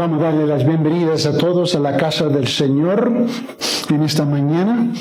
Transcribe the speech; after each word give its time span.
Vamos 0.00 0.22
a 0.22 0.32
darle 0.32 0.46
las 0.46 0.66
bienvenidas 0.66 1.26
a 1.26 1.36
todos 1.36 1.74
a 1.74 1.78
la 1.78 1.98
casa 1.98 2.30
del 2.30 2.48
Señor 2.48 3.12
en 3.90 4.02
esta 4.02 4.24
mañana 4.24 4.94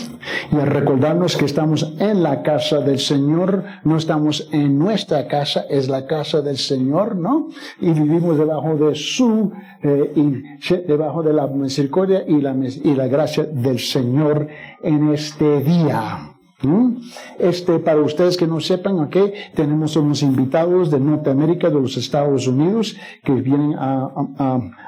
y 0.51 0.57
a 0.57 0.65
recordarnos 0.65 1.37
que 1.37 1.45
estamos 1.45 1.95
en 1.99 2.21
la 2.21 2.43
casa 2.43 2.81
del 2.81 2.99
Señor, 2.99 3.63
no 3.85 3.95
estamos 3.95 4.49
en 4.51 4.77
nuestra 4.77 5.25
casa, 5.29 5.63
es 5.69 5.87
la 5.87 6.05
casa 6.05 6.41
del 6.41 6.57
Señor, 6.57 7.15
¿no? 7.15 7.47
Y 7.79 7.91
vivimos 7.91 8.37
debajo 8.37 8.75
de 8.75 8.93
su, 8.93 9.53
eh, 9.83 10.59
debajo 10.85 11.23
de 11.23 11.31
la 11.31 11.47
misericordia 11.47 12.25
y 12.27 12.41
la, 12.41 12.53
y 12.53 12.93
la 12.93 13.07
gracia 13.07 13.45
del 13.45 13.79
Señor 13.79 14.49
en 14.83 15.13
este 15.13 15.61
día. 15.61 16.38
¿Mm? 16.61 16.97
Este, 17.39 17.79
para 17.79 18.01
ustedes 18.01 18.35
que 18.35 18.45
no 18.45 18.59
sepan, 18.59 18.99
aquí 18.99 19.31
tenemos 19.55 19.95
unos 19.95 20.21
invitados 20.23 20.91
de 20.91 20.99
Norteamérica, 20.99 21.69
de 21.69 21.75
los 21.75 21.95
Estados 21.95 22.47
Unidos, 22.47 22.97
que 23.23 23.31
vienen 23.33 23.75
a, 23.77 24.11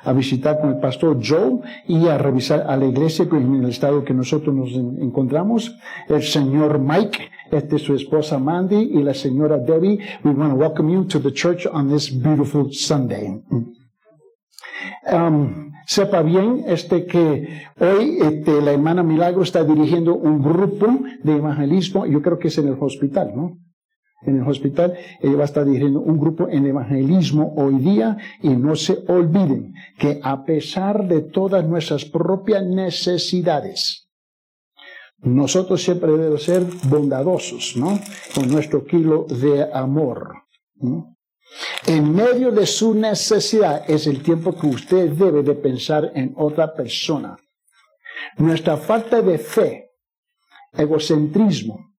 a, 0.04 0.14
visitar 0.14 0.60
con 0.60 0.71
el 0.71 0.80
pastor 0.80 1.20
Joe 1.24 1.62
y 1.88 2.07
a 2.07 2.18
revisar 2.18 2.65
a 2.68 2.76
la 2.76 2.86
iglesia 2.86 3.26
en 3.32 3.64
el 3.64 3.70
estado 3.70 4.04
que 4.04 4.14
nosotros 4.14 4.54
nos 4.54 4.71
encontramos. 5.02 5.78
El 6.10 6.24
señor 6.24 6.78
Mike, 6.79 7.29
este 7.52 7.78
es 7.78 7.84
su 7.84 7.96
esposa 7.96 8.38
Mandy 8.38 8.92
y 8.93 9.01
la 9.01 9.14
señora 9.14 9.57
Debbie. 9.57 10.00
We 10.26 10.32
want 10.32 10.51
to 10.51 10.57
welcome 10.57 10.92
you 10.92 11.06
to 11.06 11.20
the 11.20 11.32
church 11.32 11.65
on 11.71 11.90
this 11.90 12.10
beautiful 12.12 12.70
Sunday. 12.74 13.42
Sepa 15.86 16.21
bien 16.21 16.64
este 16.68 17.06
que 17.06 17.66
hoy 17.80 18.20
este, 18.21 18.62
la 18.62 18.71
hermana 18.71 19.04
Milagro 19.04 19.42
está 19.42 19.64
dirigiendo 19.64 20.16
un 20.16 20.42
grupo 20.42 20.88
de 21.24 21.36
evangelismo, 21.36 22.06
yo 22.06 22.21
creo 22.21 22.40
que 22.40 22.48
es 22.48 22.57
en 22.57 22.68
el 22.68 22.78
hospital, 22.80 23.34
¿no? 23.36 23.57
En 24.24 24.38
el 24.38 24.48
hospital 24.48 24.94
ella 25.20 25.36
va 25.36 25.42
a 25.42 25.46
estar 25.46 25.66
dirigiendo 25.66 26.00
un 26.00 26.18
grupo 26.18 26.48
en 26.48 26.68
evangelismo 26.68 27.54
hoy 27.57 27.80
día 27.80 28.18
y 28.42 28.50
no 28.50 28.76
se 28.76 29.00
olviden 29.07 29.74
que 29.98 30.20
a 30.24 30.46
pesar 30.46 31.07
de 31.07 31.21
todas 31.21 31.68
nuestras 31.68 32.06
propias 32.06 32.64
necesidades, 32.64 34.08
nosotros 35.18 35.84
siempre 35.84 36.12
debemos 36.12 36.44
ser 36.44 36.64
bondadosos, 36.88 37.76
¿no? 37.76 38.00
Con 38.34 38.50
nuestro 38.50 38.86
kilo 38.86 39.26
de 39.26 39.68
amor. 39.73 40.36
¿no? 40.76 41.11
En 41.88 42.14
medio 42.14 42.52
de 42.52 42.66
su 42.66 42.94
necesidad 42.94 43.90
es 43.90 44.08
el 44.08 44.22
tiempo 44.22 44.56
que 44.56 44.68
usted 44.68 45.10
debe 45.12 45.44
de 45.44 45.56
pensar 45.56 46.12
en 46.16 46.34
otra 46.38 46.74
persona. 46.74 47.38
Nuestra 48.38 48.78
falta 48.78 49.22
de 49.22 49.38
fe, 49.38 49.90
egocentrismo, 50.74 51.92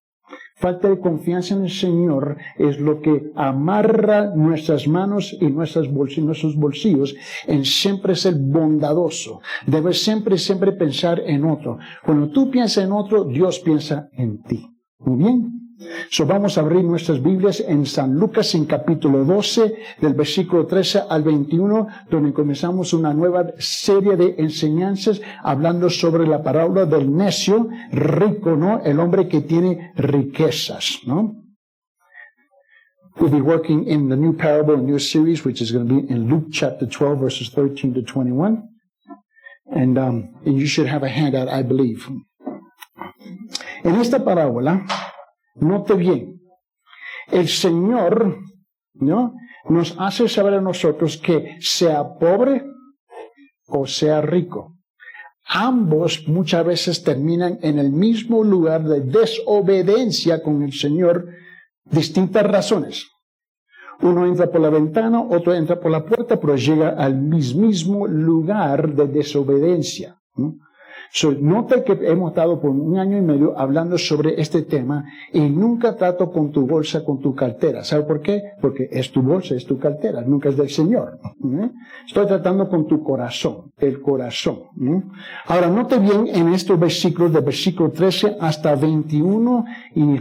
falta 0.57 0.89
de 0.89 1.01
confianza 1.01 1.55
en 1.55 1.65
el 1.65 1.71
Señor 1.71 2.37
es 2.57 2.79
lo 2.79 3.01
que 3.01 3.33
amarra 3.35 4.35
nuestras 4.35 4.87
manos 4.87 5.37
y 5.41 5.47
nuestros 5.47 5.89
bolsillos 5.93 7.15
en 7.47 7.65
siempre 7.65 8.15
ser 8.15 8.35
bondadoso. 8.37 9.41
Debes 9.67 10.03
siempre, 10.03 10.39
siempre 10.39 10.73
pensar 10.73 11.21
en 11.27 11.45
otro. 11.45 11.79
Cuando 12.05 12.31
tú 12.31 12.51
piensas 12.51 12.85
en 12.85 12.93
otro, 12.93 13.25
Dios 13.25 13.59
piensa 13.59 14.09
en 14.13 14.43
ti. 14.43 14.65
Muy 14.99 15.25
bien. 15.25 15.62
So 16.11 16.27
vamos 16.27 16.57
a 16.57 16.61
abrir 16.61 16.85
nuestras 16.85 17.23
Biblias 17.23 17.61
en 17.61 17.87
San 17.87 18.15
Lucas 18.15 18.55
en 18.55 18.67
capítulo 18.67 19.25
12, 19.25 19.75
del 20.01 20.15
versículo 20.15 20.67
13 20.67 21.03
al 21.09 21.23
21, 21.23 21.87
donde 22.11 22.33
comenzamos 22.33 22.93
una 22.93 23.15
nueva 23.15 23.47
serie 23.59 24.17
de 24.17 24.35
enseñanzas 24.39 25.21
hablando 25.43 25.89
sobre 25.91 26.27
la 26.27 26.43
parábola 26.43 26.87
del 26.87 27.15
necio 27.15 27.69
rico, 27.91 28.57
¿no? 28.57 28.83
El 28.83 29.01
hombre 29.01 29.29
que 29.29 29.41
tiene 29.41 29.93
riquezas, 29.97 31.01
¿no? 31.07 31.37
We'll 33.19 33.31
be 33.31 33.43
working 33.43 33.89
in 33.89 34.09
the 34.09 34.17
new 34.17 34.33
parable, 34.33 34.75
a 34.75 34.79
new 34.79 34.99
series, 34.99 35.45
which 35.45 35.61
is 35.61 35.71
going 35.71 35.87
to 35.87 35.95
be 35.95 36.13
in 36.13 36.29
Luke 36.29 36.47
chapter 36.51 36.87
12, 36.87 37.19
verses 37.21 37.51
13 37.51 37.95
to 37.95 38.03
21. 38.03 38.69
And, 39.71 39.99
um, 39.99 40.35
and 40.47 40.59
you 40.59 40.67
should 40.67 40.87
have 40.87 41.03
a 41.03 41.09
handout, 41.09 41.49
I 41.49 41.63
believe. 41.63 42.09
En 43.85 43.97
esta 43.97 44.25
parábola, 44.25 44.87
Note 45.55 45.95
bien, 45.95 46.41
el 47.31 47.49
Señor 47.49 48.39
¿no? 48.95 49.35
nos 49.69 49.95
hace 49.99 50.29
saber 50.29 50.55
a 50.55 50.61
nosotros 50.61 51.19
que 51.19 51.57
sea 51.61 52.19
pobre 52.19 52.65
o 53.67 53.87
sea 53.87 54.21
rico. 54.21 54.77
Ambos 55.47 56.29
muchas 56.29 56.65
veces 56.65 57.03
terminan 57.03 57.59
en 57.63 57.79
el 57.79 57.91
mismo 57.91 58.45
lugar 58.45 58.85
de 58.85 59.01
desobediencia 59.01 60.43
con 60.43 60.63
el 60.63 60.73
Señor, 60.73 61.29
distintas 61.85 62.47
razones. 62.47 63.09
Uno 64.01 64.27
entra 64.27 64.51
por 64.51 64.61
la 64.61 64.71
ventana, 64.71 65.21
otro 65.21 65.55
entra 65.55 65.79
por 65.79 65.91
la 65.91 66.05
puerta, 66.05 66.41
pero 66.41 66.57
llega 66.57 66.91
al 66.91 67.17
mismo 67.17 68.07
lugar 68.07 68.95
de 68.95 69.07
desobediencia. 69.07 70.17
So, 71.15 71.31
nota 71.31 71.85
que 71.85 71.93
hemos 71.93 72.31
estado 72.31 72.59
por 72.59 72.71
un 72.71 72.97
año 72.97 73.19
y 73.19 73.21
medio 73.21 73.53
hablando 73.59 73.99
sobre 73.99 74.41
este 74.41 74.63
tema 74.63 75.05
y 75.31 75.41
nunca 75.41 75.95
trato 75.95 76.33
con 76.33 76.51
tu 76.51 76.67
bolsa, 76.67 77.05
con 77.05 77.21
tu 77.21 77.35
cartera. 77.35 77.85
¿Sabe 77.85 78.05
por 78.05 78.23
qué? 78.23 78.43
Porque 78.63 78.89
es 78.91 79.13
tu 79.13 79.21
bolsa, 79.21 79.55
es 79.55 79.67
tu 79.67 79.79
cartera, 79.79 80.23
nunca 80.23 80.49
es 80.49 80.57
del 80.57 80.71
Señor. 80.71 81.19
¿eh? 81.45 81.71
Estoy 82.07 82.27
tratando 82.27 82.67
con 82.67 82.87
tu 82.87 83.03
corazón, 83.03 83.73
el 83.77 84.01
corazón. 84.01 84.61
¿eh? 84.81 85.03
Ahora, 85.49 85.69
note 85.69 85.99
bien 85.99 86.29
en 86.29 86.49
estos 86.49 86.81
versículos, 86.81 87.31
de 87.31 87.41
versículo 87.41 87.91
13 87.91 88.39
hasta 88.41 88.75
21, 88.75 89.67
y 89.95 90.19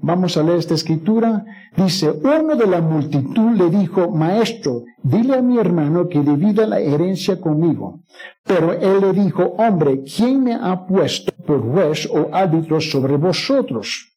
vamos 0.00 0.36
a 0.36 0.44
leer 0.44 0.58
esta 0.58 0.74
escritura. 0.74 1.44
Dice, 1.76 2.12
uno 2.12 2.54
de 2.54 2.66
la 2.68 2.80
multitud 2.80 3.56
le 3.56 3.70
dijo, 3.70 4.08
maestro, 4.10 4.84
dile 5.02 5.36
a 5.36 5.42
mi 5.42 5.58
hermano 5.58 6.08
que 6.08 6.20
divida 6.20 6.66
la 6.66 6.80
herencia 6.80 7.40
conmigo. 7.40 8.00
Pero 8.44 8.72
él 8.72 9.00
le 9.00 9.12
dijo, 9.12 9.42
hombre, 9.58 10.02
¿quién 10.02 10.44
me 10.44 10.54
ha 10.54 10.86
puesto 10.86 11.32
por 11.46 11.60
juez 11.60 12.08
o 12.10 12.28
árbitro 12.32 12.80
sobre 12.80 13.16
vosotros? 13.16 14.14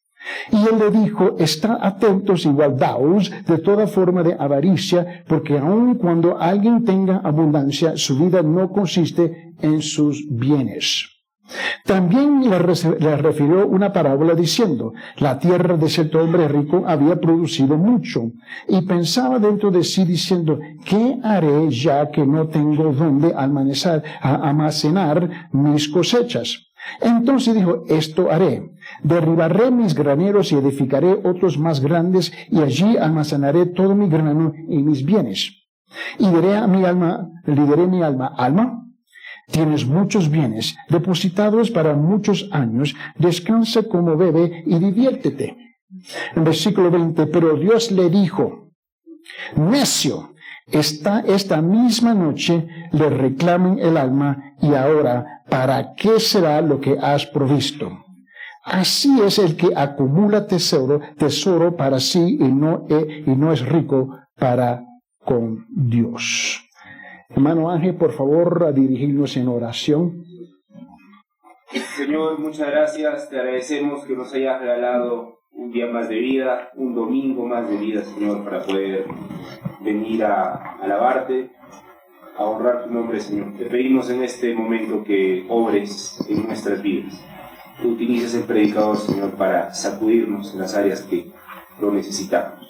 Y 0.50 0.56
él 0.56 0.78
le 0.78 0.90
dijo, 0.90 1.36
está 1.38 1.78
atentos 1.84 2.44
y 2.46 2.48
guardaos 2.48 3.30
de 3.46 3.58
toda 3.58 3.86
forma 3.86 4.22
de 4.22 4.36
avaricia, 4.38 5.24
porque 5.26 5.58
aun 5.58 5.96
cuando 5.96 6.38
alguien 6.38 6.84
tenga 6.84 7.18
abundancia, 7.18 7.96
su 7.96 8.18
vida 8.18 8.42
no 8.42 8.70
consiste 8.70 9.54
en 9.60 9.82
sus 9.82 10.24
bienes. 10.30 11.11
También 11.84 12.48
le, 12.48 12.58
refirió 12.58 13.66
una 13.66 13.92
parábola 13.92 14.34
diciendo, 14.34 14.92
la 15.18 15.38
tierra 15.38 15.76
de 15.76 15.88
cierto 15.88 16.20
hombre 16.20 16.48
rico 16.48 16.84
había 16.86 17.20
producido 17.20 17.76
mucho, 17.76 18.32
y 18.68 18.82
pensaba 18.82 19.38
dentro 19.38 19.70
de 19.70 19.84
sí 19.84 20.04
diciendo, 20.04 20.58
¿qué 20.84 21.18
haré 21.22 21.70
ya 21.70 22.10
que 22.10 22.26
no 22.26 22.48
tengo 22.48 22.92
dónde 22.92 23.34
almacenar 23.34 25.48
mis 25.52 25.88
cosechas? 25.88 26.68
Entonces 27.00 27.54
dijo, 27.54 27.84
esto 27.88 28.30
haré, 28.30 28.72
derribaré 29.02 29.70
mis 29.70 29.94
graneros 29.94 30.52
y 30.52 30.56
edificaré 30.56 31.20
otros 31.24 31.58
más 31.58 31.80
grandes, 31.80 32.32
y 32.50 32.60
allí 32.60 32.96
almacenaré 32.96 33.66
todo 33.66 33.94
mi 33.94 34.08
grano 34.08 34.52
y 34.68 34.82
mis 34.82 35.04
bienes. 35.04 35.62
Y 36.18 36.28
diré 36.28 36.56
a 36.56 36.66
mi 36.66 36.84
alma, 36.84 37.28
mi 37.46 38.02
alma, 38.02 38.34
alma, 38.36 38.81
Tienes 39.52 39.86
muchos 39.86 40.30
bienes 40.30 40.76
depositados 40.88 41.70
para 41.70 41.94
muchos 41.94 42.48
años, 42.52 42.96
descansa 43.16 43.82
como 43.82 44.16
bebe 44.16 44.64
y 44.66 44.78
diviértete. 44.78 45.56
En 46.34 46.44
versículo 46.44 46.90
20, 46.90 47.26
pero 47.26 47.56
Dios 47.56 47.92
le 47.92 48.08
dijo, 48.08 48.70
necio, 49.56 50.32
esta, 50.66 51.20
esta 51.20 51.60
misma 51.60 52.14
noche 52.14 52.66
le 52.92 53.10
reclamen 53.10 53.78
el 53.78 53.98
alma 53.98 54.54
y 54.62 54.74
ahora, 54.74 55.42
¿para 55.50 55.94
qué 55.94 56.18
será 56.18 56.62
lo 56.62 56.80
que 56.80 56.96
has 56.98 57.26
provisto? 57.26 57.98
Así 58.64 59.20
es 59.20 59.38
el 59.38 59.56
que 59.56 59.70
acumula 59.76 60.46
tesoro, 60.46 61.00
tesoro 61.18 61.76
para 61.76 62.00
sí 62.00 62.38
y 62.40 62.44
no, 62.44 62.86
y 62.88 63.30
no 63.30 63.52
es 63.52 63.60
rico 63.66 64.16
para 64.38 64.84
con 65.24 65.66
Dios. 65.68 66.61
Hermano 67.34 67.70
Ángel, 67.70 67.94
por 67.94 68.12
favor, 68.12 68.72
dirigirnos 68.74 69.36
en 69.36 69.48
oración. 69.48 70.24
Señor, 71.96 72.38
muchas 72.38 72.68
gracias. 72.70 73.30
Te 73.30 73.38
agradecemos 73.38 74.04
que 74.04 74.14
nos 74.14 74.32
hayas 74.34 74.60
regalado 74.60 75.40
un 75.52 75.72
día 75.72 75.86
más 75.86 76.10
de 76.10 76.18
vida, 76.18 76.70
un 76.74 76.94
domingo 76.94 77.46
más 77.46 77.68
de 77.68 77.76
vida, 77.78 78.02
Señor, 78.02 78.44
para 78.44 78.62
poder 78.62 79.06
venir 79.80 80.24
a 80.24 80.76
alabarte, 80.82 81.50
a 82.36 82.44
honrar 82.44 82.84
tu 82.84 82.90
nombre, 82.90 83.18
Señor. 83.18 83.54
Te 83.56 83.64
pedimos 83.64 84.10
en 84.10 84.22
este 84.22 84.54
momento 84.54 85.02
que 85.02 85.46
obres 85.48 86.22
en 86.28 86.46
nuestras 86.46 86.82
vidas. 86.82 87.14
Utilices 87.82 88.34
el 88.34 88.44
predicador, 88.44 88.98
Señor, 88.98 89.30
para 89.30 89.72
sacudirnos 89.72 90.52
en 90.52 90.60
las 90.60 90.74
áreas 90.74 91.00
que 91.02 91.30
lo 91.80 91.90
necesitamos. 91.92 92.61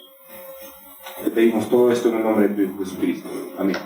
Te 1.24 1.30
pedimos 1.30 1.69
todo 1.69 1.90
esto 1.92 2.08
en 2.08 2.16
el 2.16 2.24
nombre 2.24 2.48
de 2.48 2.69
Jesucristo. 2.78 3.28
Amén. 3.58 3.76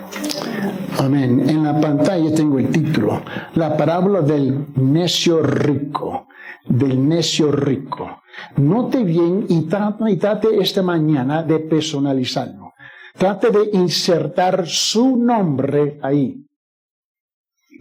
Amén. 0.99 1.49
En 1.49 1.63
la 1.63 1.79
pantalla 1.79 2.33
tengo 2.33 2.57
el 2.57 2.69
título, 2.69 3.21
la 3.55 3.77
parábola 3.77 4.21
del 4.21 4.65
necio 4.75 5.41
rico, 5.43 6.27
del 6.65 7.07
necio 7.07 7.51
rico. 7.51 8.21
Note 8.57 9.03
bien 9.03 9.45
y 9.49 9.63
trate, 9.63 10.09
y 10.09 10.17
trate 10.17 10.59
esta 10.59 10.81
mañana 10.81 11.43
de 11.43 11.59
personalizarlo. 11.59 12.73
Trate 13.17 13.49
de 13.51 13.69
insertar 13.73 14.65
su 14.67 15.17
nombre 15.17 15.99
ahí. 16.01 16.43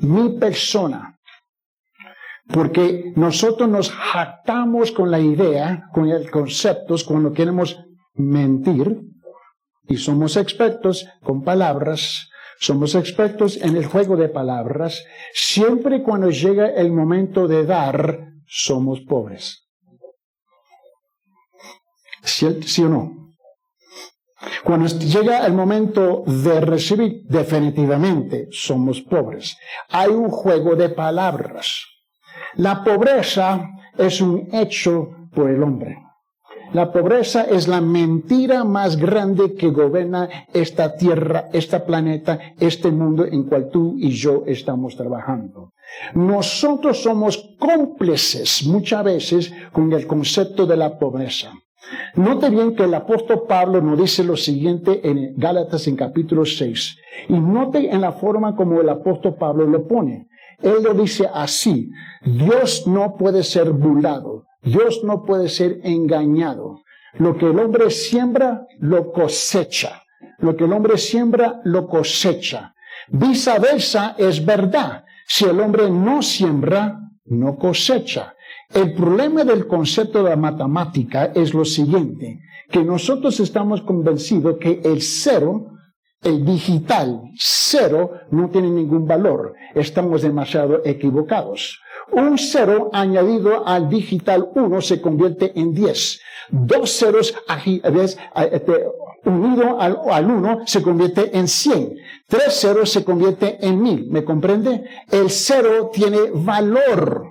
mi 0.01 0.39
persona. 0.39 1.19
Porque 2.49 3.13
nosotros 3.17 3.69
nos 3.69 3.91
jactamos 3.91 4.93
con 4.93 5.11
la 5.11 5.19
idea, 5.19 5.89
con 5.93 6.09
el 6.09 6.31
concepto, 6.31 6.95
cuando 7.07 7.33
queremos 7.33 7.83
mentir, 8.15 9.01
y 9.89 9.97
somos 9.97 10.37
expertos 10.37 11.07
con 11.23 11.43
palabras, 11.43 12.29
somos 12.59 12.95
expertos 12.95 13.57
en 13.57 13.77
el 13.77 13.87
juego 13.87 14.17
de 14.17 14.29
palabras, 14.29 15.05
siempre 15.33 16.03
cuando 16.03 16.31
llega 16.31 16.69
el 16.69 16.93
momento 16.93 17.47
de 17.47 17.65
dar, 17.65 18.29
somos 18.47 19.01
pobres. 19.01 19.67
¿Sí, 22.23 22.83
o 22.83 22.89
no? 22.89 23.35
Cuando 24.65 24.87
llega 24.89 25.47
el 25.47 25.53
momento 25.53 26.25
de 26.27 26.61
recibir, 26.61 27.23
definitivamente 27.25 28.49
somos 28.51 29.01
pobres. 29.03 29.57
Hay 29.91 30.11
un 30.11 30.29
juego 30.29 30.75
de 30.75 30.89
palabras. 30.89 31.85
La 32.55 32.83
pobreza 32.83 33.69
es 33.97 34.21
un 34.21 34.49
hecho 34.53 35.29
por 35.33 35.51
el 35.51 35.63
hombre. 35.63 36.06
La 36.73 36.93
pobreza 36.93 37.43
es 37.45 37.69
la 37.69 37.81
mentira 37.81 38.65
más 38.65 38.97
grande 38.97 39.55
que 39.55 39.71
gobierna 39.71 40.29
esta 40.53 40.97
tierra, 40.97 41.49
este 41.53 41.81
planeta, 41.81 42.39
este 42.59 42.91
mundo 42.91 43.25
en 43.25 43.45
cual 43.45 43.71
tú 43.71 43.95
y 43.99 44.11
yo 44.11 44.43
estamos 44.47 44.97
trabajando. 44.97 45.73
Nosotros 46.15 47.03
somos 47.03 47.55
cómplices 47.59 48.67
muchas 48.67 49.05
veces 49.05 49.53
con 49.73 49.93
el 49.93 50.07
concepto 50.07 50.67
de 50.67 50.77
la 50.77 50.99
pobreza. 50.99 51.53
Note 52.17 52.51
bien 52.51 52.75
que 52.75 52.85
el 52.85 52.95
apóstol 52.95 53.45
Pablo 53.49 53.81
nos 53.81 53.99
dice 53.99 54.25
lo 54.25 54.37
siguiente 54.37 55.09
en 55.09 55.35
Gálatas 55.37 55.87
en 55.87 55.95
capítulo 55.95 56.45
6. 56.45 56.99
Y 57.29 57.35
note 57.35 57.91
en 57.91 58.01
la 58.01 58.13
forma 58.13 58.57
como 58.57 58.81
el 58.81 58.89
apóstol 58.89 59.37
Pablo 59.37 59.67
lo 59.67 59.87
pone. 59.87 60.26
Él 60.63 60.83
lo 60.83 60.95
dice 60.95 61.29
así. 61.33 61.91
Dios 62.25 62.87
no 62.87 63.17
puede 63.17 63.43
ser 63.43 63.71
burlado. 63.71 64.47
Dios 64.63 65.03
no 65.05 65.25
puede 65.25 65.49
ser 65.49 65.81
engañado. 65.85 66.83
Lo 67.19 67.37
que 67.37 67.47
el 67.47 67.59
hombre 67.59 67.91
siembra, 67.91 68.67
lo 68.79 69.13
cosecha. 69.13 70.03
Lo 70.39 70.57
que 70.57 70.65
el 70.65 70.73
hombre 70.73 70.99
siembra, 70.99 71.61
lo 71.65 71.89
cosecha. 71.89 72.75
Viceversa 73.09 74.15
es 74.19 74.45
verdad. 74.45 75.05
Si 75.27 75.45
el 75.45 75.61
hombre 75.61 75.91
no 75.91 76.23
siembra, 76.23 77.01
no 77.27 77.57
cosecha. 77.57 78.35
El 78.73 78.95
problema 78.95 79.45
del 79.45 79.67
concepto 79.67 80.23
de 80.23 80.31
la 80.31 80.37
matemática 80.37 81.27
es 81.35 81.55
lo 81.55 81.65
siguiente, 81.65 82.41
que 82.71 82.83
nosotros 82.83 83.39
estamos 83.41 83.83
convencidos 83.83 84.57
que 84.61 84.81
el 84.85 85.03
cero, 85.03 85.76
el 86.23 86.45
digital 86.45 87.23
cero, 87.39 88.13
no 88.31 88.49
tiene 88.51 88.71
ningún 88.71 89.07
valor. 89.07 89.55
Estamos 89.75 90.23
demasiado 90.23 90.83
equivocados. 90.85 91.81
Un 92.13 92.39
cero 92.39 92.91
añadido 92.93 93.67
al 93.67 93.89
digital 93.89 94.49
uno 94.55 94.81
se 94.81 95.01
convierte 95.01 95.53
en 95.59 95.73
diez. 95.73 96.21
Dos 96.49 96.91
ceros 96.99 97.35
este, 98.51 98.87
unido 99.25 99.81
al, 99.81 99.99
al 100.11 100.31
uno 100.31 100.61
se 100.67 100.83
convierte 100.83 101.37
en 101.37 101.49
cien. 101.49 101.97
Tres 102.29 102.61
ceros 102.61 102.91
se 102.91 103.05
convierte 103.05 103.59
en 103.67 103.81
mil. 103.83 104.09
¿Me 104.11 104.25
comprende? 104.25 104.85
El 105.11 105.31
cero 105.31 105.91
tiene 105.93 106.31
valor. 106.33 107.25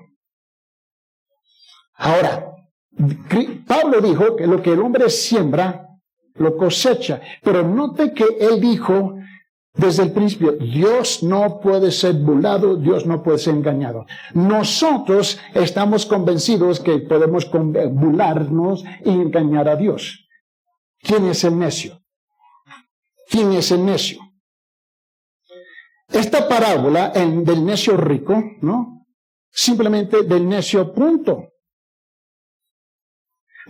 Ahora, 1.98 2.52
Pablo 3.68 4.02
dijo 4.02 4.36
que 4.36 4.48
lo 4.48 4.62
que 4.62 4.74
el 4.74 4.82
hombre 4.82 5.10
siembra, 5.10 5.85
lo 6.36 6.56
cosecha. 6.58 7.22
Pero 7.44 7.64
note 7.64 8.14
que 8.14 8.26
él 8.40 8.60
dijo 8.60 9.16
desde 9.74 10.04
el 10.04 10.14
principio, 10.14 10.54
Dios 10.54 11.22
no 11.22 11.60
puede 11.60 11.92
ser 11.92 12.14
burlado, 12.16 12.78
Dios 12.78 13.06
no 13.06 13.22
puede 13.22 13.38
ser 13.38 13.56
engañado. 13.56 14.06
Nosotros 14.34 15.38
estamos 15.54 16.06
convencidos 16.06 16.80
que 16.80 17.00
podemos 17.00 17.50
burlarnos 17.52 18.86
y 19.04 19.10
engañar 19.10 19.68
a 19.68 19.76
Dios. 19.76 20.28
¿Quién 21.02 21.26
es 21.26 21.44
el 21.44 21.60
necio? 21.60 22.02
¿Quién 23.30 23.52
es 23.52 23.72
el 23.72 23.86
necio? 23.86 24.20
Esta 26.08 26.48
parábola 26.48 27.10
del 27.10 27.66
necio 27.66 27.98
rico, 27.98 28.42
¿no? 28.62 29.06
Simplemente 29.52 30.24
del 30.24 30.48
necio 30.48 30.94
punto 30.94 31.55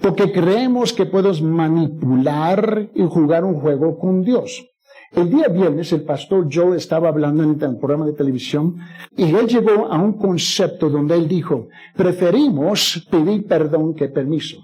porque 0.01 0.31
creemos 0.31 0.93
que 0.93 1.05
podemos 1.05 1.41
manipular 1.41 2.89
y 2.93 3.03
jugar 3.03 3.43
un 3.43 3.59
juego 3.59 3.97
con 3.97 4.23
Dios. 4.23 4.65
El 5.11 5.29
día 5.29 5.47
viernes 5.47 5.93
el 5.93 6.03
pastor 6.03 6.47
Joe 6.51 6.75
estaba 6.75 7.07
hablando 7.07 7.43
en 7.43 7.51
el 7.51 7.77
programa 7.77 8.05
de 8.05 8.13
televisión 8.13 8.77
y 9.15 9.23
él 9.33 9.47
llegó 9.47 9.85
a 9.85 9.97
un 9.97 10.13
concepto 10.13 10.89
donde 10.89 11.15
él 11.15 11.27
dijo, 11.27 11.69
preferimos 11.95 13.07
pedir 13.09 13.47
perdón 13.47 13.95
que 13.95 14.09
permiso. 14.09 14.57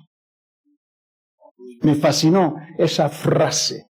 Me 1.81 1.95
fascinó 1.95 2.57
esa 2.78 3.10
frase. 3.10 3.88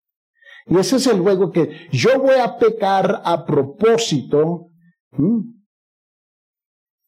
Y 0.67 0.77
ese 0.77 0.97
es 0.97 1.07
el 1.07 1.21
juego 1.21 1.51
que 1.51 1.89
yo 1.93 2.19
voy 2.19 2.39
a 2.41 2.59
pecar 2.59 3.23
a 3.25 3.45
propósito 3.47 4.67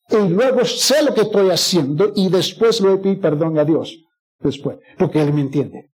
y 0.09 0.29
luego 0.29 0.65
sé 0.65 1.03
lo 1.03 1.13
que 1.13 1.23
estoy 1.23 1.51
haciendo 1.51 2.13
y 2.15 2.29
después 2.29 2.81
le 2.81 2.89
voy 2.89 2.99
a 2.99 3.03
pedir 3.03 3.21
perdón 3.21 3.59
a 3.59 3.65
Dios 3.65 4.07
después, 4.41 4.79
porque 4.99 5.23
Él 5.23 5.33
me 5.33 5.43
entiende. 5.43 5.91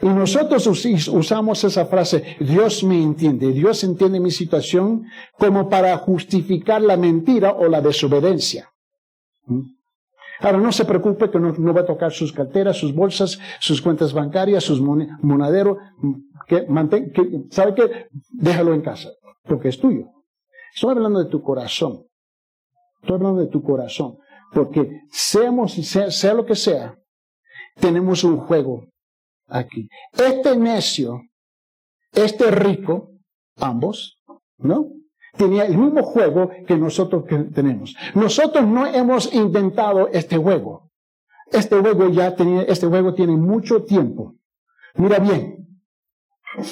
Y 0.00 0.06
nosotros 0.06 0.66
usamos 0.66 1.62
esa 1.62 1.86
frase, 1.86 2.36
Dios 2.40 2.82
me 2.82 3.00
entiende, 3.00 3.52
Dios 3.52 3.84
entiende 3.84 4.18
mi 4.18 4.32
situación 4.32 5.04
como 5.38 5.68
para 5.68 5.96
justificar 5.98 6.82
la 6.82 6.96
mentira 6.96 7.52
o 7.52 7.68
la 7.68 7.80
desobediencia. 7.80 8.68
¿Mm? 9.46 9.60
Ahora 10.40 10.58
no 10.58 10.72
se 10.72 10.84
preocupe 10.84 11.30
que 11.30 11.38
no, 11.38 11.74
va 11.74 11.82
a 11.82 11.86
tocar 11.86 12.10
sus 12.10 12.32
carteras, 12.32 12.76
sus 12.76 12.92
bolsas, 12.92 13.38
sus 13.60 13.80
cuentas 13.80 14.12
bancarias, 14.12 14.64
sus 14.64 14.80
monaderos. 14.80 15.78
Que, 16.48 16.66
que, 16.66 17.44
¿Sabe 17.50 17.74
qué? 17.74 18.06
Déjalo 18.30 18.74
en 18.74 18.80
casa, 18.80 19.10
porque 19.44 19.68
es 19.68 19.78
tuyo. 19.78 20.08
Estoy 20.74 20.96
hablando 20.96 21.22
de 21.22 21.30
tu 21.30 21.40
corazón. 21.42 22.06
Estoy 23.02 23.16
hablando 23.16 23.40
de 23.40 23.46
tu 23.46 23.62
corazón. 23.62 24.18
Porque 24.52 25.00
seamos, 25.10 25.72
sea, 25.72 26.10
sea 26.10 26.34
lo 26.34 26.44
que 26.44 26.54
sea, 26.54 26.94
tenemos 27.80 28.22
un 28.24 28.38
juego 28.38 28.86
aquí. 29.48 29.88
Este 30.12 30.56
necio, 30.56 31.22
este 32.12 32.50
rico, 32.50 33.10
ambos, 33.56 34.18
¿no? 34.58 34.88
Tenía 35.36 35.64
el 35.64 35.78
mismo 35.78 36.02
juego 36.02 36.50
que 36.66 36.76
nosotros 36.76 37.24
tenemos. 37.54 37.94
Nosotros 38.14 38.66
no 38.66 38.86
hemos 38.86 39.32
inventado 39.32 40.08
este 40.08 40.36
juego. 40.36 40.90
Este 41.50 41.76
juego 41.78 42.08
ya 42.08 42.34
tenía, 42.34 42.62
este 42.62 42.86
juego 42.86 43.14
tiene 43.14 43.36
mucho 43.36 43.84
tiempo. 43.84 44.34
Mira 44.94 45.18
bien, 45.18 45.61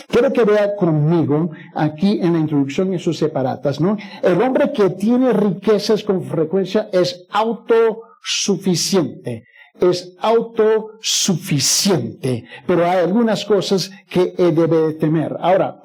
Quiero 0.09 0.33
que 0.33 0.45
vea 0.45 0.75
conmigo 0.77 1.51
aquí 1.75 2.21
en 2.21 2.35
la 2.35 2.41
introducción 2.41 2.93
en 2.93 2.99
sus 2.99 3.17
separatas, 3.19 3.81
¿no? 3.81 3.97
El 4.23 4.43
hombre 4.43 4.71
que 4.73 4.91
tiene 4.91 5.33
riquezas 5.33 6.05
con 6.05 6.23
frecuencia 6.23 6.91
es 6.93 7.27
autosuficiente. 7.31 9.45
Es 9.81 10.15
autosuficiente. 10.21 12.45
Pero 12.67 12.85
hay 12.85 12.99
algunas 12.99 13.47
cosas 13.47 13.91
que 14.09 14.35
debe 14.37 14.93
temer. 14.95 15.37
Ahora, 15.41 15.81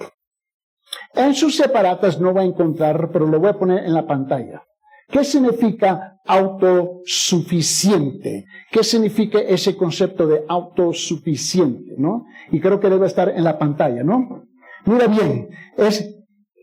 en 1.13 1.33
sus 1.33 1.55
separatas 1.55 2.19
no 2.19 2.33
va 2.33 2.41
a 2.41 2.45
encontrar, 2.45 3.09
pero 3.11 3.25
lo 3.25 3.39
voy 3.39 3.49
a 3.49 3.57
poner 3.57 3.85
en 3.85 3.93
la 3.93 4.05
pantalla. 4.05 4.61
¿Qué 5.07 5.23
significa 5.23 6.19
autosuficiente? 6.25 8.45
¿Qué 8.71 8.83
significa 8.83 9.37
ese 9.39 9.77
concepto 9.77 10.25
de 10.27 10.43
autosuficiente? 10.47 11.93
¿no? 11.97 12.25
Y 12.51 12.59
creo 12.59 12.79
que 12.79 12.89
debe 12.89 13.05
estar 13.07 13.29
en 13.29 13.43
la 13.43 13.59
pantalla, 13.59 14.03
¿no? 14.03 14.43
Mira 14.85 15.07
bien, 15.07 15.49
es 15.77 16.15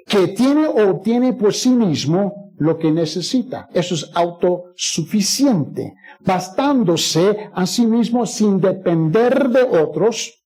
que 0.06 0.28
tiene 0.28 0.66
o 0.66 0.90
obtiene 0.90 1.32
por 1.32 1.54
sí 1.54 1.70
mismo 1.70 2.52
lo 2.58 2.78
que 2.78 2.90
necesita. 2.90 3.70
Eso 3.72 3.94
es 3.94 4.10
autosuficiente, 4.14 5.94
bastándose 6.20 7.50
a 7.52 7.66
sí 7.66 7.86
mismo 7.86 8.26
sin 8.26 8.60
depender 8.60 9.48
de 9.48 9.62
otros, 9.62 10.42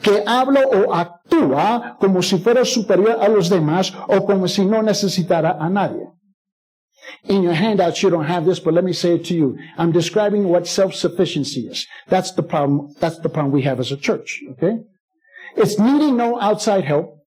que 0.00 0.22
habla 0.26 0.62
o 0.66 0.94
actúa 0.94 1.98
como 2.00 2.22
si 2.22 2.38
fuera 2.38 2.64
superior 2.64 3.18
a 3.20 3.28
los 3.28 3.50
demás 3.50 3.92
o 4.08 4.24
como 4.24 4.48
si 4.48 4.64
no 4.64 4.82
necesitara 4.82 5.58
a 5.60 5.68
nadie. 5.68 6.13
In 7.24 7.42
your 7.42 7.54
handouts, 7.54 8.02
you 8.02 8.10
don't 8.10 8.26
have 8.26 8.44
this, 8.44 8.60
but 8.60 8.74
let 8.74 8.84
me 8.84 8.92
say 8.92 9.14
it 9.14 9.24
to 9.26 9.34
you. 9.34 9.58
I'm 9.78 9.92
describing 9.92 10.44
what 10.48 10.66
self-sufficiency 10.66 11.62
is. 11.62 11.86
That's 12.08 12.32
the 12.32 12.42
problem. 12.42 12.94
That's 13.00 13.18
the 13.18 13.30
problem 13.30 13.52
we 13.52 13.62
have 13.62 13.80
as 13.80 13.90
a 13.90 13.96
church. 13.96 14.42
Okay? 14.52 14.80
It's 15.56 15.78
needing 15.78 16.16
no 16.16 16.38
outside 16.40 16.84
help 16.84 17.18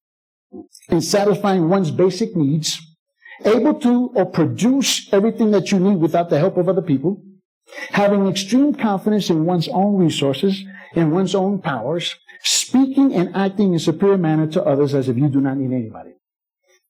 in 0.89 1.01
satisfying 1.01 1.70
one's 1.70 1.92
basic 1.92 2.36
needs, 2.36 2.80
able 3.44 3.74
to 3.80 4.12
or 4.16 4.25
produce 4.25 5.12
everything 5.12 5.51
that 5.51 5.72
you 5.72 5.80
need 5.80 5.98
without 5.98 6.30
the 6.30 6.39
help 6.39 6.58
of 6.58 6.70
other 6.70 6.82
people, 6.82 7.24
having 7.89 8.27
extreme 8.27 8.74
confidence 8.74 9.30
in 9.30 9.46
one's 9.46 9.68
own 9.70 9.96
resources, 9.96 10.63
and 10.96 11.12
one's 11.12 11.36
own 11.36 11.60
powers, 11.60 12.16
speaking 12.44 13.13
and 13.13 13.36
acting 13.36 13.70
in 13.70 13.75
a 13.75 13.80
superior 13.80 14.18
manner 14.18 14.48
to 14.48 14.63
others 14.63 14.94
as 14.94 15.10
if 15.10 15.18
you 15.18 15.27
do 15.27 15.42
not 15.42 15.58
need 15.58 15.75
anybody. 15.75 16.12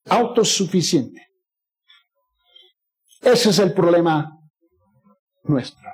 autosuficiente. 0.08 1.20
Ese 3.20 3.50
es 3.50 3.58
el 3.58 3.72
problema 3.72 4.38
nuestro. 5.44 5.88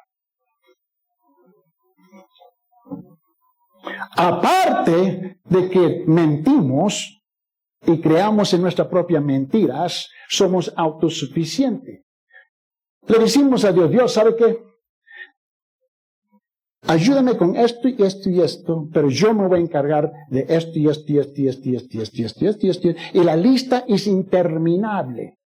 Aparte 4.17 5.41
de 5.45 5.71
que 5.71 6.05
mentimos 6.07 7.21
y 7.87 8.01
creamos 8.01 8.53
en 8.55 8.63
nuestras 8.63 8.89
propias 8.89 9.23
mentiras, 9.23 10.09
somos 10.29 10.73
autosuficientes. 10.77 12.03
Le 13.07 13.19
decimos 13.19 13.65
a 13.65 13.73
Dios, 13.73 13.91
Dios, 13.91 14.13
¿sabe 14.13 14.35
qué? 14.37 14.65
Ayúdame 16.87 17.37
con 17.37 17.57
esto 17.57 17.89
y 17.89 18.03
esto 18.03 18.29
y 18.29 18.41
esto, 18.41 18.89
pero 18.93 19.09
yo 19.09 19.33
me 19.33 19.49
voy 19.49 19.59
a 19.59 19.63
encargar 19.63 20.13
de 20.29 20.47
esto 20.49 20.79
y 20.79 20.89
esto 20.89 21.13
y 21.13 21.19
esto 21.19 21.41
y 21.41 21.49
esto 21.49 21.69
y 21.69 21.77
esto 21.77 21.97
y 21.97 22.01
esto 22.03 22.21
y 22.21 22.25
esto 22.25 22.45
y 22.45 22.49
esto 22.49 22.67
y 22.67 22.71
esto. 22.71 22.89
Y 23.15 23.25
la 23.25 23.37
lista 23.37 23.85
es 23.89 24.07
interminable. 24.07 25.39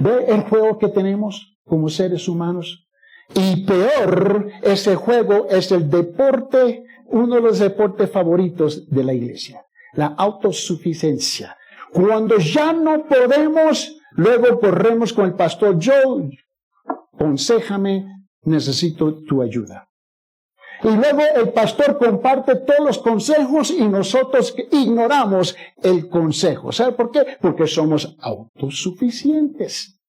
¿Ve 0.00 0.26
el 0.28 0.42
juego 0.42 0.78
que 0.78 0.88
tenemos 0.88 1.56
como 1.64 1.88
seres 1.88 2.28
humanos? 2.28 2.86
Y 3.34 3.64
peor, 3.64 4.48
ese 4.62 4.94
juego 4.94 5.46
es 5.48 5.72
el 5.72 5.88
deporte, 5.88 6.84
uno 7.06 7.36
de 7.36 7.40
los 7.40 7.58
deportes 7.58 8.10
favoritos 8.10 8.88
de 8.90 9.04
la 9.04 9.14
iglesia, 9.14 9.64
la 9.94 10.06
autosuficiencia. 10.06 11.56
Cuando 11.92 12.38
ya 12.38 12.72
no 12.72 13.04
podemos, 13.06 13.96
luego 14.12 14.58
corremos 14.58 15.12
con 15.12 15.26
el 15.26 15.34
pastor, 15.34 15.78
yo, 15.78 16.22
aconsejame, 17.14 18.06
necesito 18.44 19.22
tu 19.24 19.42
ayuda. 19.42 19.88
Y 20.84 20.88
luego 20.88 21.22
el 21.36 21.52
pastor 21.52 21.96
comparte 21.96 22.56
todos 22.56 22.80
los 22.80 22.98
consejos 22.98 23.70
y 23.70 23.86
nosotros 23.86 24.54
ignoramos 24.72 25.54
el 25.82 26.08
consejo. 26.08 26.72
¿Sabe 26.72 26.92
por 26.92 27.12
qué? 27.12 27.38
Porque 27.40 27.66
somos 27.66 28.16
autosuficientes. 28.20 30.00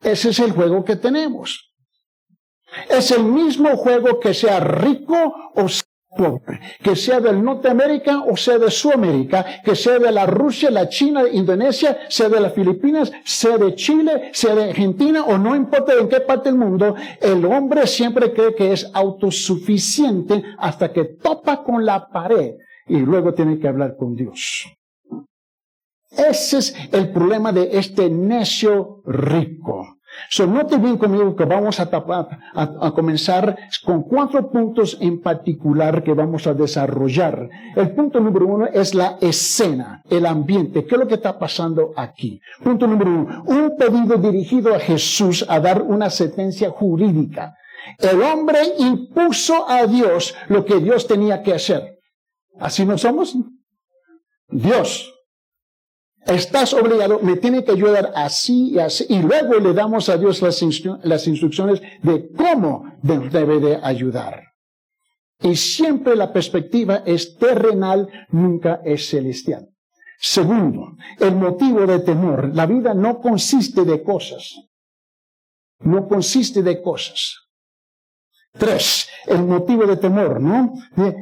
Ese 0.00 0.30
es 0.30 0.38
el 0.38 0.52
juego 0.52 0.84
que 0.84 0.96
tenemos. 0.96 1.72
Es 2.88 3.10
el 3.10 3.24
mismo 3.24 3.76
juego 3.76 4.18
que 4.20 4.34
sea 4.34 4.60
rico 4.60 5.52
o 5.54 5.66
pobre, 6.16 6.60
que 6.82 6.94
sea 6.94 7.20
del 7.20 7.42
Norteamérica 7.42 8.22
o 8.28 8.36
sea 8.36 8.58
de 8.58 8.70
Sudamérica, 8.70 9.44
que 9.64 9.74
sea 9.74 9.98
de 9.98 10.12
la 10.12 10.26
Rusia, 10.26 10.70
la 10.70 10.88
China, 10.88 11.22
Indonesia, 11.30 11.98
sea 12.08 12.28
de 12.28 12.40
las 12.40 12.52
Filipinas, 12.52 13.12
sea 13.24 13.58
de 13.58 13.74
Chile, 13.74 14.30
sea 14.32 14.54
de 14.54 14.64
Argentina 14.70 15.24
o 15.24 15.38
no 15.38 15.56
importa 15.56 15.94
en 15.94 16.08
qué 16.08 16.20
parte 16.20 16.50
del 16.50 16.58
mundo, 16.58 16.94
el 17.20 17.44
hombre 17.44 17.86
siempre 17.86 18.32
cree 18.32 18.54
que 18.54 18.72
es 18.72 18.90
autosuficiente 18.92 20.42
hasta 20.58 20.92
que 20.92 21.04
topa 21.04 21.62
con 21.62 21.84
la 21.84 22.08
pared 22.08 22.54
y 22.86 22.98
luego 22.98 23.32
tiene 23.34 23.58
que 23.58 23.68
hablar 23.68 23.96
con 23.96 24.14
Dios. 24.14 24.66
Ese 26.10 26.58
es 26.58 26.76
el 26.92 27.10
problema 27.10 27.52
de 27.52 27.70
este 27.78 28.10
necio 28.10 29.02
rico. 29.06 29.96
So, 30.28 30.46
note 30.46 30.78
bien 30.78 30.96
conmigo 30.96 31.34
que 31.36 31.44
vamos 31.44 31.80
a, 31.80 31.88
a, 32.54 32.92
comenzar 32.92 33.56
con 33.84 34.02
cuatro 34.02 34.50
puntos 34.50 34.96
en 35.00 35.20
particular 35.20 36.02
que 36.02 36.14
vamos 36.14 36.46
a 36.46 36.54
desarrollar. 36.54 37.48
El 37.76 37.90
punto 37.94 38.20
número 38.20 38.46
uno 38.46 38.66
es 38.66 38.94
la 38.94 39.18
escena, 39.20 40.02
el 40.08 40.26
ambiente. 40.26 40.84
¿Qué 40.84 40.94
es 40.94 41.00
lo 41.00 41.06
que 41.06 41.14
está 41.14 41.38
pasando 41.38 41.92
aquí? 41.96 42.40
Punto 42.62 42.86
número 42.86 43.10
uno, 43.10 43.44
un 43.46 43.76
pedido 43.76 44.16
dirigido 44.16 44.74
a 44.74 44.78
Jesús 44.78 45.44
a 45.48 45.60
dar 45.60 45.82
una 45.82 46.10
sentencia 46.10 46.70
jurídica. 46.70 47.54
El 47.98 48.22
hombre 48.22 48.58
impuso 48.78 49.68
a 49.68 49.86
Dios 49.86 50.34
lo 50.48 50.64
que 50.64 50.78
Dios 50.78 51.06
tenía 51.06 51.42
que 51.42 51.54
hacer. 51.54 51.98
¿Así 52.58 52.84
no 52.84 52.96
somos? 52.96 53.36
Dios 54.48 55.11
Estás 56.26 56.72
obligado, 56.72 57.18
me 57.20 57.36
tiene 57.36 57.64
que 57.64 57.72
ayudar 57.72 58.12
así 58.14 58.70
y 58.70 58.78
así. 58.78 59.06
Y 59.08 59.20
luego 59.20 59.54
le 59.54 59.72
damos 59.72 60.08
a 60.08 60.16
Dios 60.16 60.40
las, 60.40 60.62
instrucciones 61.26 61.82
de 62.02 62.30
cómo 62.32 62.92
debe 63.02 63.58
de 63.58 63.80
ayudar. 63.82 64.52
Y 65.40 65.56
siempre 65.56 66.14
la 66.14 66.32
perspectiva 66.32 67.02
es 67.04 67.36
terrenal, 67.36 68.08
nunca 68.30 68.80
es 68.84 69.08
celestial. 69.08 69.68
Segundo, 70.18 70.96
el 71.18 71.34
motivo 71.34 71.84
de 71.84 71.98
temor. 71.98 72.54
La 72.54 72.66
vida 72.66 72.94
no 72.94 73.20
consiste 73.20 73.84
de 73.84 74.04
cosas. 74.04 74.54
No 75.80 76.06
consiste 76.06 76.62
de 76.62 76.80
cosas. 76.80 77.38
Tres, 78.52 79.08
el 79.26 79.42
motivo 79.42 79.84
de 79.86 79.96
temor, 79.96 80.40
¿no? 80.40 80.74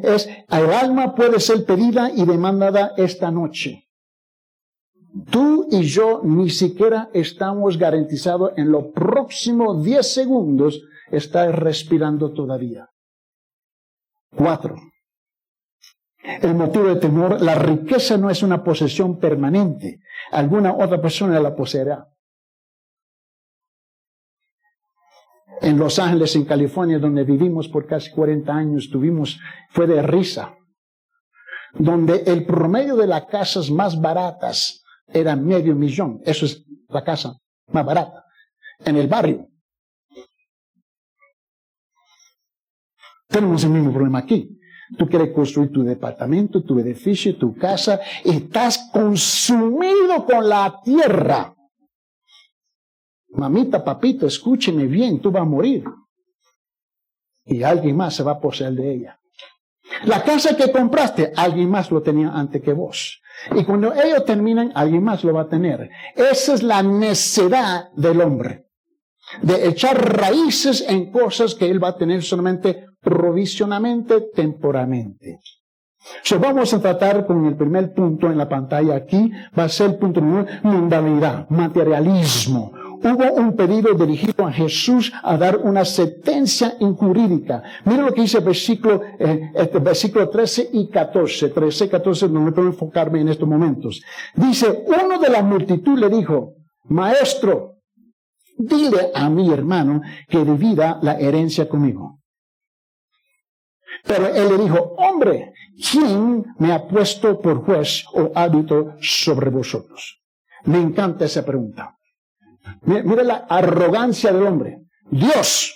Es, 0.03 0.27
el 0.27 0.71
alma 0.71 1.15
puede 1.15 1.41
ser 1.41 1.65
pedida 1.65 2.11
y 2.11 2.27
demandada 2.27 2.93
esta 2.99 3.31
noche. 3.31 3.90
Tú 5.31 5.67
y 5.71 5.83
yo 5.83 6.21
ni 6.23 6.51
siquiera 6.51 7.11
estamos 7.13 7.77
garantizados 7.77 8.53
en 8.57 8.71
los 8.71 8.87
próximos 8.95 9.83
10 9.83 10.15
segundos 10.15 10.83
estar 11.11 11.63
respirando 11.63 12.33
todavía. 12.33 12.89
Cuatro. 14.37 14.77
El 16.23 16.55
motivo 16.55 16.85
de 16.85 16.97
temor, 16.97 17.41
la 17.41 17.57
riqueza 17.57 18.17
no 18.17 18.31
es 18.31 18.43
una 18.43 18.63
posesión 18.63 19.19
permanente. 19.19 20.01
Alguna 20.31 20.75
otra 20.75 21.01
persona 21.01 21.41
la 21.41 21.57
poseerá. 21.57 22.07
En 25.61 25.77
Los 25.77 25.99
Ángeles, 25.99 26.37
en 26.37 26.45
California, 26.45 26.99
donde 26.99 27.25
vivimos 27.25 27.69
por 27.69 27.87
casi 27.87 28.11
40 28.13 28.53
años, 28.53 28.89
tuvimos, 28.91 29.39
fue 29.71 29.87
de 29.87 30.01
risa, 30.03 30.55
donde 31.75 32.23
el 32.27 32.47
promedio 32.47 32.97
de 32.97 33.07
las 33.07 33.27
casas 33.27 33.71
más 33.71 34.01
baratas 34.01 34.80
era 35.13 35.37
medio 35.37 35.75
millón. 35.75 36.21
Eso 36.25 36.47
es 36.47 36.65
la 36.89 37.05
casa 37.05 37.39
más 37.69 37.85
barata. 37.85 38.25
En 38.85 38.97
el 38.97 39.09
barrio. 39.09 39.47
Tenemos 43.29 43.63
el 43.65 43.71
mismo 43.71 43.93
problema 43.93 44.19
aquí. 44.19 44.59
Tú 44.99 45.07
quieres 45.09 45.33
construir 45.33 45.71
tu 45.71 45.85
departamento, 45.85 46.65
tu 46.65 46.79
edificio, 46.81 47.37
tu 47.37 47.55
casa, 47.55 48.01
estás 48.25 48.91
consumido 48.93 50.27
con 50.27 50.49
la 50.49 50.81
tierra. 50.83 51.55
Mamita, 53.29 53.85
papito, 53.85 54.27
escúcheme 54.27 54.87
bien, 54.87 55.21
tú 55.21 55.31
vas 55.31 55.43
a 55.43 55.47
morir. 55.47 55.85
Y 57.45 57.63
alguien 57.63 57.97
más 57.97 58.17
se 58.17 58.25
va 58.25 58.33
a 58.33 58.41
poseer 58.41 58.73
de 58.73 58.95
ella. 58.95 59.21
La 60.05 60.23
casa 60.25 60.57
que 60.57 60.73
compraste, 60.73 61.33
alguien 61.37 61.71
más 61.71 61.91
lo 61.91 62.03
tenía 62.03 62.31
antes 62.31 62.61
que 62.63 62.73
vos. 62.73 63.21
Y 63.55 63.65
cuando 63.65 63.93
ellos 63.95 64.25
terminan, 64.25 64.73
alguien 64.75 65.03
más 65.03 65.25
lo 65.25 65.35
va 65.35 65.43
a 65.43 65.49
tener. 65.49 65.91
Esa 66.15 66.55
es 66.55 66.63
la 66.63 66.83
necedad 66.83 67.91
del 67.97 68.21
hombre. 68.21 68.67
De 69.43 69.69
echar 69.69 70.19
raíces 70.19 70.85
en 70.87 71.11
cosas 71.11 71.55
que 71.55 71.71
él 71.71 71.83
va 71.83 71.89
a 71.89 71.97
tener 71.97 72.23
solamente 72.23 72.87
provisionalmente, 73.01 74.29
temporalmente. 74.35 75.39
So, 76.23 76.39
vamos 76.39 76.73
a 76.73 76.81
tratar 76.81 77.27
con 77.27 77.45
el 77.45 77.57
primer 77.57 77.93
punto 77.93 78.27
en 78.27 78.39
la 78.39 78.49
pantalla 78.49 78.97
aquí, 78.97 79.31
va 79.57 79.65
a 79.65 79.69
ser 79.69 79.91
el 79.91 79.97
punto 79.97 80.21
número 80.21 80.47
mundanalidad, 80.63 81.49
materialismo, 81.51 82.73
hubo 83.03 83.33
un 83.33 83.57
pedido 83.57 83.95
dirigido 83.95 84.47
a 84.47 84.53
Jesús 84.53 85.13
a 85.23 85.37
dar 85.37 85.57
una 85.57 85.85
sentencia 85.85 86.77
injurídica. 86.81 87.63
Mira 87.85 88.03
lo 88.03 88.13
que 88.13 88.23
dice 88.23 88.39
el 88.39 88.45
versículo, 88.45 89.03
eh, 89.19 89.51
este 89.55 89.79
versículo 89.79 90.29
13 90.29 90.71
y 90.73 90.89
14. 90.89 91.49
13 91.49 91.85
y 91.85 91.89
14 91.89 92.29
no 92.29 92.41
me 92.41 92.53
puedo 92.53 92.69
enfocarme 92.69 93.21
en 93.21 93.29
estos 93.29 93.49
momentos. 93.49 94.03
Dice, 94.35 94.85
uno 94.87 95.19
de 95.19 95.29
la 95.29 95.43
multitud 95.43 95.99
le 95.99 96.09
dijo, 96.09 96.55
maestro, 96.85 97.77
dile 98.57 99.11
a 99.15 99.29
mi 99.31 99.51
hermano 99.53 100.03
que 100.29 100.45
divida 100.45 100.99
la 101.03 101.19
herencia 101.19 101.69
conmigo. 101.69 102.19
Pero 104.05 104.29
él 104.29 104.49
le 104.49 104.59
dijo, 104.59 104.95
hombre, 104.97 105.53
¿quién 105.91 106.45
me 106.59 106.73
ha 106.73 106.87
puesto 106.87 107.41
por 107.41 107.65
juez 107.65 108.05
o 108.15 108.33
hábito 108.35 108.95
sobre 109.01 109.51
vosotros? 109.51 110.21
Me 110.65 110.79
encanta 110.79 111.25
esa 111.25 111.45
pregunta. 111.45 111.97
Mira, 112.83 113.23
la 113.23 113.37
arrogancia 113.49 114.33
del 114.33 114.47
hombre. 114.47 114.79
Dios, 115.11 115.75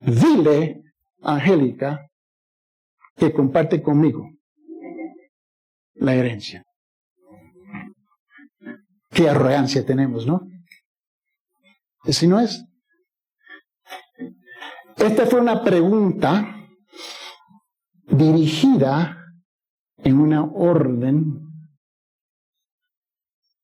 dile 0.00 0.82
Angélica 1.22 2.08
que 3.16 3.32
comparte 3.32 3.82
conmigo 3.82 4.28
la 5.94 6.14
herencia. 6.14 6.64
Qué 9.10 9.28
arrogancia 9.28 9.86
tenemos, 9.86 10.26
¿no? 10.26 10.46
Si 12.04 12.26
no 12.26 12.40
es. 12.40 12.64
Esta 14.96 15.26
fue 15.26 15.40
una 15.40 15.62
pregunta 15.62 16.54
dirigida 18.06 19.16
en 19.98 20.20
una 20.20 20.44
orden 20.44 21.44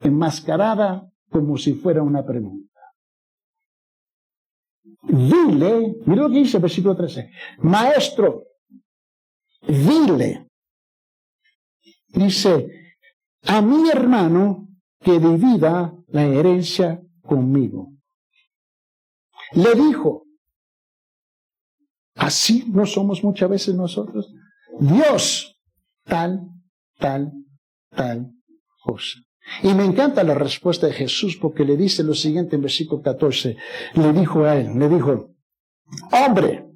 enmascarada 0.01 1.10
como 1.31 1.57
si 1.57 1.75
fuera 1.75 2.03
una 2.03 2.25
pregunta. 2.25 2.69
Dile, 5.03 5.97
mira 6.07 6.23
lo 6.23 6.29
que 6.29 6.39
dice 6.39 6.59
el 6.59 6.63
versículo 6.63 6.97
13, 6.97 7.31
maestro, 7.59 8.45
dile, 9.67 10.49
dice, 12.09 12.97
a 13.45 13.63
mi 13.63 13.89
hermano 13.89 14.69
que 15.01 15.19
divida 15.19 15.97
la 16.09 16.25
herencia 16.25 17.01
conmigo. 17.23 17.93
Le 19.53 19.75
dijo, 19.75 20.27
así 22.17 22.65
no 22.69 22.85
somos 22.85 23.25
muchas 23.25 23.49
veces 23.49 23.75
nosotros. 23.75 24.33
Dios, 24.79 25.59
tal, 26.05 26.47
tal, 26.99 27.33
tal 27.89 28.33
cosa. 28.83 29.21
Y 29.63 29.75
me 29.75 29.85
encanta 29.85 30.23
la 30.23 30.35
respuesta 30.35 30.87
de 30.87 30.93
Jesús 30.93 31.37
porque 31.37 31.65
le 31.65 31.77
dice 31.77 32.03
lo 32.03 32.15
siguiente 32.15 32.57
en 32.57 32.63
versículo 32.63 33.03
14. 33.03 33.57
Le 33.95 34.13
dijo 34.13 34.45
a 34.45 34.57
él, 34.57 34.79
le 34.79 34.89
dijo, 34.89 35.35
hombre, 36.13 36.67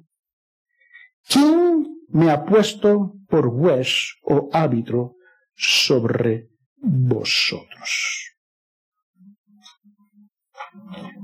¿quién 1.27 1.87
me 2.09 2.29
ha 2.29 2.43
puesto 2.43 3.15
por 3.27 3.49
juez 3.49 4.15
o 4.23 4.49
árbitro 4.51 5.15
sobre 5.55 6.49
vosotros? 6.77 8.35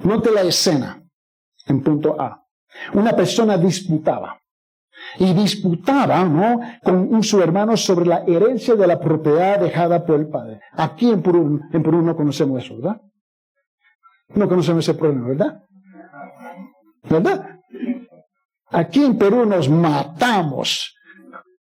Note 0.04 0.32
la 0.32 0.42
escena 0.42 1.04
en 1.68 1.82
punto 1.82 2.20
A. 2.20 2.44
Una 2.94 3.16
persona 3.16 3.58
disputaba 3.58 4.41
y 5.20 5.34
disputaba 5.34 6.24
¿no? 6.24 6.60
con 6.84 7.24
su 7.24 7.42
hermano 7.42 7.78
sobre 7.78 8.06
la 8.06 8.24
herencia 8.26 8.76
de 8.76 8.88
la 8.88 9.00
propiedad 9.00 9.60
dejada 9.60 10.06
por 10.06 10.20
el 10.20 10.28
padre. 10.28 10.60
Aquí 10.74 11.10
en 11.10 11.22
Perú, 11.22 11.60
en 11.72 11.84
Perú 11.84 12.02
no 12.02 12.16
conocemos 12.16 12.64
eso, 12.64 12.76
¿verdad? 12.78 13.02
No 14.30 14.48
conocemos 14.48 14.88
ese 14.88 14.98
problema, 14.98 15.28
¿verdad? 15.28 15.64
¿Verdad? 17.10 17.60
Aquí 18.70 19.04
en 19.04 19.18
Perú 19.18 19.46
nos 19.46 19.70
matamos 19.70 20.96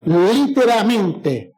literalmente. 0.01 1.51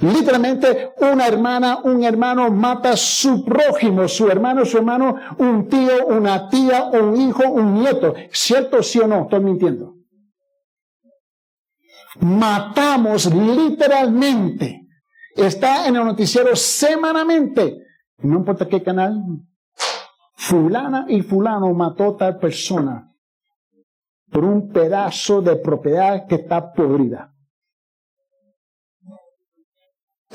Literalmente 0.00 0.92
una 1.00 1.26
hermana, 1.26 1.78
un 1.82 2.04
hermano 2.04 2.50
mata 2.50 2.90
a 2.90 2.96
su 2.96 3.44
prójimo, 3.44 4.06
su 4.06 4.28
hermano, 4.28 4.64
su 4.64 4.78
hermano, 4.78 5.16
un 5.38 5.68
tío, 5.68 6.06
una 6.06 6.48
tía, 6.48 6.84
un 6.84 7.16
hijo, 7.16 7.48
un 7.50 7.74
nieto. 7.74 8.14
¿Cierto 8.30 8.80
sí 8.82 9.00
o 9.00 9.08
no? 9.08 9.22
Estoy 9.22 9.40
mintiendo 9.40 9.97
matamos 12.20 13.26
literalmente. 13.32 14.86
Está 15.34 15.86
en 15.86 15.96
el 15.96 16.04
noticiero 16.04 16.54
semanalmente. 16.56 17.86
No 18.18 18.38
importa 18.38 18.68
qué 18.68 18.82
canal. 18.82 19.22
Fulana 20.34 21.06
y 21.08 21.22
fulano 21.22 21.72
mató 21.74 22.14
a 22.14 22.16
tal 22.16 22.38
persona 22.38 23.12
por 24.30 24.44
un 24.44 24.70
pedazo 24.70 25.40
de 25.42 25.56
propiedad 25.56 26.26
que 26.26 26.36
está 26.36 26.72
podrida. 26.72 27.34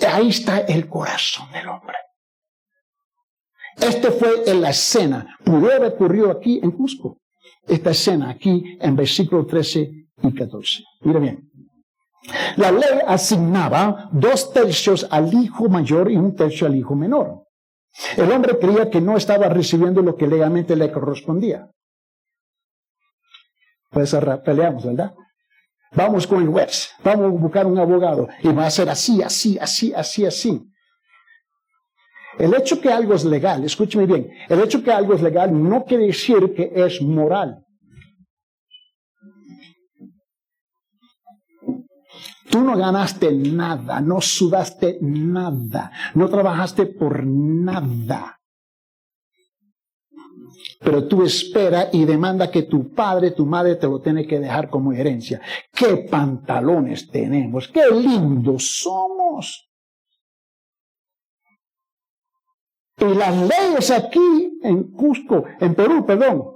Ahí 0.08 0.30
está 0.30 0.60
el 0.60 0.88
corazón 0.90 1.52
del 1.52 1.68
hombre. 1.68 1.96
Este 3.78 4.12
fue 4.12 4.50
en 4.50 4.62
la 4.62 4.70
escena. 4.70 5.38
Pudo 5.44 5.68
haber 5.68 5.94
ocurrido 5.94 6.32
aquí 6.32 6.60
en 6.62 6.72
Cusco. 6.72 7.20
Esta 7.68 7.92
escena 7.92 8.30
aquí 8.30 8.78
en 8.80 8.96
versículo 8.96 9.46
13 9.46 9.92
y 10.24 10.34
14. 10.34 10.84
Mira 11.02 11.20
bien. 11.20 11.50
La 12.56 12.72
ley 12.72 13.00
asignaba 13.08 14.10
dos 14.12 14.54
tercios 14.54 15.08
al 15.10 15.34
hijo 15.34 15.68
mayor 15.68 16.10
y 16.12 16.16
un 16.16 16.36
tercio 16.36 16.68
al 16.68 16.76
hijo 16.76 16.96
menor. 16.96 17.44
El 18.18 18.32
hombre 18.32 18.58
creía 18.58 18.90
que 18.90 19.02
no 19.02 19.18
estaba 19.18 19.50
recibiendo 19.50 20.02
lo 20.02 20.16
que 20.16 20.28
legalmente 20.28 20.76
le 20.76 20.92
correspondía. 20.92 21.70
Pues 23.90 24.16
peleamos, 24.44 24.86
¿verdad? 24.86 25.14
Vamos 25.96 26.26
con 26.26 26.42
el 26.42 26.50
juez, 26.50 26.90
vamos 27.04 27.26
a 27.26 27.30
buscar 27.30 27.68
un 27.68 27.78
abogado 27.78 28.28
y 28.42 28.52
va 28.52 28.66
a 28.66 28.72
ser 28.72 28.90
así, 28.90 29.22
así, 29.22 29.60
así, 29.60 29.94
así, 29.94 30.26
así. 30.26 30.64
El 32.40 32.56
hecho 32.56 32.82
que 32.82 32.92
algo 32.92 33.14
es 33.14 33.24
legal, 33.24 33.64
escúcheme 33.64 34.08
bien, 34.08 34.28
el 34.50 34.60
hecho 34.62 34.84
que 34.84 34.92
algo 34.92 35.14
es 35.14 35.22
legal 35.22 35.52
no 35.54 35.86
quiere 35.86 36.08
decir 36.08 36.56
que 36.56 36.72
es 36.74 37.00
moral. 37.00 37.64
Tú 42.54 42.62
no 42.62 42.78
ganaste 42.78 43.32
nada, 43.32 44.00
no 44.00 44.22
sudaste 44.22 45.00
nada, 45.02 45.92
no 46.14 46.30
trabajaste 46.30 46.86
por 46.86 47.26
nada. 47.26 48.40
Pero 50.80 51.08
tú 51.08 51.24
espera 51.24 51.90
y 51.92 52.06
demanda 52.06 52.52
que 52.52 52.62
tu 52.62 52.94
padre, 52.94 53.32
tu 53.32 53.48
madre 53.48 53.78
te 53.78 53.88
lo 53.88 54.00
tiene 54.02 54.28
que 54.28 54.40
dejar 54.40 54.70
como 54.70 54.94
herencia. 54.94 55.42
¿Qué 55.72 55.98
pantalones 56.12 57.10
tenemos? 57.10 57.70
¿Qué 57.70 57.90
lindos 57.90 58.84
somos? 58.84 59.68
Y 63.00 63.16
las 63.16 63.36
leyes 63.36 63.90
aquí 63.90 64.60
en 64.62 64.92
Cusco, 64.92 65.46
en 65.60 65.74
Perú, 65.74 66.06
perdón, 66.06 66.53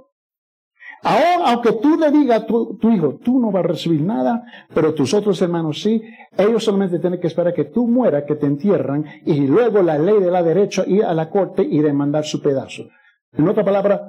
Ahora, 1.02 1.50
aunque 1.52 1.72
tú 1.72 1.96
le 1.96 2.10
digas 2.10 2.42
a 2.42 2.46
tu, 2.46 2.90
hijo, 2.90 3.18
tú 3.22 3.38
no 3.38 3.52
vas 3.52 3.64
a 3.64 3.68
recibir 3.68 4.02
nada, 4.02 4.42
pero 4.74 4.94
tus 4.94 5.14
otros 5.14 5.40
hermanos 5.40 5.80
sí, 5.80 6.02
ellos 6.36 6.64
solamente 6.64 6.98
tienen 6.98 7.20
que 7.20 7.28
esperar 7.28 7.54
que 7.54 7.66
tú 7.66 7.86
mueras, 7.86 8.24
que 8.26 8.34
te 8.34 8.46
entierran, 8.46 9.04
y 9.24 9.46
luego 9.46 9.82
la 9.82 9.98
ley 9.98 10.20
de 10.20 10.30
la 10.30 10.42
derecha 10.42 10.84
ir 10.86 11.04
a 11.04 11.14
la 11.14 11.30
corte 11.30 11.62
y 11.62 11.80
demandar 11.80 12.24
su 12.24 12.42
pedazo. 12.42 12.88
En 13.32 13.46
otra 13.48 13.64
palabra, 13.64 14.02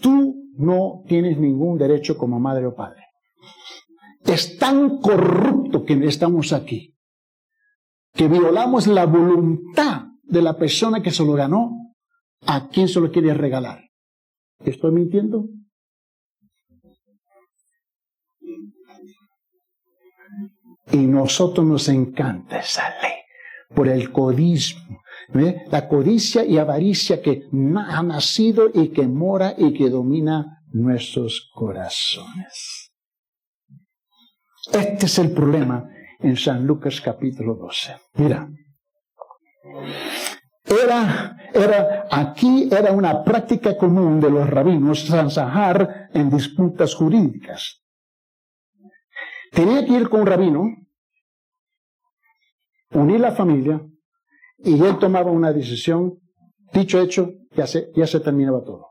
tú 0.00 0.52
no 0.56 1.02
tienes 1.06 1.38
ningún 1.38 1.78
derecho 1.78 2.16
como 2.16 2.38
madre 2.38 2.66
o 2.66 2.74
padre. 2.74 3.02
Es 4.24 4.56
tan 4.58 4.98
corrupto 4.98 5.84
que 5.84 5.94
estamos 6.06 6.52
aquí, 6.52 6.94
que 8.12 8.28
violamos 8.28 8.86
la 8.86 9.06
voluntad 9.06 10.06
de 10.22 10.42
la 10.42 10.56
persona 10.56 11.02
que 11.02 11.10
se 11.10 11.24
lo 11.24 11.32
ganó, 11.32 11.72
a 12.46 12.68
quien 12.68 12.88
se 12.88 13.00
lo 13.00 13.10
quiere 13.10 13.34
regalar. 13.34 13.80
¿Estoy 14.64 14.92
mintiendo? 14.92 15.48
Y 20.92 20.98
nosotros 20.98 21.66
nos 21.66 21.88
encanta 21.88 22.60
esa 22.60 22.88
ley 23.02 23.12
por 23.74 23.88
el 23.88 24.12
codismo. 24.12 25.00
La 25.70 25.88
codicia 25.88 26.44
y 26.44 26.56
avaricia 26.56 27.20
que 27.20 27.48
ha 27.76 28.02
nacido 28.02 28.70
y 28.72 28.88
que 28.88 29.08
mora 29.08 29.54
y 29.56 29.72
que 29.72 29.90
domina 29.90 30.62
nuestros 30.72 31.50
corazones. 31.52 32.92
Este 34.72 35.06
es 35.06 35.18
el 35.18 35.32
problema 35.32 35.88
en 36.20 36.36
San 36.36 36.64
Lucas 36.64 37.00
capítulo 37.00 37.54
12. 37.54 37.96
Mira, 38.14 38.48
era, 40.64 41.36
era, 41.52 42.06
aquí 42.10 42.68
era 42.70 42.92
una 42.92 43.22
práctica 43.22 43.76
común 43.76 44.20
de 44.20 44.30
los 44.30 44.48
rabinos 44.48 45.06
zanzajar 45.06 46.08
en 46.12 46.30
disputas 46.30 46.94
jurídicas. 46.94 47.82
Tenía 49.56 49.86
que 49.86 49.92
ir 49.92 50.10
con 50.10 50.20
un 50.20 50.26
rabino, 50.26 50.66
unir 52.90 53.20
la 53.20 53.32
familia, 53.32 53.80
y 54.58 54.74
él 54.84 54.98
tomaba 54.98 55.30
una 55.30 55.50
decisión, 55.50 56.20
dicho 56.74 57.00
hecho, 57.00 57.32
ya 57.52 57.66
se, 57.66 57.90
ya 57.96 58.06
se 58.06 58.20
terminaba 58.20 58.62
todo. 58.62 58.88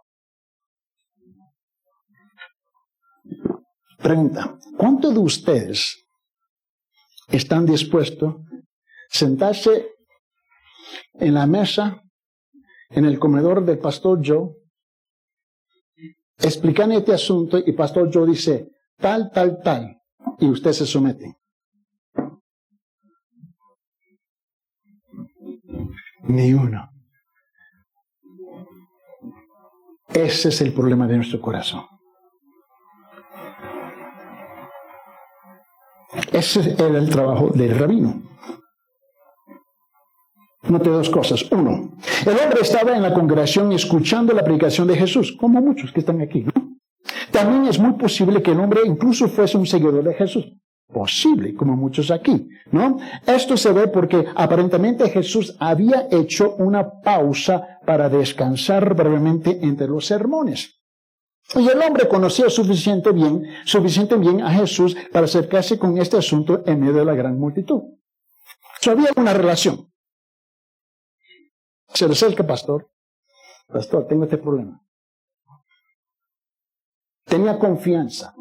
Pregunta, 3.99 4.57
¿cuántos 4.75 5.13
de 5.13 5.19
ustedes 5.19 6.07
están 7.27 7.67
dispuestos 7.67 8.33
a 8.33 8.39
sentarse 9.07 9.91
en 11.13 11.35
la 11.35 11.45
mesa, 11.45 12.01
en 12.89 13.05
el 13.05 13.19
comedor 13.19 13.63
del 13.63 13.77
pastor 13.77 14.19
Joe, 14.25 14.49
explicando 16.39 16.97
este 16.97 17.13
asunto 17.13 17.59
y 17.59 17.71
pastor 17.73 18.09
Joe 18.11 18.25
dice, 18.25 18.71
tal, 18.97 19.29
tal, 19.31 19.61
tal, 19.61 20.01
y 20.39 20.49
usted 20.49 20.71
se 20.71 20.85
somete. 20.85 21.37
Ni 26.23 26.53
uno. 26.53 26.89
Ese 30.09 30.49
es 30.49 30.61
el 30.61 30.73
problema 30.73 31.07
de 31.07 31.17
nuestro 31.17 31.41
corazón. 31.41 31.85
Ese 36.31 36.73
era 36.73 36.97
el 36.97 37.09
trabajo 37.09 37.49
del 37.49 37.77
rabino. 37.77 38.23
Note 40.63 40.89
dos 40.89 41.09
cosas. 41.09 41.43
Uno, 41.51 41.95
el 42.25 42.37
hombre 42.39 42.61
estaba 42.61 42.95
en 42.95 43.03
la 43.03 43.13
congregación 43.13 43.71
escuchando 43.71 44.33
la 44.33 44.43
predicación 44.43 44.87
de 44.87 44.95
Jesús, 44.95 45.35
como 45.39 45.61
muchos 45.61 45.91
que 45.91 45.99
están 45.99 46.21
aquí. 46.21 46.41
¿no? 46.41 46.74
También 47.35 47.65
es 47.65 47.77
muy 47.77 47.91
posible 47.93 48.41
que 48.41 48.51
el 48.51 48.61
hombre 48.61 48.79
incluso 48.85 49.27
fuese 49.27 49.57
un 49.57 49.65
seguidor 49.65 50.01
de 50.01 50.13
Jesús. 50.13 50.53
Posible, 50.87 51.53
como 51.53 51.75
muchos 51.75 52.09
aquí, 52.09 52.47
¿no? 52.71 52.97
Esto 53.27 53.57
se 53.57 53.73
ve 53.73 53.89
porque 53.89 54.25
aparentemente 54.33 55.09
Jesús 55.09 55.53
había 55.59 56.07
hecho 56.09 56.55
una 56.55 57.01
pausa 57.01 57.79
para 57.85 58.07
descansar 58.07 58.95
brevemente 58.95 59.59
entre 59.61 59.89
los 59.89 60.05
sermones. 60.05 60.79
Y 61.55 61.67
el 61.67 61.81
hombre 61.81 62.07
conocía 62.07 62.49
suficiente 62.49 63.11
bien, 63.11 63.43
bien 64.19 64.41
a 64.41 64.51
Jesús 64.51 64.95
para 65.11 65.25
acercarse 65.25 65.77
con 65.77 65.97
este 65.97 66.15
asunto 66.15 66.63
en 66.65 66.79
medio 66.79 66.99
de 66.99 67.05
la 67.05 67.15
gran 67.15 67.37
multitud. 67.37 67.81
So, 68.79 68.91
había 68.91 69.09
una 69.17 69.33
relación. 69.33 69.91
Se 71.93 72.07
le 72.07 72.13
acerca, 72.13 72.47
pastor. 72.47 72.89
Pastor, 73.67 74.07
tengo 74.07 74.23
este 74.23 74.37
problema. 74.37 74.84
Tenía 77.25 77.57
confianza 77.57 78.33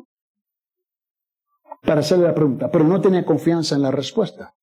para 1.83 2.01
hacerle 2.01 2.27
la 2.27 2.35
pregunta, 2.35 2.70
pero 2.70 2.85
no 2.85 3.01
tenía 3.01 3.25
confianza 3.25 3.75
en 3.75 3.83
la 3.83 3.90
respuesta. 3.90 4.55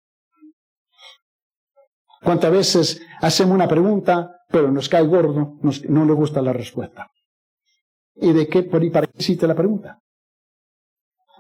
¿Cuántas 2.24 2.52
veces 2.52 3.02
hacemos 3.20 3.56
una 3.56 3.68
pregunta, 3.68 4.44
pero 4.48 4.72
nos 4.72 4.88
cae 4.88 5.06
gordo, 5.06 5.58
no 5.90 6.06
le 6.06 6.14
gusta 6.14 6.42
la 6.42 6.54
respuesta? 6.54 7.10
¿Y 8.16 8.32
de 8.34 8.48
qué, 8.48 8.64
para 8.64 9.08
qué 9.08 9.18
hiciste 9.18 9.48
la 9.48 9.56
pregunta? 9.56 10.00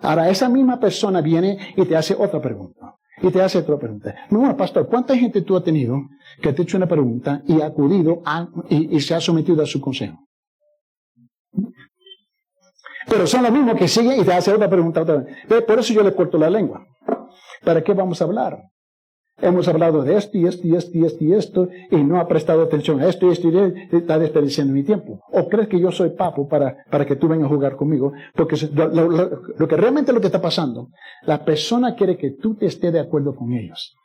Ahora, 0.01 0.29
esa 0.29 0.49
misma 0.49 0.79
persona 0.79 1.21
viene 1.21 1.73
y 1.77 1.85
te 1.85 1.95
hace 1.95 2.15
otra 2.15 2.41
pregunta. 2.41 2.95
Y 3.21 3.29
te 3.29 3.39
hace 3.39 3.59
otra 3.59 3.77
pregunta. 3.77 4.15
No, 4.31 4.57
pastor, 4.57 4.87
¿cuánta 4.87 5.15
gente 5.15 5.43
tú 5.43 5.55
has 5.55 5.63
tenido 5.63 6.01
que 6.41 6.53
te 6.53 6.61
ha 6.61 6.63
hecho 6.63 6.77
una 6.77 6.87
pregunta 6.87 7.43
y 7.47 7.61
ha 7.61 7.67
acudido 7.67 8.23
y, 8.67 8.95
y, 8.95 8.99
se 8.99 9.13
ha 9.13 9.21
sometido 9.21 9.61
a 9.61 9.67
su 9.67 9.79
consejo? 9.79 10.17
Pero 13.07 13.27
son 13.27 13.43
los 13.43 13.51
mismos 13.51 13.75
que 13.75 13.87
siguen 13.87 14.21
y 14.21 14.23
te 14.23 14.33
hacen 14.33 14.55
otra 14.55 14.69
pregunta 14.69 15.01
otra 15.01 15.17
vez. 15.17 15.63
Por 15.63 15.79
eso 15.79 15.93
yo 15.93 16.03
le 16.03 16.13
corto 16.13 16.37
la 16.37 16.49
lengua. 16.49 16.85
¿Para 17.63 17.83
qué 17.83 17.93
vamos 17.93 18.21
a 18.21 18.25
hablar? 18.25 18.63
Hemos 19.41 19.67
hablado 19.67 20.03
de 20.03 20.17
esto 20.17 20.37
y 20.37 20.45
esto 20.45 20.67
y 20.67 20.75
esto 20.75 20.97
y 20.97 21.05
esto 21.05 21.23
y 21.23 21.33
esto 21.33 21.69
y 21.89 21.95
no 22.03 22.19
ha 22.19 22.27
prestado 22.27 22.61
atención 22.61 23.01
a 23.01 23.07
esto 23.07 23.27
y 23.27 23.31
esto 23.31 23.49
y 23.49 23.95
está 23.97 24.19
desperdiciando 24.19 24.73
mi 24.73 24.83
tiempo. 24.83 25.19
¿O 25.31 25.47
crees 25.47 25.67
que 25.67 25.79
yo 25.79 25.91
soy 25.91 26.11
papo 26.11 26.47
para, 26.47 26.85
para 26.91 27.05
que 27.05 27.15
tú 27.15 27.27
vengas 27.27 27.47
a 27.47 27.53
jugar 27.53 27.75
conmigo? 27.75 28.13
Porque 28.35 28.55
lo, 28.71 29.67
que 29.67 29.77
realmente 29.77 30.13
lo 30.13 30.21
que 30.21 30.27
está 30.27 30.41
pasando, 30.41 30.89
la 31.23 31.43
persona 31.43 31.95
quiere 31.95 32.17
que 32.17 32.31
tú 32.31 32.55
te 32.55 32.67
estés 32.67 32.93
de 32.93 32.99
acuerdo 32.99 33.35
con 33.35 33.51
ellos. 33.53 33.95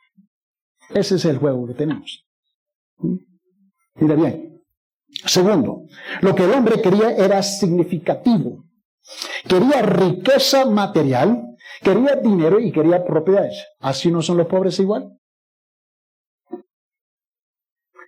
Ese 0.89 1.15
es 1.15 1.25
el 1.25 1.37
juego 1.37 1.67
que 1.67 1.75
tenemos. 1.75 2.25
¿Mm? 2.97 3.15
Mira 3.99 4.15
bien. 4.15 4.61
Segundo, 5.25 5.83
lo 6.21 6.33
que 6.33 6.45
el 6.45 6.51
hombre 6.51 6.81
quería 6.81 7.11
era 7.11 7.43
significativo. 7.43 8.63
Quería 9.47 9.81
riqueza 9.81 10.65
material, 10.65 11.55
quería 11.81 12.15
dinero 12.15 12.59
y 12.59 12.71
quería 12.71 13.05
propiedades. 13.05 13.65
¿Así 13.79 14.11
no 14.11 14.21
son 14.21 14.37
los 14.37 14.47
pobres 14.47 14.79
igual? 14.79 15.17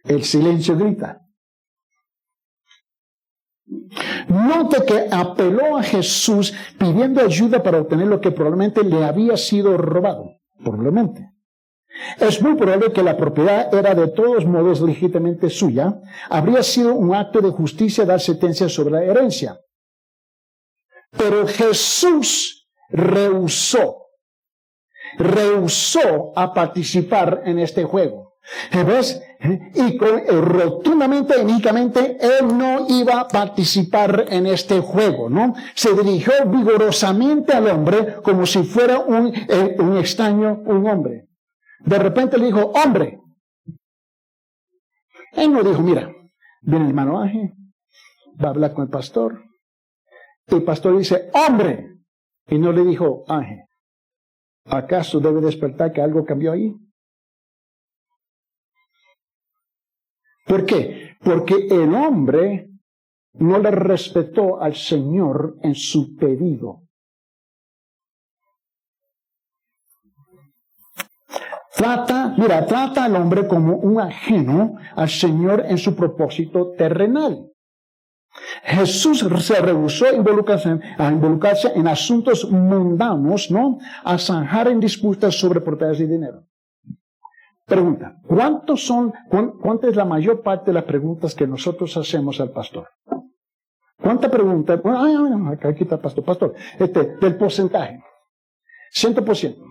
El 0.03 0.23
silencio 0.23 0.77
grita. 0.77 1.21
Note 4.27 4.85
que 4.85 5.07
apeló 5.11 5.77
a 5.77 5.83
Jesús 5.83 6.53
pidiendo 6.77 7.21
ayuda 7.21 7.61
para 7.61 7.79
obtener 7.79 8.07
lo 8.07 8.19
que 8.19 8.31
probablemente 8.31 8.83
le 8.83 9.03
había 9.03 9.37
sido 9.37 9.77
robado. 9.77 10.39
Probablemente. 10.63 11.31
Es 12.19 12.41
muy 12.41 12.55
probable 12.55 12.91
que 12.91 13.03
la 13.03 13.17
propiedad 13.17 13.73
era 13.73 13.93
de 13.93 14.07
todos 14.09 14.45
modos 14.45 14.81
legítimamente 14.81 15.49
suya. 15.49 15.99
Habría 16.29 16.63
sido 16.63 16.93
un 16.93 17.13
acto 17.13 17.41
de 17.41 17.49
justicia 17.49 18.05
dar 18.05 18.19
sentencia 18.19 18.69
sobre 18.69 18.91
la 18.91 19.03
herencia. 19.03 19.59
Pero 21.11 21.47
Jesús 21.47 22.67
rehusó, 22.89 24.07
rehusó 25.17 26.33
a 26.35 26.53
participar 26.53 27.41
en 27.45 27.59
este 27.59 27.83
juego. 27.83 28.29
¿Ves? 28.71 29.21
Y 29.75 29.97
con, 29.97 30.19
eh, 30.19 30.25
rotundamente, 30.31 31.37
únicamente, 31.37 32.17
él 32.19 32.57
no 32.57 32.87
iba 32.89 33.21
a 33.21 33.27
participar 33.27 34.25
en 34.29 34.47
este 34.47 34.79
juego, 34.79 35.29
¿no? 35.29 35.53
Se 35.75 35.93
dirigió 35.93 36.33
vigorosamente 36.47 37.53
al 37.53 37.67
hombre 37.67 38.15
como 38.23 38.45
si 38.45 38.63
fuera 38.63 38.99
un, 38.99 39.33
eh, 39.33 39.75
un 39.79 39.97
extraño, 39.97 40.61
un 40.65 40.87
hombre. 40.87 41.27
De 41.79 41.99
repente 41.99 42.37
le 42.37 42.47
dijo, 42.47 42.71
hombre. 42.83 43.19
Él 45.33 45.53
no 45.53 45.63
dijo, 45.63 45.81
mira, 45.81 46.11
viene 46.61 46.85
el 46.85 46.89
hermano 46.89 47.13
va 47.13 48.47
a 48.47 48.51
hablar 48.51 48.73
con 48.73 48.85
el 48.85 48.89
pastor. 48.89 49.48
El 50.49 50.63
pastor 50.63 50.97
dice, 50.97 51.29
hombre. 51.33 51.97
Y 52.47 52.57
no 52.57 52.71
le 52.71 52.83
dijo, 52.83 53.23
ángel. 53.27 53.63
¿Acaso 54.65 55.19
debe 55.19 55.41
despertar 55.41 55.91
que 55.91 56.01
algo 56.01 56.25
cambió 56.25 56.51
ahí? 56.51 56.75
¿Por 60.45 60.65
qué? 60.65 61.15
Porque 61.23 61.67
el 61.69 61.93
hombre 61.93 62.69
no 63.33 63.59
le 63.59 63.71
respetó 63.71 64.59
al 64.61 64.75
Señor 64.75 65.57
en 65.61 65.75
su 65.75 66.15
pedido. 66.15 66.81
Trata, 71.75 72.35
mira, 72.37 72.65
trata 72.65 73.05
al 73.05 73.15
hombre 73.15 73.47
como 73.47 73.77
un 73.77 74.01
ajeno 74.01 74.75
al 74.95 75.09
Señor 75.09 75.63
en 75.65 75.77
su 75.77 75.95
propósito 75.95 76.71
terrenal. 76.71 77.49
Jesús 78.63 79.25
se 79.39 79.61
rehusó 79.61 80.05
a 80.05 80.13
involucrarse, 80.13 80.79
en 81.75 81.87
asuntos 81.87 82.49
mundanos, 82.49 83.49
¿no? 83.51 83.79
A 84.03 84.17
zanjar 84.17 84.67
en 84.67 84.79
disputas 84.79 85.35
sobre 85.35 85.61
propiedades 85.61 85.99
y 86.01 86.07
dinero. 86.07 86.45
Pregunta, 87.65 88.15
¿cuántos 88.27 88.85
son, 88.85 89.13
cuánta 89.61 89.87
es 89.87 89.95
la 89.95 90.05
mayor 90.05 90.41
parte 90.41 90.71
de 90.71 90.73
las 90.73 90.85
preguntas 90.85 91.35
que 91.35 91.45
nosotros 91.45 91.95
hacemos 91.97 92.39
al 92.39 92.51
pastor? 92.51 92.87
¿Cuánta 94.01 94.29
pregunta? 94.29 94.81
Ay, 94.83 95.13
ay, 95.15 95.57
aquí 95.69 95.83
está 95.83 95.95
el 95.95 96.01
pastor, 96.01 96.23
pastor, 96.23 96.55
este, 96.79 97.17
del 97.17 97.37
porcentaje. 97.37 98.01
Ciento 98.91 99.23
por 99.23 99.35
ciento. 99.35 99.63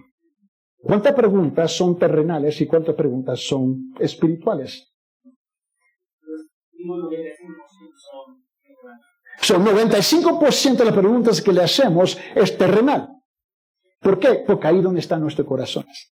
¿Cuántas 0.80 1.12
preguntas 1.14 1.72
son 1.72 1.98
terrenales 1.98 2.60
y 2.60 2.66
cuántas 2.66 2.94
preguntas 2.94 3.40
son 3.40 3.92
espirituales? 3.98 4.94
Son 9.40 9.64
95% 9.64 10.76
de 10.76 10.84
las 10.84 10.94
preguntas 10.94 11.40
que 11.40 11.52
le 11.52 11.62
hacemos 11.62 12.18
es 12.34 12.56
terrenal. 12.58 13.08
¿Por 14.00 14.18
qué? 14.18 14.42
Porque 14.46 14.66
ahí 14.66 14.80
donde 14.80 15.00
están 15.00 15.20
nuestros 15.20 15.46
corazones. 15.46 16.12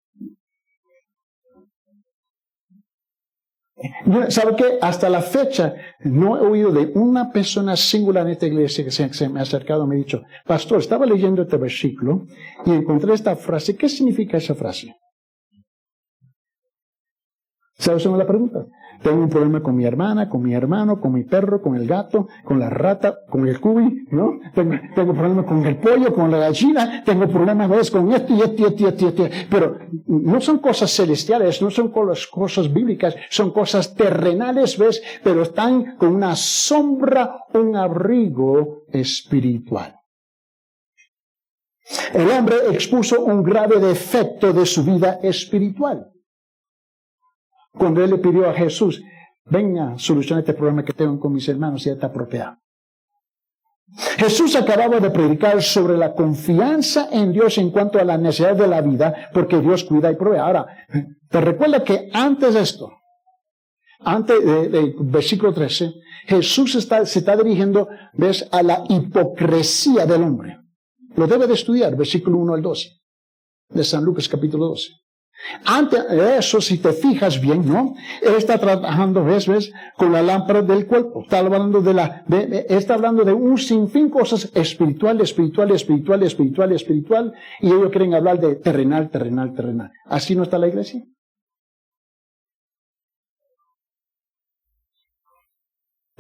¿Sabe 4.31 4.57
qué? 4.57 4.79
Hasta 4.81 5.09
la 5.09 5.23
fecha 5.23 5.75
no 6.01 6.37
he 6.37 6.41
oído 6.41 6.73
de 6.73 6.91
una 6.95 7.31
persona 7.31 7.77
singular 7.77 8.27
en 8.27 8.33
esta 8.33 8.47
iglesia 8.47 8.85
que 8.85 8.91
se, 8.91 9.29
me 9.29 9.39
ha 9.39 9.43
acercado 9.43 9.85
y 9.85 9.87
me 9.87 9.95
ha 9.95 9.99
dicho, 9.99 10.23
pastor, 10.45 10.81
estaba 10.81 11.07
leyendo 11.07 11.43
este 11.43 11.57
versículo 11.57 12.27
y 12.67 12.73
encontré 12.73 13.15
esta 13.15 13.37
frase. 13.37 13.77
¿Qué 13.77 13.89
significa 13.89 14.37
esa 14.37 14.55
frase? 14.57 14.97
¿Sabes 17.77 18.05
la 18.05 18.27
pregunta? 18.27 18.67
Tengo 19.03 19.23
un 19.23 19.29
problema 19.29 19.63
con 19.63 19.77
mi 19.77 19.85
hermana, 19.85 20.29
con 20.29 20.43
mi 20.43 20.55
hermano, 20.55 21.01
con 21.01 21.13
mi 21.13 21.23
perro, 21.23 21.63
con 21.63 21.77
el 21.77 21.87
gato, 21.87 22.27
con 22.45 22.59
la 22.59 22.69
rata, 22.69 23.21
con 23.29 23.47
el 23.47 23.61
cubi, 23.61 24.07
¿no? 24.11 24.41
Tengo, 24.55 25.15
problemas 25.15 25.45
con 25.45 25.65
el 25.65 25.77
pollo, 25.77 26.13
con 26.13 26.31
la 26.31 26.39
gallina, 26.39 27.05
tengo 27.05 27.29
problemas 27.29 27.71
¿ves? 27.71 27.91
con 27.91 28.11
esto 28.13 28.35
y 28.35 28.41
esto 28.41 28.63
y 28.63 28.65
esto 28.65 28.83
y 28.83 28.87
esto, 28.87 29.09
esto. 29.09 29.29
Pero 29.49 29.79
no 30.07 30.41
son 30.41 30.59
cosas 30.59 30.91
celestiales, 30.91 31.63
no 31.63 31.71
son 31.71 31.93
cosas 31.93 32.73
bíblicas, 32.73 33.15
son 33.31 33.53
cosas 33.53 33.95
terrenales, 33.95 34.77
¿ves? 34.77 35.01
Pero 35.23 35.43
están 35.43 35.97
con 35.97 36.15
una 36.15 36.35
sombra, 36.35 37.45
un 37.55 37.77
abrigo 37.77 38.83
espiritual. 38.93 39.95
El 42.13 42.29
hombre 42.31 42.57
expuso 42.73 43.25
un 43.25 43.43
grave 43.43 43.79
defecto 43.79 44.53
de 44.53 44.67
su 44.67 44.83
vida 44.83 45.21
espiritual 45.23 46.11
cuando 47.73 48.03
él 48.03 48.11
le 48.11 48.19
pidió 48.19 48.49
a 48.49 48.55
Jesús, 48.55 49.03
venga, 49.45 49.99
soluciona 49.99 50.41
este 50.41 50.55
problema 50.55 50.85
que 50.85 50.93
tengo 50.93 51.19
con 51.19 51.33
mis 51.33 51.49
hermanos 51.49 51.87
y 51.87 51.91
esta 51.91 52.13
propiedad. 52.13 52.59
Jesús 54.19 54.55
acababa 54.55 55.01
de 55.01 55.11
predicar 55.11 55.63
sobre 55.63 55.97
la 55.97 56.15
confianza 56.15 57.09
en 57.11 57.33
Dios 57.33 57.57
en 57.59 57.71
cuanto 57.71 57.99
a 57.99 58.05
la 58.05 58.19
necesidad 58.19 58.55
de 58.55 58.67
la 58.67 58.83
vida, 58.83 59.31
porque 59.33 59.61
Dios 59.61 59.85
cuida 59.85 60.13
y 60.13 60.17
provee. 60.17 60.39
Ahora, 60.39 60.67
te 61.29 61.41
recuerda 61.41 61.83
que 61.83 62.11
antes 62.13 62.55
de 62.55 62.61
esto, 62.61 62.93
antes 64.01 64.45
del 64.45 64.95
versículo 65.01 65.53
13, 65.55 65.93
Jesús 66.27 66.75
está, 66.75 67.05
se 67.07 67.21
está 67.21 67.37
dirigiendo, 67.37 67.89
ves, 68.13 68.47
a 68.53 68.63
la 68.63 68.85
hipocresía 68.89 70.05
del 70.05 70.23
hombre. 70.23 70.59
Lo 71.17 71.27
debe 71.27 71.47
de 71.47 71.55
estudiar, 71.55 71.97
versículo 71.97 72.39
1 72.39 72.55
al 72.55 72.63
12, 72.63 72.91
de 73.71 73.85
San 73.85 74.05
Lucas 74.05 74.29
capítulo 74.29 74.67
12. 74.69 74.93
Antes 75.65 76.09
de 76.09 76.39
eso, 76.39 76.61
si 76.61 76.79
te 76.79 76.93
fijas 76.93 77.41
bien, 77.41 77.67
¿no? 77.67 77.95
Él 78.21 78.35
está 78.35 78.59
trabajando, 78.59 79.25
¿ves? 79.25 79.47
¿ves? 79.47 79.73
Con 79.97 80.13
la 80.13 80.23
lámpara 80.23 80.63
del 80.63 80.87
cuerpo. 80.87 81.23
Está 81.23 81.39
hablando 81.39 81.81
de 81.81 81.95
la, 81.95 82.25
está 82.69 82.95
hablando 82.95 83.25
de 83.25 83.33
un 83.33 83.57
sinfín 83.57 84.11
cosas 84.11 84.51
espiritual, 84.55 85.21
espiritual, 85.21 85.71
espiritual, 85.71 86.23
espiritual, 86.23 86.73
espiritual, 86.73 87.35
y 87.61 87.69
ellos 87.69 87.91
quieren 87.91 88.15
hablar 88.15 88.41
de 88.41 88.57
terrenal, 88.57 89.11
terrenal, 89.11 89.55
terrenal. 89.55 89.93
¿Así 90.07 90.35
no 90.35 90.43
está 90.43 90.59
la 90.59 90.69
iglesia? 90.69 91.05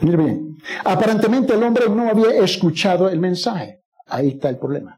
Mire 0.00 0.16
bien. 0.16 0.57
Aparentemente 0.85 1.54
el 1.54 1.62
hombre 1.62 1.88
no 1.88 2.09
había 2.09 2.31
escuchado 2.42 3.09
el 3.09 3.18
mensaje. 3.18 3.83
Ahí 4.07 4.28
está 4.28 4.48
el 4.48 4.59
problema. 4.59 4.97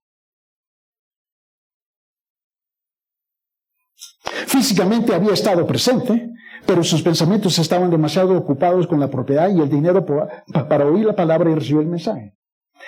Físicamente 4.47 5.15
había 5.15 5.33
estado 5.33 5.67
presente, 5.67 6.31
pero 6.67 6.85
sus 6.85 7.03
pensamientos 7.03 7.59
estaban 7.59 7.91
demasiado 7.91 8.37
ocupados 8.37 8.87
con 8.87 9.01
la 9.01 9.09
propiedad 9.09 9.51
y 9.51 9.61
el 9.61 9.69
dinero 9.69 10.05
para 10.05 10.87
oír 10.87 11.07
la 11.07 11.17
palabra 11.17 11.51
y 11.51 11.55
recibir 11.55 11.83
el 11.83 11.89
mensaje. 11.89 12.35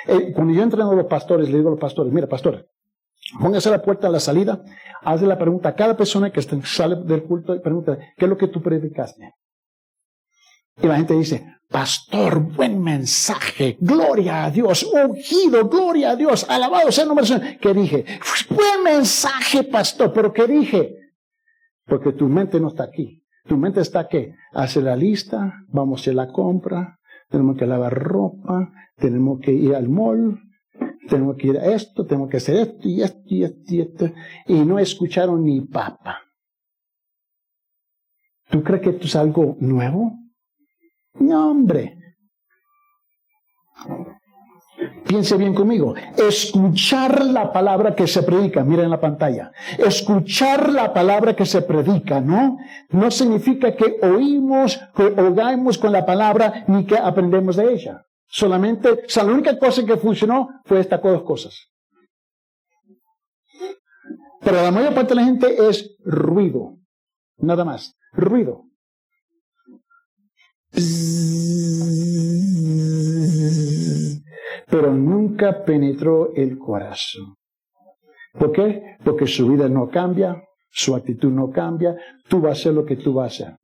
Eh, 0.07 0.33
cuando 0.35 0.53
yo 0.53 0.63
entreno 0.63 0.91
a 0.91 0.95
los 0.95 1.07
pastores, 1.07 1.49
le 1.49 1.57
digo 1.57 1.69
a 1.69 1.73
los 1.73 1.81
pastores, 1.81 2.13
mira, 2.13 2.27
pastor, 2.27 2.67
póngase 3.41 3.69
a 3.69 3.73
la 3.73 3.83
puerta 3.83 4.09
a 4.09 4.11
la 4.11 4.21
salida, 4.21 4.63
hazle 5.03 5.27
la 5.27 5.39
pregunta 5.39 5.71
a 5.71 5.75
cada 5.75 5.97
persona 5.97 6.31
que 6.31 6.43
sale 6.43 6.97
del 7.05 7.25
culto 7.25 7.55
y 7.55 7.61
pregunta, 7.61 7.99
¿qué 8.17 8.25
es 8.25 8.29
lo 8.29 8.37
que 8.37 8.49
tú 8.49 8.63
predicaste? 8.63 9.35
Y 10.83 10.87
la 10.87 10.97
gente 10.97 11.15
dice, 11.15 11.47
pastor, 11.69 12.41
buen 12.41 12.81
mensaje, 12.83 13.77
gloria 13.81 14.45
a 14.45 14.51
Dios, 14.51 14.85
ungido, 14.85 15.69
gloria 15.69 16.11
a 16.11 16.17
Dios, 16.17 16.47
alabado 16.49 16.91
sea 16.91 17.03
el 17.03 17.09
nombre 17.09 17.27
del 17.27 17.39
Señor. 17.41 17.59
¿Qué 17.59 17.75
dije? 17.75 18.05
Buen 18.49 18.83
mensaje, 18.83 19.65
pastor, 19.65 20.13
pero 20.13 20.33
¿qué 20.33 20.47
dije? 20.47 21.02
Porque 21.87 22.13
tu 22.13 22.29
mente 22.29 22.61
no 22.61 22.69
está 22.69 22.85
aquí. 22.85 23.23
Tu 23.45 23.57
mente 23.57 23.81
está 23.81 24.01
aquí. 24.01 24.33
Hace 24.53 24.81
la 24.81 24.97
lista, 24.97 25.65
vamos 25.69 26.01
a 26.01 26.03
hacer 26.03 26.15
la 26.15 26.29
compra, 26.29 26.99
tenemos 27.29 27.57
que 27.57 27.67
lavar 27.67 27.93
ropa, 27.93 28.73
tenemos 28.97 29.41
que 29.41 29.53
ir 29.53 29.75
al 29.75 29.89
mall, 29.89 30.41
tenemos 31.09 31.37
que 31.37 31.49
ir 31.49 31.59
a 31.59 31.67
esto, 31.67 32.07
tenemos 32.07 32.31
que 32.31 32.37
hacer 32.37 32.57
esto 32.57 32.89
y 32.89 33.03
esto 33.03 33.23
y 33.27 33.45
esto 33.45 33.75
y 33.75 33.81
esto. 33.81 34.11
Y 34.47 34.65
no 34.65 34.79
escucharon 34.79 35.45
ni 35.45 35.61
papa. 35.63 36.21
¿Tú 38.51 38.63
crees 38.63 38.83
que 38.83 38.91
esto 38.91 39.07
es 39.07 39.17
algo 39.17 39.57
nuevo? 39.61 40.13
No, 41.15 41.51
hombre. 41.51 41.99
Piense 45.07 45.37
bien 45.37 45.55
conmigo. 45.55 45.95
Escuchar 46.17 47.25
la 47.25 47.53
palabra 47.53 47.95
que 47.95 48.07
se 48.07 48.23
predica, 48.23 48.65
mira 48.65 48.83
en 48.83 48.91
la 48.91 49.01
pantalla. 49.01 49.53
Escuchar 49.79 50.71
la 50.73 50.93
palabra 50.93 51.35
que 51.35 51.45
se 51.45 51.63
predica, 51.63 52.21
¿no? 52.21 52.59
No 52.91 53.11
significa 53.11 53.75
que 53.77 53.99
oímos, 54.03 54.81
que 54.95 55.05
oigamos 55.05 55.79
con 55.79 55.93
la 55.93 56.07
palabra, 56.07 56.65
ni 56.69 56.87
que 56.87 56.97
aprendemos 56.97 57.57
de 57.57 57.73
ella. 57.73 58.07
Solamente, 58.27 58.89
o 58.91 59.09
sea, 59.09 59.25
la 59.25 59.33
única 59.33 59.59
cosa 59.59 59.85
que 59.85 59.97
funcionó 59.97 60.49
fue 60.65 60.81
estas 60.81 61.03
dos 61.03 61.23
cosas. 61.23 61.69
Pero 64.41 64.63
la 64.63 64.71
mayor 64.71 64.95
parte 64.95 65.11
de 65.11 65.21
la 65.21 65.25
gente 65.25 65.69
es 65.69 65.97
ruido. 66.05 66.79
Nada 67.39 67.65
más. 67.65 67.97
Ruido. 68.13 68.65
Pero 74.73 74.91
nunca 74.95 75.63
penetró 75.67 76.33
el 76.35 76.59
corazón. 76.59 77.37
¿Por 78.33 78.53
qué? 78.53 78.97
Porque 79.05 79.27
su 79.27 79.47
vida 79.49 79.69
no 79.69 79.91
cambia, 79.91 80.43
su 80.71 80.95
actitud 80.95 81.31
no 81.31 81.51
cambia, 81.51 81.95
tú 82.27 82.41
vas 82.41 82.53
a 82.53 82.61
hacer 82.61 82.73
lo 82.73 82.83
que 82.87 82.97
tú 82.97 83.13
vas 83.13 83.25
a 83.25 83.45
hacer. 83.45 83.59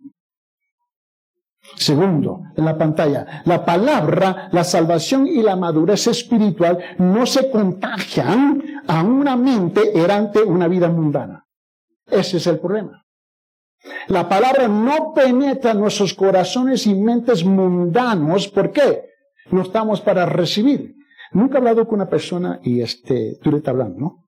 Segundo, 1.77 2.43
en 2.55 2.63
la 2.63 2.77
pantalla, 2.77 3.43
la 3.47 3.65
palabra, 3.65 4.51
la 4.53 4.63
salvación 4.65 5.27
y 5.27 5.41
la 5.41 5.57
madurez 5.57 6.09
espiritual 6.09 6.79
no 6.99 7.25
se 7.25 7.51
contagian 7.51 8.63
a 8.87 9.03
una 9.03 9.35
mente 9.35 9.99
errante, 9.99 10.43
una 10.43 10.69
vida 10.69 10.91
mundana. 10.91 11.43
Ese 12.07 12.37
es 12.37 12.47
el 12.49 12.59
problema. 12.59 13.03
La 14.09 14.29
palabra 14.29 14.69
no 14.69 15.15
penetra 15.15 15.73
nuestros 15.73 16.13
corazones 16.13 16.87
y 16.87 16.95
mentes 16.95 17.43
mundanos. 17.47 18.49
¿Por 18.49 18.73
qué? 18.73 19.05
No 19.51 19.63
estamos 19.63 20.03
para 20.03 20.27
recibir. 20.27 20.98
Nunca 21.33 21.55
he 21.55 21.59
hablado 21.59 21.87
con 21.87 21.97
una 21.97 22.09
persona 22.09 22.61
y 22.63 22.81
este, 22.81 23.39
tú 23.43 23.51
le 23.51 23.59
estás 23.59 23.73
hablando, 23.73 23.99
¿no? 23.99 24.25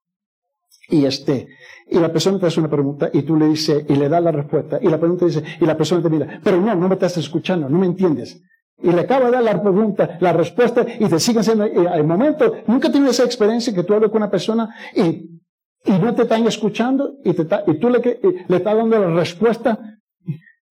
Y 0.88 1.04
este, 1.04 1.48
y 1.88 1.98
la 1.98 2.12
persona 2.12 2.38
te 2.38 2.46
hace 2.46 2.60
una 2.60 2.68
pregunta 2.68 3.10
y 3.12 3.22
tú 3.22 3.36
le 3.36 3.48
dices, 3.48 3.84
y 3.88 3.94
le 3.94 4.08
das 4.08 4.22
la 4.22 4.32
respuesta, 4.32 4.78
y 4.80 4.88
la 4.88 4.98
pregunta 4.98 5.24
dice, 5.24 5.42
y 5.60 5.64
la 5.64 5.76
persona 5.76 6.02
te 6.02 6.10
mira, 6.10 6.40
pero 6.42 6.60
no, 6.60 6.74
no 6.74 6.88
me 6.88 6.94
estás 6.94 7.16
escuchando, 7.16 7.68
no 7.68 7.78
me 7.78 7.86
entiendes. 7.86 8.42
Y 8.82 8.90
le 8.90 9.00
acaba 9.00 9.26
de 9.26 9.32
dar 9.32 9.42
la 9.42 9.62
pregunta, 9.62 10.18
la 10.20 10.32
respuesta, 10.32 10.84
y 10.98 11.06
te 11.06 11.20
siguen 11.20 11.40
haciendo, 11.40 11.64
al 11.64 12.04
momento, 12.04 12.54
nunca 12.66 12.90
tienes 12.90 13.10
esa 13.10 13.24
experiencia 13.24 13.74
que 13.74 13.84
tú 13.84 13.94
hablas 13.94 14.10
con 14.10 14.22
una 14.22 14.30
persona 14.30 14.74
y 14.94 15.40
y 15.84 15.92
no 15.92 16.14
te 16.14 16.22
están 16.22 16.46
escuchando 16.46 17.16
y, 17.24 17.32
te 17.32 17.46
y 17.66 17.78
tú 17.78 17.88
le, 17.88 18.20
le 18.48 18.56
estás 18.56 18.76
dando 18.76 18.98
la 18.98 19.14
respuesta. 19.14 19.78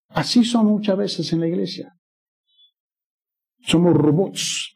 Así 0.09 0.43
son 0.43 0.67
muchas 0.67 0.97
veces 0.97 1.31
en 1.33 1.39
la 1.39 1.47
iglesia. 1.47 1.95
Somos 3.61 3.95
robots 3.95 4.73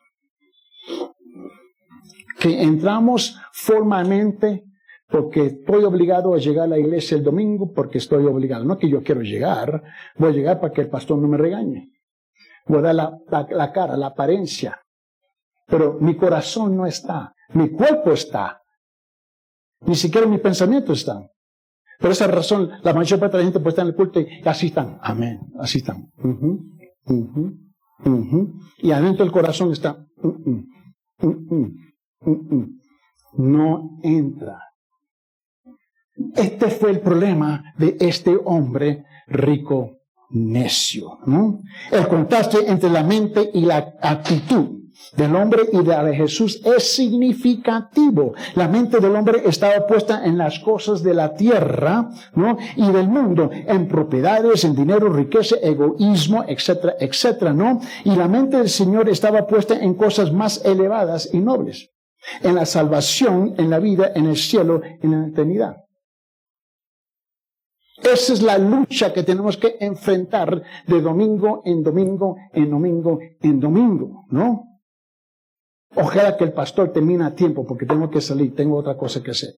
que 2.43 2.61
entramos 2.61 3.39
formalmente 3.53 4.65
porque 5.07 5.45
estoy 5.45 5.85
obligado 5.85 6.33
a 6.33 6.39
llegar 6.39 6.65
a 6.65 6.67
la 6.67 6.77
iglesia 6.77 7.15
el 7.15 7.23
domingo 7.23 7.71
porque 7.71 7.99
estoy 7.99 8.25
obligado. 8.25 8.65
No 8.65 8.77
que 8.77 8.89
yo 8.89 9.01
quiero 9.01 9.21
llegar, 9.21 9.81
voy 10.17 10.31
a 10.31 10.33
llegar 10.33 10.59
para 10.59 10.73
que 10.73 10.81
el 10.81 10.89
pastor 10.89 11.19
no 11.19 11.29
me 11.29 11.37
regañe. 11.37 11.93
Voy 12.67 12.79
a 12.79 12.81
dar 12.81 12.95
la, 12.95 13.47
la 13.49 13.71
cara, 13.71 13.95
la 13.95 14.07
apariencia. 14.07 14.77
Pero 15.67 15.97
mi 16.01 16.17
corazón 16.17 16.75
no 16.75 16.85
está, 16.85 17.33
mi 17.53 17.69
cuerpo 17.69 18.11
está, 18.11 18.61
ni 19.85 19.95
siquiera 19.95 20.27
mis 20.27 20.41
pensamientos 20.41 20.99
están. 20.99 21.29
Por 21.97 22.11
esa 22.11 22.27
razón, 22.27 22.71
la 22.81 22.93
mayor 22.93 23.21
parte 23.21 23.37
de 23.37 23.43
la 23.43 23.45
gente 23.45 23.59
puede 23.61 23.69
estar 23.69 23.85
en 23.85 23.91
el 23.91 23.95
culto 23.95 24.19
y 24.19 24.27
así 24.43 24.67
están. 24.67 24.99
Amén. 25.01 25.39
Así 25.57 25.77
están. 25.77 26.11
Y 28.79 28.91
adentro 28.91 29.23
del 29.23 29.31
corazón 29.31 29.71
está. 29.71 30.05
No 33.33 33.99
entra. 34.03 34.59
Este 36.35 36.69
fue 36.69 36.91
el 36.91 36.99
problema 36.99 37.73
de 37.77 37.97
este 37.99 38.37
hombre 38.45 39.05
rico 39.27 39.97
necio. 40.29 41.19
¿no? 41.25 41.61
El 41.91 42.07
contraste 42.07 42.69
entre 42.69 42.89
la 42.89 43.03
mente 43.03 43.49
y 43.53 43.61
la 43.61 43.95
actitud 44.01 44.83
del 45.15 45.35
hombre 45.35 45.63
y 45.71 45.77
de, 45.77 46.03
de 46.03 46.15
Jesús 46.15 46.61
es 46.63 46.95
significativo. 46.95 48.33
La 48.55 48.67
mente 48.67 48.99
del 48.99 49.15
hombre 49.15 49.41
estaba 49.45 49.85
puesta 49.87 50.23
en 50.25 50.37
las 50.37 50.59
cosas 50.59 51.03
de 51.03 51.13
la 51.13 51.33
tierra, 51.33 52.09
¿no? 52.35 52.57
Y 52.75 52.91
del 52.91 53.07
mundo, 53.07 53.49
en 53.51 53.87
propiedades, 53.87 54.63
en 54.63 54.75
dinero, 54.75 55.09
riqueza, 55.09 55.55
egoísmo, 55.61 56.45
etcétera, 56.47 56.95
etcétera, 56.99 57.53
¿no? 57.53 57.81
Y 58.03 58.15
la 58.15 58.27
mente 58.27 58.57
del 58.57 58.69
Señor 58.69 59.09
estaba 59.09 59.45
puesta 59.47 59.75
en 59.75 59.95
cosas 59.95 60.31
más 60.31 60.63
elevadas 60.63 61.29
y 61.33 61.39
nobles. 61.39 61.92
En 62.41 62.55
la 62.55 62.65
salvación, 62.65 63.55
en 63.57 63.69
la 63.69 63.79
vida, 63.79 64.11
en 64.15 64.27
el 64.27 64.37
cielo, 64.37 64.81
en 65.01 65.11
la 65.11 65.27
eternidad. 65.27 65.77
Esa 68.03 68.33
es 68.33 68.41
la 68.41 68.57
lucha 68.57 69.13
que 69.13 69.23
tenemos 69.23 69.57
que 69.57 69.77
enfrentar 69.79 70.61
de 70.87 71.01
domingo 71.01 71.61
en 71.65 71.83
domingo, 71.83 72.35
en 72.51 72.69
domingo, 72.69 73.19
en 73.41 73.59
domingo, 73.59 74.25
¿no? 74.29 74.73
Ojalá 75.95 76.35
que 76.35 76.43
el 76.43 76.53
pastor 76.53 76.91
termine 76.91 77.23
a 77.23 77.35
tiempo 77.35 77.65
porque 77.65 77.85
tengo 77.85 78.09
que 78.09 78.19
salir, 78.19 78.55
tengo 78.55 78.77
otra 78.77 78.97
cosa 78.97 79.21
que 79.21 79.31
hacer. 79.31 79.55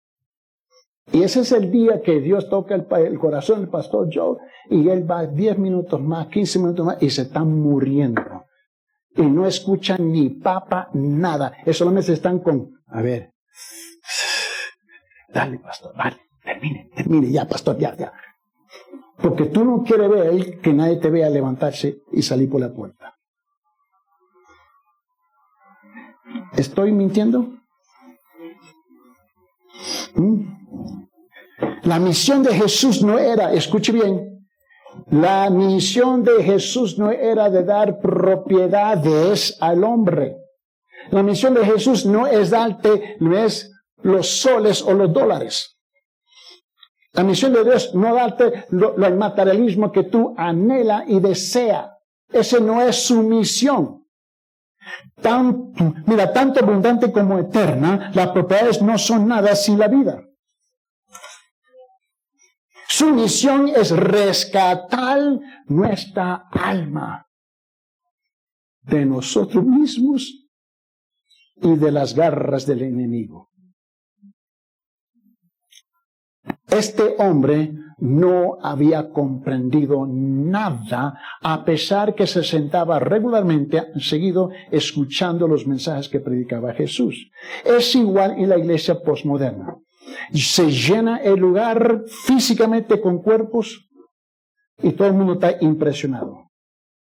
Y 1.12 1.24
ese 1.24 1.42
es 1.42 1.52
el 1.52 1.72
día 1.72 2.02
que 2.02 2.20
Dios 2.20 2.50
toca 2.50 2.76
el, 2.76 3.20
corazón 3.20 3.62
del 3.62 3.70
pastor 3.70 4.10
Joe 4.12 4.38
y 4.70 4.90
él 4.90 5.10
va 5.10 5.26
10 5.26 5.58
minutos 5.60 6.02
más, 6.02 6.28
15 6.28 6.60
minutos 6.60 6.86
más 6.86 6.98
y 7.02 7.10
se 7.10 7.24
están 7.24 7.52
muriendo. 7.52 8.45
Y 9.18 9.22
no 9.22 9.48
escuchan 9.48 10.12
ni 10.12 10.30
papa, 10.30 10.90
nada. 10.94 11.54
Eso 11.66 11.80
solamente 11.80 12.14
están 12.14 12.40
con, 12.40 12.82
a 12.88 13.02
ver, 13.02 13.34
dale 15.34 15.60
pastor, 15.60 15.96
dale, 15.96 16.18
termine, 16.44 16.90
termine, 16.96 17.32
ya 17.32 17.48
pastor, 17.48 17.78
ya, 17.78 17.96
ya. 17.96 18.14
Porque 19.18 19.46
tú 19.46 19.64
no 19.64 19.84
quieres 19.84 20.10
ver 20.10 20.60
que 20.60 20.74
nadie 20.74 20.98
te 20.98 21.10
vea 21.10 21.30
levantarse 21.30 22.00
y 22.12 22.22
salir 22.22 22.50
por 22.50 22.60
la 22.60 22.74
puerta. 22.74 23.16
¿Estoy 26.58 26.92
mintiendo? 26.92 27.54
¿Mm? 30.16 30.56
La 31.84 32.00
misión 32.00 32.44
de 32.44 32.54
Jesús 32.54 33.02
no 33.04 33.18
era, 33.18 33.54
escuche 33.54 33.92
bien, 33.92 34.35
la 35.08 35.50
misión 35.50 36.24
de 36.24 36.44
Jesús 36.44 36.98
no 36.98 37.12
era 37.12 37.50
de 37.50 37.64
dar 37.64 38.00
propiedades 38.00 39.58
al 39.62 39.84
hombre. 39.84 40.38
La 41.12 41.22
misión 41.22 41.54
de 41.54 41.66
Jesús 41.66 42.06
no 42.06 42.26
es 42.26 42.50
darte, 42.50 43.18
no 43.20 43.38
es 43.38 43.72
los 44.02 44.28
soles 44.28 44.82
o 44.82 44.94
los 44.94 45.14
dólares. 45.14 45.78
La 47.14 47.24
misión 47.24 47.54
de 47.54 47.64
Dios 47.64 47.94
no 47.94 48.14
darte 48.14 48.66
lo, 48.72 48.96
el 48.96 49.16
materialismo 49.16 49.92
que 49.92 50.04
tú 50.04 50.34
anhela 50.38 51.06
y 51.08 51.20
desea. 51.20 51.92
Ese 52.30 52.60
no 52.60 52.82
es 52.82 53.06
su 53.06 53.22
misión. 53.22 54.06
Tanto, 55.22 55.94
mira, 56.06 56.34
tanto 56.34 56.60
abundante 56.60 57.12
como 57.12 57.40
eterna, 57.40 58.12
las 58.14 58.30
propiedades 58.30 58.82
no 58.82 58.98
son 58.98 59.28
nada 59.28 59.56
sin 59.56 59.80
la 59.80 59.88
vida. 59.88 60.24
Su 62.88 63.14
misión 63.14 63.70
es 63.70 63.92
rescatar 63.92 65.20
nuestra 65.68 66.48
alma 66.52 67.26
de 68.82 69.06
nosotros 69.06 69.66
mismos 69.66 70.48
y 71.56 71.76
de 71.76 71.92
las 71.92 72.14
garras 72.14 72.66
del 72.66 72.84
enemigo. 72.84 73.50
Este 76.68 77.16
hombre 77.20 77.74
no 78.00 78.58
había 78.62 79.10
comprendido 79.10 80.06
nada, 80.08 81.20
a 81.42 81.64
pesar 81.64 82.14
que 82.14 82.28
se 82.28 82.44
sentaba 82.44 83.00
regularmente, 83.00 83.88
seguido, 84.00 84.52
escuchando 84.72 85.48
los 85.48 85.66
mensajes 85.66 86.10
que 86.10 86.20
predicaba 86.20 86.74
Jesús. 86.74 87.32
Es 87.64 87.96
igual 87.96 88.32
en 88.38 88.50
la 88.50 88.58
iglesia 88.58 89.02
postmoderna. 89.02 89.78
Se 90.34 90.70
llena 90.72 91.18
el 91.18 91.40
lugar 91.40 92.04
físicamente 92.08 93.00
con 93.00 93.22
cuerpos 93.22 93.90
y 94.82 94.92
todo 94.92 95.08
el 95.08 95.14
mundo 95.14 95.34
está 95.34 95.58
impresionado. 95.62 96.52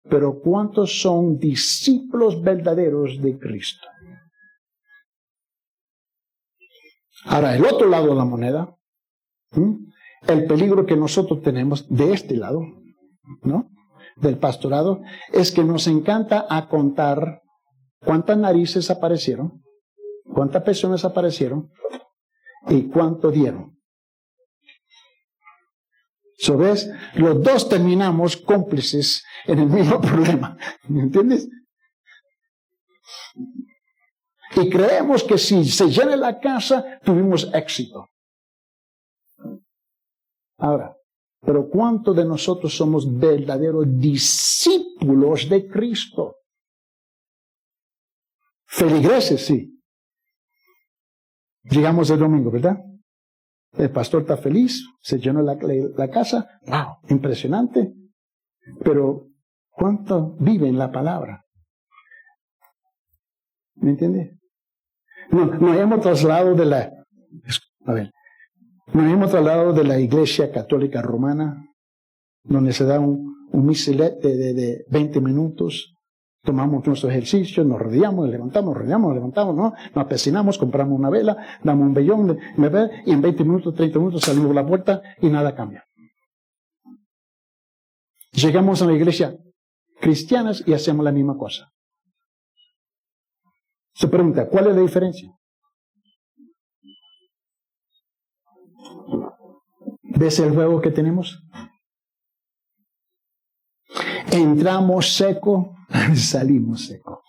Pero 0.09 0.39
¿cuántos 0.39 1.01
son 1.01 1.37
discípulos 1.37 2.41
verdaderos 2.41 3.21
de 3.21 3.37
Cristo? 3.37 3.87
Ahora, 7.25 7.55
el 7.55 7.65
otro 7.65 7.87
lado 7.87 8.07
de 8.07 8.15
la 8.15 8.25
moneda, 8.25 8.75
el 10.27 10.45
peligro 10.45 10.85
que 10.85 10.95
nosotros 10.95 11.41
tenemos 11.41 11.87
de 11.89 12.13
este 12.13 12.35
lado, 12.35 12.61
¿no? 13.43 13.69
Del 14.15 14.37
pastorado, 14.37 15.01
es 15.33 15.51
que 15.51 15.63
nos 15.63 15.87
encanta 15.87 16.45
a 16.49 16.67
contar 16.69 17.41
cuántas 18.03 18.37
narices 18.37 18.89
aparecieron, 18.89 19.63
cuántas 20.33 20.63
personas 20.63 21.03
aparecieron 21.05 21.71
y 22.67 22.87
cuánto 22.89 23.31
dieron. 23.31 23.77
So, 26.37 26.57
¿ves? 26.57 26.89
Los 27.15 27.43
dos 27.43 27.67
terminamos 27.67 28.37
cómplices 28.37 29.23
en 29.45 29.59
el 29.59 29.67
mismo 29.67 29.99
problema. 30.01 30.57
¿Me 30.87 31.01
entiendes? 31.01 31.49
Y 34.55 34.69
creemos 34.69 35.23
que 35.23 35.37
si 35.37 35.65
se 35.65 35.89
llena 35.89 36.15
la 36.15 36.39
casa, 36.39 36.99
tuvimos 37.03 37.49
éxito. 37.53 38.07
Ahora, 40.57 40.95
pero 41.41 41.69
¿cuántos 41.69 42.15
de 42.15 42.25
nosotros 42.25 42.75
somos 42.75 43.17
verdaderos 43.17 43.85
discípulos 43.87 45.47
de 45.47 45.67
Cristo? 45.67 46.35
Feligreses, 48.65 49.45
sí. 49.45 49.78
Llegamos 51.63 52.09
el 52.09 52.19
domingo, 52.19 52.51
¿verdad? 52.51 52.77
El 53.73 53.91
pastor 53.91 54.21
está 54.21 54.37
feliz, 54.37 54.83
se 55.01 55.19
llenó 55.19 55.41
la, 55.41 55.55
la 55.95 56.09
casa, 56.09 56.47
wow, 56.65 56.97
impresionante. 57.09 57.93
Pero, 58.83 59.27
¿cuánto 59.69 60.35
vive 60.39 60.67
en 60.67 60.77
la 60.77 60.91
palabra? 60.91 61.45
¿Me 63.75 63.91
entiende? 63.91 64.37
No, 65.31 65.45
nos 65.45 65.77
hemos 65.77 66.01
trasladado 66.01 66.55
de 66.55 66.65
la, 66.65 66.91
a 67.85 67.93
ver, 67.93 68.11
nos 68.93 69.13
hemos 69.13 69.29
trasladado 69.29 69.73
de 69.73 69.83
la 69.83 69.99
iglesia 69.99 70.51
católica 70.51 71.01
romana, 71.01 71.65
donde 72.43 72.73
se 72.73 72.85
da 72.85 72.99
un, 72.99 73.47
un 73.51 73.65
misilete 73.65 74.35
de, 74.35 74.53
de 74.53 74.85
20 74.89 75.21
minutos, 75.21 75.93
tomamos 76.43 76.85
nuestro 76.85 77.09
ejercicio, 77.09 77.63
nos 77.63 77.79
rodeamos, 77.79 78.29
levantamos, 78.29 78.75
rodeamos, 78.75 79.13
levantamos, 79.13 79.55
¿no? 79.55 79.73
Nos 79.95 80.05
apecinamos, 80.05 80.57
compramos 80.57 80.97
una 80.97 81.09
vela, 81.09 81.37
damos 81.63 81.87
un 81.87 81.93
vellón, 81.93 82.37
y 83.05 83.11
en 83.11 83.21
20 83.21 83.43
minutos, 83.43 83.75
30 83.75 83.99
minutos 83.99 84.23
salimos 84.23 84.51
a 84.51 84.53
la 84.53 84.65
puerta 84.65 85.01
y 85.21 85.29
nada 85.29 85.55
cambia. 85.55 85.85
Llegamos 88.31 88.81
a 88.81 88.85
la 88.85 88.93
iglesia 88.93 89.35
cristianas 89.99 90.63
y 90.65 90.73
hacemos 90.73 91.03
la 91.03 91.11
misma 91.11 91.37
cosa. 91.37 91.71
Se 93.93 94.07
pregunta, 94.07 94.47
¿cuál 94.47 94.67
es 94.67 94.75
la 94.75 94.81
diferencia? 94.81 95.29
¿Ves 100.03 100.39
el 100.39 100.53
juego 100.53 100.79
que 100.79 100.91
tenemos? 100.91 101.43
Entramos 104.31 105.15
seco, 105.15 105.75
salimos 106.15 106.85
seco. 106.85 107.23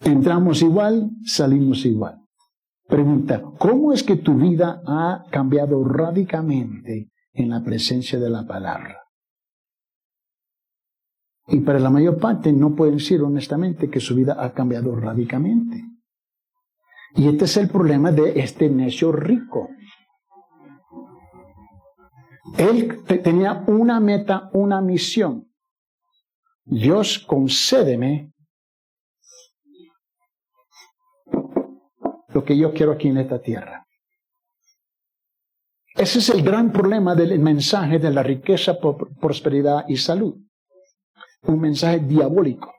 Entramos 0.00 0.62
igual, 0.62 1.10
salimos 1.24 1.84
igual. 1.84 2.20
Pregunta, 2.86 3.42
¿cómo 3.58 3.92
es 3.92 4.02
que 4.02 4.16
tu 4.16 4.34
vida 4.34 4.80
ha 4.86 5.24
cambiado 5.30 5.84
radicalmente 5.84 7.10
en 7.32 7.50
la 7.50 7.62
presencia 7.62 8.18
de 8.18 8.30
la 8.30 8.46
palabra? 8.46 8.96
Y 11.48 11.60
para 11.60 11.78
la 11.78 11.90
mayor 11.90 12.18
parte 12.18 12.52
no 12.52 12.74
pueden 12.74 12.96
decir 12.96 13.22
honestamente 13.22 13.90
que 13.90 14.00
su 14.00 14.14
vida 14.14 14.36
ha 14.38 14.52
cambiado 14.52 14.94
radicalmente. 14.94 15.82
Y 17.14 17.26
este 17.28 17.46
es 17.46 17.56
el 17.56 17.68
problema 17.68 18.12
de 18.12 18.38
este 18.40 18.68
necio 18.68 19.12
rico. 19.12 19.70
Él 22.56 23.04
tenía 23.22 23.64
una 23.66 24.00
meta, 24.00 24.50
una 24.52 24.80
misión. 24.80 25.48
Dios 26.64 27.18
concédeme 27.18 28.32
lo 32.28 32.44
que 32.44 32.56
yo 32.56 32.72
quiero 32.72 32.92
aquí 32.92 33.08
en 33.08 33.18
esta 33.18 33.40
tierra. 33.40 33.86
Ese 35.94 36.20
es 36.20 36.28
el 36.30 36.42
gran 36.42 36.72
problema 36.72 37.14
del 37.14 37.38
mensaje 37.38 37.98
de 37.98 38.10
la 38.10 38.22
riqueza, 38.22 38.78
prosperidad 39.20 39.84
y 39.88 39.96
salud 39.96 40.36
un 41.42 41.60
mensaje 41.60 42.00
diabólico. 42.00 42.74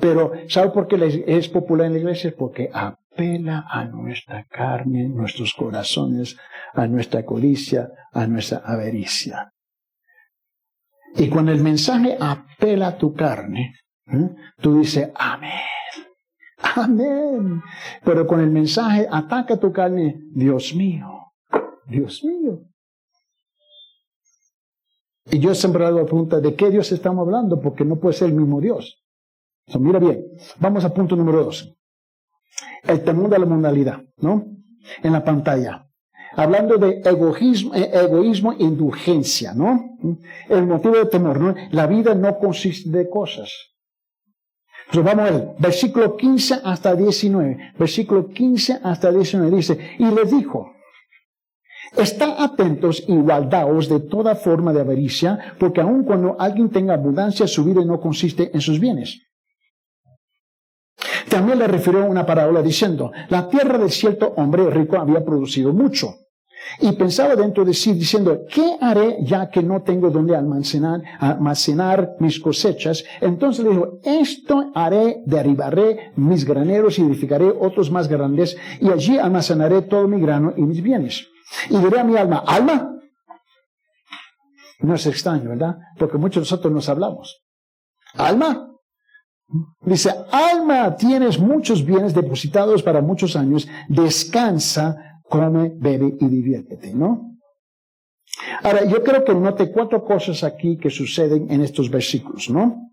Pero, 0.00 0.32
¿sabe 0.48 0.70
por 0.70 0.88
qué 0.88 1.24
es 1.26 1.48
popular 1.48 1.86
en 1.86 1.92
la 1.94 1.98
iglesia? 1.98 2.34
Porque 2.36 2.70
apela 3.20 3.66
a 3.68 3.84
nuestra 3.84 4.46
carne, 4.48 5.08
nuestros 5.08 5.52
corazones, 5.52 6.36
a 6.72 6.86
nuestra 6.86 7.24
codicia, 7.24 7.90
a 8.12 8.26
nuestra 8.26 8.58
avaricia. 8.64 9.52
Y 11.16 11.28
cuando 11.28 11.52
el 11.52 11.62
mensaje 11.62 12.16
apela 12.18 12.88
a 12.88 12.96
tu 12.96 13.12
carne, 13.12 13.74
¿eh? 14.06 14.30
tú 14.60 14.78
dices, 14.78 15.10
amén, 15.14 15.50
amén. 16.76 17.62
Pero 18.04 18.26
con 18.26 18.40
el 18.40 18.50
mensaje 18.50 19.06
ataca 19.10 19.58
tu 19.58 19.70
carne, 19.70 20.22
Dios 20.32 20.74
mío, 20.74 21.32
Dios 21.86 22.24
mío. 22.24 22.62
Y 25.26 25.38
yo 25.40 25.50
he 25.50 25.54
sembrado 25.54 25.98
la 25.98 26.06
pregunta 26.06 26.40
de 26.40 26.54
qué 26.54 26.70
Dios 26.70 26.90
estamos 26.90 27.26
hablando, 27.26 27.60
porque 27.60 27.84
no 27.84 27.96
puede 27.96 28.14
ser 28.14 28.30
el 28.30 28.34
mismo 28.34 28.60
Dios. 28.60 29.04
mira 29.78 29.98
bien, 29.98 30.24
vamos 30.58 30.84
a 30.84 30.94
punto 30.94 31.14
número 31.16 31.44
dos. 31.44 31.76
El 32.84 33.02
temor 33.02 33.30
de 33.30 33.38
la 33.38 33.46
modalidad, 33.46 34.02
¿no? 34.18 34.46
En 35.02 35.12
la 35.12 35.24
pantalla. 35.24 35.86
Hablando 36.32 36.78
de 36.78 37.02
egoísmo, 37.04 37.74
eh, 37.74 37.90
egoísmo 37.92 38.52
e 38.52 38.62
indulgencia, 38.62 39.52
¿no? 39.52 39.96
El 40.48 40.66
motivo 40.66 40.96
de 40.96 41.06
temor, 41.06 41.40
¿no? 41.40 41.54
La 41.72 41.86
vida 41.86 42.14
no 42.14 42.38
consiste 42.38 42.90
de 42.90 43.08
cosas. 43.08 43.50
Entonces 44.86 45.04
vamos 45.14 45.30
a 45.30 45.32
ver, 45.32 45.48
versículo 45.58 46.16
15 46.16 46.60
hasta 46.64 46.94
19. 46.94 47.74
Versículo 47.78 48.28
15 48.28 48.80
hasta 48.82 49.12
19 49.12 49.56
dice, 49.56 49.78
y 49.98 50.04
les 50.06 50.30
dijo, 50.30 50.72
Está 51.96 52.42
atentos 52.42 53.02
y 53.08 53.16
guardaos 53.16 53.88
de 53.88 54.00
toda 54.00 54.36
forma 54.36 54.72
de 54.72 54.80
avaricia, 54.80 55.54
porque 55.58 55.80
aun 55.80 56.04
cuando 56.04 56.36
alguien 56.38 56.70
tenga 56.70 56.94
abundancia, 56.94 57.48
su 57.48 57.64
vida 57.64 57.84
no 57.84 58.00
consiste 58.00 58.50
en 58.54 58.60
sus 58.60 58.78
bienes. 58.78 59.20
También 61.28 61.58
le 61.58 61.66
refirió 61.66 62.04
una 62.04 62.26
parábola 62.26 62.62
diciendo, 62.62 63.12
la 63.28 63.48
tierra 63.48 63.78
de 63.78 63.88
cierto 63.88 64.32
hombre 64.36 64.68
rico 64.70 64.98
había 64.98 65.24
producido 65.24 65.72
mucho. 65.72 66.14
Y 66.78 66.92
pensaba 66.92 67.34
dentro 67.34 67.64
de 67.64 67.74
sí 67.74 67.92
diciendo, 67.94 68.44
¿qué 68.48 68.76
haré 68.80 69.18
ya 69.22 69.50
que 69.50 69.62
no 69.62 69.82
tengo 69.82 70.10
donde 70.10 70.36
almacenar, 70.36 71.02
almacenar 71.18 72.16
mis 72.20 72.38
cosechas? 72.38 73.04
Entonces 73.20 73.64
le 73.64 73.70
dijo, 73.72 73.98
esto 74.04 74.70
haré, 74.74 75.22
derribaré 75.26 76.12
mis 76.16 76.44
graneros 76.44 76.98
y 76.98 77.02
edificaré 77.02 77.46
otros 77.46 77.90
más 77.90 78.08
grandes 78.08 78.56
y 78.80 78.90
allí 78.90 79.18
almacenaré 79.18 79.82
todo 79.82 80.06
mi 80.06 80.20
grano 80.20 80.52
y 80.56 80.62
mis 80.62 80.82
bienes. 80.82 81.26
Y 81.68 81.76
diré 81.78 82.00
a 82.00 82.04
mi 82.04 82.16
alma, 82.16 82.44
alma. 82.46 82.94
No 84.80 84.94
es 84.94 85.06
extraño, 85.06 85.50
¿verdad? 85.50 85.76
Porque 85.98 86.18
muchos 86.18 86.36
de 86.36 86.40
nosotros 86.42 86.72
nos 86.72 86.88
hablamos. 86.88 87.42
Alma. 88.14 88.69
Dice, 89.82 90.12
alma, 90.30 90.96
tienes 90.96 91.38
muchos 91.38 91.84
bienes 91.84 92.14
depositados 92.14 92.82
para 92.82 93.00
muchos 93.00 93.34
años, 93.34 93.66
descansa, 93.88 95.20
come, 95.28 95.72
bebe 95.76 96.16
y 96.20 96.26
diviértete, 96.26 96.94
¿no? 96.94 97.30
Ahora, 98.62 98.84
yo 98.84 99.02
creo 99.02 99.24
que 99.24 99.34
note 99.34 99.72
cuatro 99.72 100.04
cosas 100.04 100.44
aquí 100.44 100.76
que 100.76 100.90
suceden 100.90 101.50
en 101.50 101.62
estos 101.62 101.90
versículos, 101.90 102.48
¿no? 102.48 102.90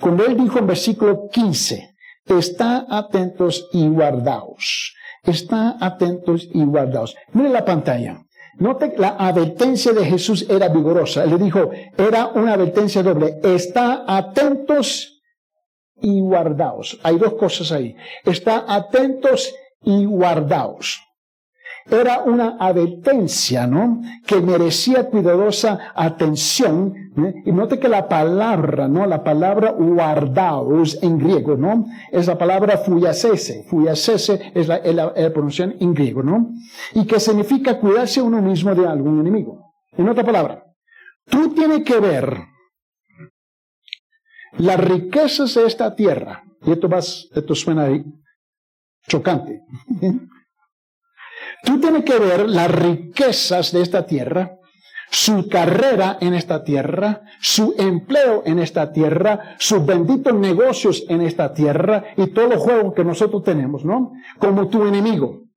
Cuando 0.00 0.24
él 0.26 0.36
dijo 0.36 0.58
en 0.58 0.66
versículo 0.66 1.28
15, 1.30 1.94
está 2.26 2.86
atentos 2.88 3.68
y 3.72 3.88
guardaos. 3.88 4.94
Está 5.22 5.76
atentos 5.80 6.48
y 6.52 6.64
guardados. 6.64 7.16
Mire 7.32 7.50
la 7.50 7.64
pantalla. 7.64 8.22
Note 8.58 8.94
la 8.96 9.10
advertencia 9.10 9.92
de 9.92 10.04
Jesús 10.04 10.46
era 10.48 10.68
vigorosa. 10.68 11.24
Él 11.24 11.30
le 11.30 11.38
dijo, 11.38 11.70
era 11.96 12.28
una 12.28 12.54
advertencia 12.54 13.02
doble. 13.02 13.38
Está 13.42 14.04
atentos 14.06 15.17
y 16.00 16.20
guardaos. 16.20 16.98
Hay 17.02 17.18
dos 17.18 17.34
cosas 17.34 17.72
ahí. 17.72 17.96
Está 18.24 18.64
atentos 18.66 19.54
y 19.82 20.04
guardaos. 20.04 21.02
era 21.90 22.20
una 22.22 22.58
advertencia, 22.60 23.66
¿no? 23.66 24.02
Que 24.26 24.40
merecía 24.42 25.08
cuidadosa 25.08 25.92
atención. 25.94 26.92
¿eh? 27.16 27.42
Y 27.46 27.52
note 27.52 27.78
que 27.78 27.88
la 27.88 28.08
palabra, 28.08 28.88
¿no? 28.88 29.06
La 29.06 29.24
palabra 29.24 29.70
guardaos 29.70 30.98
en 31.02 31.18
griego, 31.18 31.56
¿no? 31.56 31.86
Es 32.12 32.26
la 32.26 32.36
palabra 32.36 32.76
fuyasese. 32.76 33.64
Fuyasese 33.70 34.52
es 34.54 34.68
la, 34.68 34.80
la, 34.84 35.14
pronunciación 35.32 35.76
en 35.80 35.94
griego, 35.94 36.22
¿no? 36.22 36.50
Y 36.92 37.06
que 37.06 37.18
significa 37.20 37.78
cuidarse 37.78 38.20
uno 38.20 38.42
mismo 38.42 38.74
de 38.74 38.86
algún 38.86 39.20
enemigo. 39.20 39.72
En 39.96 40.08
otra 40.08 40.24
palabra, 40.24 40.64
tú 41.24 41.54
tienes 41.54 41.84
que 41.84 41.98
ver 41.98 42.38
las 44.58 44.78
riquezas 44.78 45.54
de 45.54 45.66
esta 45.66 45.94
tierra. 45.94 46.44
Y 46.62 46.72
esto, 46.72 46.88
vas, 46.88 47.28
esto 47.34 47.54
suena 47.54 47.88
chocante. 49.06 49.62
Tú 51.64 51.80
tienes 51.80 52.04
que 52.04 52.18
ver 52.18 52.48
las 52.48 52.70
riquezas 52.70 53.72
de 53.72 53.82
esta 53.82 54.06
tierra, 54.06 54.58
su 55.10 55.48
carrera 55.48 56.18
en 56.20 56.34
esta 56.34 56.62
tierra, 56.62 57.22
su 57.40 57.74
empleo 57.78 58.42
en 58.44 58.58
esta 58.58 58.92
tierra, 58.92 59.56
sus 59.58 59.84
benditos 59.84 60.34
negocios 60.34 61.04
en 61.08 61.22
esta 61.22 61.52
tierra 61.52 62.04
y 62.16 62.28
todo 62.28 62.48
los 62.48 62.62
juegos 62.62 62.94
que 62.94 63.04
nosotros 63.04 63.42
tenemos, 63.42 63.84
¿no? 63.84 64.12
Como 64.38 64.68
tu 64.68 64.86
enemigo. 64.86 65.47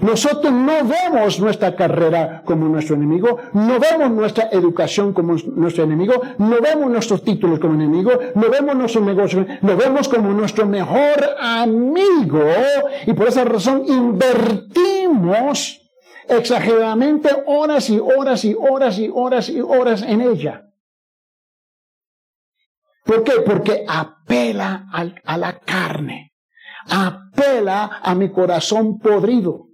Nosotros 0.00 0.52
no 0.52 0.84
vemos 0.84 1.40
nuestra 1.40 1.76
carrera 1.76 2.42
como 2.44 2.66
nuestro 2.68 2.96
enemigo, 2.96 3.38
no 3.52 3.78
vemos 3.78 4.10
nuestra 4.10 4.48
educación 4.50 5.12
como 5.12 5.36
nuestro 5.54 5.84
enemigo, 5.84 6.14
no 6.38 6.60
vemos 6.60 6.90
nuestros 6.90 7.22
títulos 7.22 7.58
como 7.58 7.74
enemigo, 7.74 8.12
no 8.34 8.48
vemos 8.48 8.74
nuestros 8.76 9.04
negocios, 9.04 9.46
lo 9.60 9.76
vemos 9.76 10.08
como 10.08 10.30
nuestro 10.30 10.66
mejor 10.66 11.36
amigo 11.38 12.42
y 13.06 13.12
por 13.12 13.28
esa 13.28 13.44
razón 13.44 13.84
invertimos 13.86 15.80
exageradamente 16.28 17.28
horas 17.46 17.90
y 17.90 17.98
horas 17.98 18.44
y 18.44 18.54
horas 18.54 18.98
y 18.98 19.10
horas 19.12 19.48
y 19.50 19.60
horas 19.60 20.02
en 20.02 20.22
ella. 20.22 20.66
¿Por 23.04 23.22
qué? 23.24 23.40
Porque 23.44 23.84
apela 23.86 24.86
a 25.24 25.36
la 25.36 25.58
carne, 25.58 26.32
apela 26.88 28.00
a 28.02 28.14
mi 28.14 28.30
corazón 28.30 28.98
podrido 28.98 29.69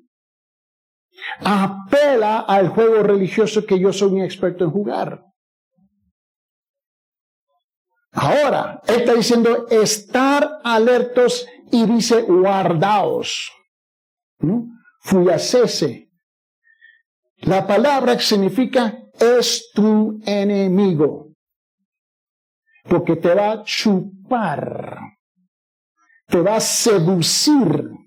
apela 1.40 2.40
al 2.40 2.68
juego 2.68 3.02
religioso 3.02 3.64
que 3.64 3.78
yo 3.78 3.92
soy 3.92 4.12
un 4.12 4.22
experto 4.22 4.64
en 4.64 4.70
jugar. 4.70 5.24
Ahora, 8.12 8.80
él 8.88 9.00
está 9.00 9.14
diciendo 9.14 9.66
estar 9.68 10.60
alertos 10.64 11.46
y 11.70 11.84
dice 11.84 12.22
guardaos. 12.22 13.52
¿no? 14.38 14.68
Fuyacese. 15.00 16.10
La 17.38 17.66
palabra 17.66 18.16
que 18.16 18.22
significa 18.22 18.96
es 19.18 19.70
tu 19.74 20.18
enemigo. 20.24 21.34
Porque 22.84 23.16
te 23.16 23.34
va 23.34 23.52
a 23.52 23.62
chupar. 23.64 24.98
Te 26.26 26.40
va 26.40 26.56
a 26.56 26.60
seducir 26.60 28.05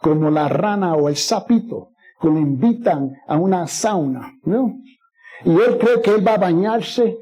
como 0.00 0.30
la 0.30 0.48
rana 0.48 0.94
o 0.94 1.08
el 1.08 1.16
sapito, 1.16 1.92
que 2.20 2.28
lo 2.28 2.38
invitan 2.38 3.12
a 3.26 3.36
una 3.36 3.66
sauna, 3.66 4.32
¿no? 4.44 4.74
Y 5.44 5.50
él 5.50 5.78
cree 5.78 6.00
que 6.02 6.10
él 6.10 6.26
va 6.26 6.34
a 6.34 6.38
bañarse, 6.38 7.16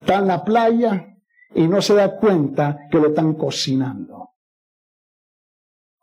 está 0.00 0.16
en 0.16 0.26
la 0.26 0.44
playa 0.44 1.06
y 1.54 1.66
no 1.66 1.80
se 1.82 1.94
da 1.94 2.16
cuenta 2.16 2.78
que 2.90 2.98
lo 2.98 3.08
están 3.08 3.34
cocinando. 3.34 4.30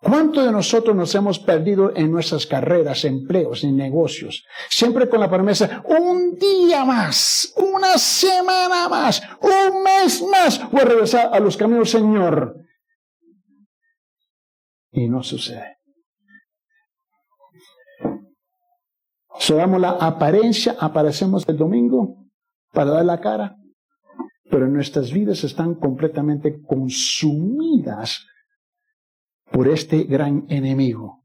¿Cuántos 0.01 0.45
de 0.45 0.51
nosotros 0.51 0.95
nos 0.95 1.13
hemos 1.13 1.37
perdido 1.37 1.95
en 1.95 2.11
nuestras 2.11 2.47
carreras, 2.47 3.05
empleos, 3.05 3.63
en 3.63 3.77
negocios? 3.77 4.43
Siempre 4.67 5.07
con 5.07 5.19
la 5.19 5.29
promesa, 5.29 5.83
un 5.85 6.35
día 6.39 6.83
más, 6.83 7.53
una 7.55 7.99
semana 7.99 8.89
más, 8.89 9.21
un 9.41 9.83
mes 9.83 10.23
más, 10.23 10.71
voy 10.71 10.81
a 10.81 10.85
regresar 10.85 11.29
a 11.31 11.39
los 11.39 11.55
caminos, 11.55 11.91
Señor. 11.91 12.55
Y 14.91 15.07
no 15.07 15.23
sucede. 15.23 15.77
damos 19.55 19.81
la 19.81 19.91
apariencia, 19.91 20.75
aparecemos 20.79 21.47
el 21.47 21.57
domingo 21.57 22.25
para 22.71 22.91
dar 22.91 23.05
la 23.05 23.19
cara, 23.19 23.57
pero 24.49 24.67
nuestras 24.67 25.11
vidas 25.11 25.43
están 25.43 25.75
completamente 25.75 26.61
consumidas 26.61 28.25
por 29.51 29.67
este 29.67 30.03
gran 30.03 30.45
enemigo. 30.49 31.19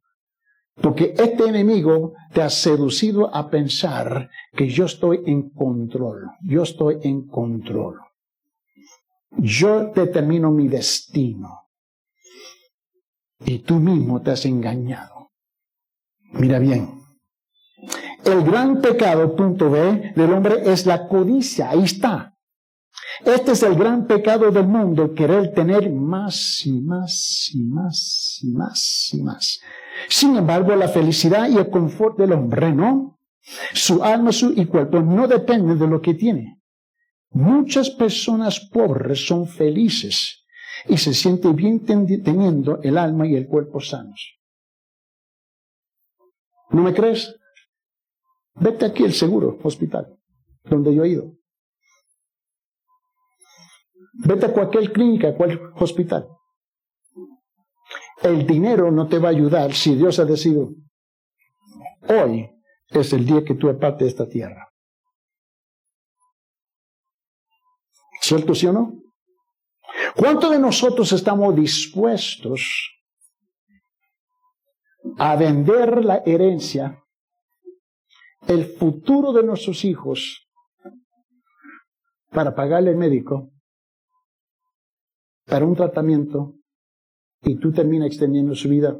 Porque 0.81 1.15
este 1.17 1.49
enemigo 1.49 2.13
te 2.33 2.43
ha 2.43 2.51
seducido 2.51 3.35
a 3.35 3.49
pensar 3.49 4.29
que 4.53 4.69
yo 4.69 4.85
estoy 4.85 5.21
en 5.25 5.51
control, 5.51 6.27
yo 6.43 6.63
estoy 6.63 6.99
en 7.03 7.27
control. 7.27 7.99
Yo 9.39 9.87
determino 9.93 10.51
mi 10.51 10.69
destino 10.69 11.66
y 13.45 13.59
tú 13.61 13.77
mismo 13.77 14.23
te 14.23 14.31
has 14.31 14.45
engañado. 14.45 15.33
Mira 16.33 16.59
bien. 16.59 17.01
El 18.25 18.43
gran 18.43 18.81
pecado, 18.81 19.37
punto 19.37 19.71
B, 19.71 20.13
del 20.17 20.33
hombre 20.33 20.63
es 20.65 20.87
la 20.87 21.07
codicia. 21.07 21.71
Ahí 21.71 21.85
está. 21.85 22.35
Este 23.25 23.53
es 23.53 23.63
el 23.63 23.77
gran 23.77 24.07
pecado 24.07 24.51
del 24.51 24.67
mundo, 24.67 25.15
querer 25.15 25.55
tener 25.55 25.91
más 25.91 26.65
y 26.67 26.81
más 26.81 27.51
y 27.53 27.63
más 27.63 28.41
y 28.43 28.49
más 28.49 29.11
y 29.13 29.23
más. 29.23 29.61
Sin 30.09 30.37
embargo, 30.37 30.75
la 30.75 30.89
felicidad 30.89 31.49
y 31.49 31.57
el 31.57 31.71
confort 31.71 32.19
del 32.19 32.33
hombre, 32.33 32.73
¿no? 32.73 33.19
Su 33.73 34.03
alma 34.03 34.33
su, 34.33 34.53
y 34.53 34.67
cuerpo 34.67 35.01
no 35.01 35.29
dependen 35.29 35.79
de 35.79 35.87
lo 35.87 36.01
que 36.01 36.15
tiene. 36.15 36.61
Muchas 37.31 37.91
personas 37.91 38.61
pobres 38.61 39.27
son 39.27 39.47
felices 39.47 40.46
y 40.89 40.97
se 40.99 41.15
siente 41.15 41.53
bien 41.53 41.85
teniendo 41.85 42.81
el 42.83 42.99
alma 42.99 43.27
y 43.27 43.35
el 43.35 43.47
cuerpo 43.47 43.81
sanos. 43.81 44.39
¿No 46.71 46.83
me 46.83 46.95
crees? 46.95 47.35
Vete 48.55 48.87
aquí 48.87 49.05
al 49.05 49.13
seguro 49.13 49.59
hospital, 49.63 50.19
donde 50.65 50.95
yo 50.95 51.05
he 51.05 51.09
ido. 51.11 51.33
Vete 54.15 54.47
a 54.47 54.53
cualquier 54.53 54.93
clínica, 54.93 55.29
a 55.29 55.35
cualquier 55.35 55.71
hospital. 55.75 56.29
El 58.23 58.47
dinero 58.47 58.91
no 58.91 59.09
te 59.09 59.19
va 59.19 59.29
a 59.29 59.33
ayudar 59.33 59.75
si 59.75 59.95
Dios 59.95 60.19
ha 60.19 60.25
decidido. 60.25 60.71
Hoy 62.09 62.51
es 62.89 63.13
el 63.13 63.27
día 63.27 63.45
que 63.45 63.55
tú 63.55 63.69
eres 63.69 63.81
parte 63.81 64.05
de 64.05 64.11
esta 64.11 64.29
tierra. 64.29 64.73
¿Cierto, 68.21 68.55
sí 68.55 68.67
o 68.67 68.73
no? 68.73 69.06
¿Cuántos 70.17 70.51
de 70.51 70.59
nosotros 70.59 71.13
estamos 71.13 71.55
dispuestos 71.55 72.63
a 75.19 75.37
vender 75.37 76.05
la 76.05 76.23
herencia, 76.25 77.05
el 78.49 78.65
futuro 78.65 79.35
de 79.35 79.43
nuestros 79.43 79.85
hijos, 79.85 80.49
para 82.31 82.55
pagarle 82.55 82.91
al 82.91 82.97
médico, 82.97 83.51
para 85.45 85.67
un 85.67 85.77
tratamiento, 85.77 86.55
y 87.43 87.57
tú 87.57 87.73
terminas 87.73 88.09
extendiendo 88.09 88.55
su 88.55 88.71
vida 88.71 88.97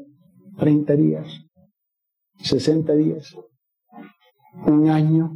30 0.59 0.95
días, 0.95 1.27
60 2.43 2.93
días, 2.93 3.35
un 4.65 4.89
año, 4.89 5.33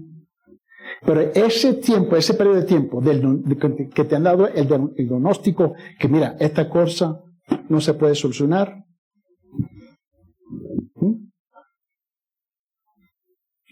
pero 1.04 1.22
ese 1.34 1.76
tiempo, 1.76 2.16
ese 2.16 2.36
periodo 2.36 2.58
de 2.58 2.66
tiempo 2.66 3.02
que 3.02 4.04
te 4.04 4.16
han 4.16 4.24
dado 4.24 4.48
el, 4.48 4.68
diagnóstico, 4.68 5.74
que 6.00 6.08
mira, 6.08 6.36
esta 6.40 6.70
cosa 6.70 7.24
no 7.70 7.82
se 7.82 7.96
puede 7.96 8.14
solucionar. 8.14 8.86
¿Mm? 10.96 11.32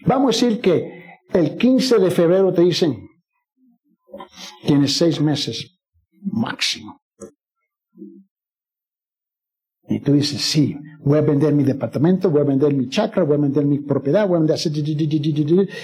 Vamos 0.06 0.42
a 0.42 0.46
decir 0.46 0.60
que 0.60 1.04
el 1.32 1.56
15 1.56 1.98
de 1.98 2.10
febrero 2.10 2.52
te 2.52 2.62
dicen, 2.62 3.08
tienes 4.66 4.96
seis 4.96 5.20
meses 5.20 5.78
máximo. 6.22 7.00
Y 9.88 10.00
tú 10.00 10.12
dices, 10.12 10.40
sí, 10.40 10.76
voy 11.02 11.18
a 11.18 11.22
vender 11.22 11.54
mi 11.54 11.64
departamento, 11.64 12.30
voy 12.30 12.42
a 12.42 12.44
vender 12.44 12.74
mi 12.74 12.88
chakra, 12.88 13.24
voy 13.24 13.36
a 13.36 13.40
vender 13.40 13.64
mi 13.64 13.78
propiedad, 13.78 14.28
voy 14.28 14.36
a 14.36 14.40
vender... 14.40 14.58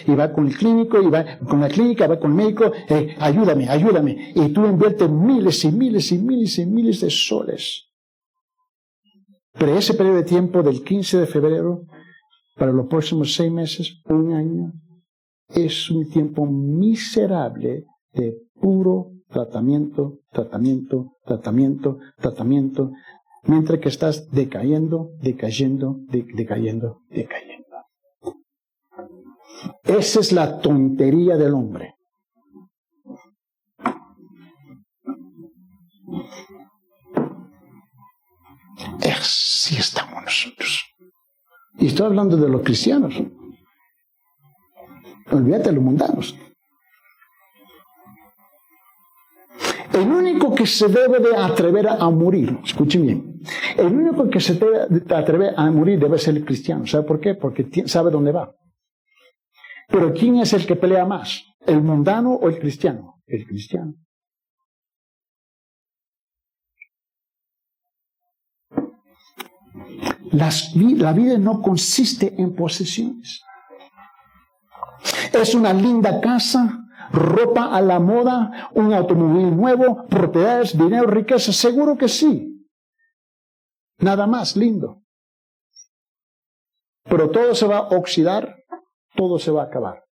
Y 0.06 0.14
va 0.14 0.32
con 0.32 0.46
el 0.46 0.56
clínico, 0.56 1.00
y 1.00 1.08
va 1.08 1.38
con 1.38 1.60
la 1.60 1.68
clínica, 1.68 2.06
va 2.06 2.18
con 2.18 2.32
el 2.32 2.36
médico, 2.36 2.72
eh, 2.88 3.16
ayúdame, 3.18 3.68
ayúdame. 3.68 4.32
Y 4.34 4.48
tú 4.50 4.66
inviertes 4.66 5.10
miles 5.10 5.64
y 5.64 5.72
miles 5.72 6.12
y 6.12 6.18
miles 6.18 6.58
y 6.58 6.66
miles 6.66 7.00
de 7.00 7.10
soles. 7.10 7.84
Pero 9.58 9.76
ese 9.76 9.94
periodo 9.94 10.16
de 10.16 10.24
tiempo 10.24 10.62
del 10.62 10.82
15 10.82 11.18
de 11.18 11.26
febrero, 11.26 11.82
para 12.56 12.72
los 12.72 12.86
próximos 12.86 13.34
seis 13.34 13.50
meses, 13.50 14.00
un 14.08 14.34
año, 14.34 14.72
es 15.48 15.90
un 15.90 16.08
tiempo 16.10 16.44
miserable 16.46 17.84
de 18.12 18.36
puro 18.60 19.12
tratamiento, 19.28 20.20
tratamiento, 20.32 21.16
tratamiento, 21.24 21.98
tratamiento, 22.18 22.90
mientras 23.46 23.80
que 23.80 23.88
estás 23.88 24.30
decayendo, 24.30 25.10
decayendo, 25.20 25.96
decayendo, 26.08 27.02
decayendo. 27.08 27.66
Esa 29.84 30.20
es 30.20 30.32
la 30.32 30.60
tontería 30.60 31.36
del 31.36 31.54
hombre. 31.54 31.94
Así 39.66 39.76
estamos 39.76 40.22
nosotros. 40.22 40.84
Y 41.78 41.88
estoy 41.88 42.06
hablando 42.06 42.36
de 42.36 42.48
los 42.48 42.62
cristianos. 42.62 43.14
Olvídate 45.32 45.70
de 45.70 45.72
los 45.72 45.84
mundanos. 45.84 46.36
El 49.92 50.12
único 50.12 50.54
que 50.54 50.66
se 50.66 50.88
debe 50.88 51.18
de 51.18 51.36
atrever 51.36 51.88
a 51.88 52.08
morir, 52.10 52.58
escuchen 52.64 53.02
bien, 53.02 53.35
el 53.76 53.86
único 53.86 54.28
que 54.28 54.40
se 54.40 54.54
debe 54.54 54.86
de 54.88 55.14
atrever 55.14 55.54
a 55.56 55.70
morir 55.70 55.98
debe 55.98 56.18
ser 56.18 56.36
el 56.36 56.44
cristiano. 56.44 56.86
¿Sabe 56.86 57.04
por 57.04 57.20
qué? 57.20 57.34
Porque 57.34 57.66
sabe 57.86 58.10
dónde 58.10 58.32
va. 58.32 58.54
Pero 59.88 60.12
¿quién 60.12 60.36
es 60.36 60.52
el 60.52 60.66
que 60.66 60.76
pelea 60.76 61.04
más? 61.04 61.44
¿El 61.66 61.80
mundano 61.80 62.34
o 62.34 62.48
el 62.48 62.58
cristiano? 62.58 63.20
El 63.26 63.46
cristiano. 63.46 63.94
la 70.32 71.12
vida 71.12 71.38
no 71.38 71.62
consiste 71.62 72.34
en 72.36 72.54
posesiones. 72.54 73.42
Es 75.32 75.54
una 75.54 75.72
linda 75.72 76.20
casa, 76.20 76.86
ropa 77.12 77.74
a 77.74 77.80
la 77.80 78.00
moda, 78.00 78.70
un 78.74 78.92
automóvil 78.92 79.56
nuevo, 79.56 80.06
propiedades, 80.06 80.76
dinero, 80.76 81.06
riqueza. 81.06 81.52
Seguro 81.52 81.96
que 81.96 82.08
sí. 82.08 82.55
Nada 83.98 84.26
más 84.26 84.56
lindo. 84.56 85.02
Pero 87.04 87.30
todo 87.30 87.54
se 87.54 87.66
va 87.66 87.78
a 87.78 87.88
oxidar, 87.88 88.56
todo 89.14 89.38
se 89.38 89.50
va 89.50 89.62
a 89.62 89.66
acabar. 89.66 90.04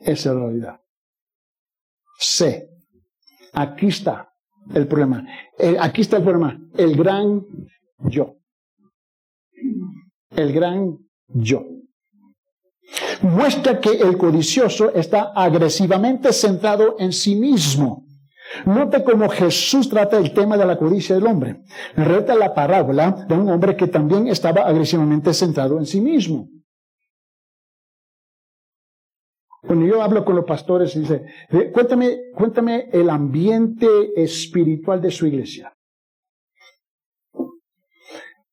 Esa 0.00 0.30
es 0.30 0.34
la 0.36 0.40
realidad. 0.40 0.80
C. 2.18 2.68
Aquí 3.52 3.86
está 3.86 4.30
el 4.74 4.86
problema. 4.86 5.26
aquí 5.80 6.02
está 6.02 6.18
el 6.18 6.22
problema. 6.22 6.58
El 6.76 6.96
gran 6.96 7.44
yo. 7.98 8.36
El 10.30 10.52
gran 10.52 10.98
yo. 11.28 11.66
Muestra 13.22 13.80
que 13.80 13.90
el 13.90 14.18
codicioso 14.18 14.92
está 14.94 15.32
agresivamente 15.34 16.32
centrado 16.32 16.96
en 16.98 17.12
sí 17.12 17.34
mismo. 17.34 18.04
Note 18.66 19.04
cómo 19.04 19.28
Jesús 19.28 19.88
trata 19.88 20.18
el 20.18 20.32
tema 20.32 20.56
de 20.56 20.64
la 20.64 20.76
codicia 20.76 21.14
del 21.14 21.26
hombre. 21.26 21.62
Reta 21.96 22.34
la 22.34 22.54
parábola 22.54 23.26
de 23.28 23.34
un 23.34 23.48
hombre 23.48 23.76
que 23.76 23.86
también 23.86 24.28
estaba 24.28 24.62
agresivamente 24.62 25.32
centrado 25.34 25.78
en 25.78 25.86
sí 25.86 26.00
mismo. 26.00 26.48
Cuando 29.66 29.86
yo 29.86 30.02
hablo 30.02 30.24
con 30.24 30.36
los 30.36 30.44
pastores, 30.44 30.98
dice, 30.98 31.24
cuéntame, 31.72 32.18
cuéntame 32.34 32.88
el 32.92 33.08
ambiente 33.08 33.88
espiritual 34.14 35.00
de 35.00 35.10
su 35.10 35.26
iglesia. 35.26 35.74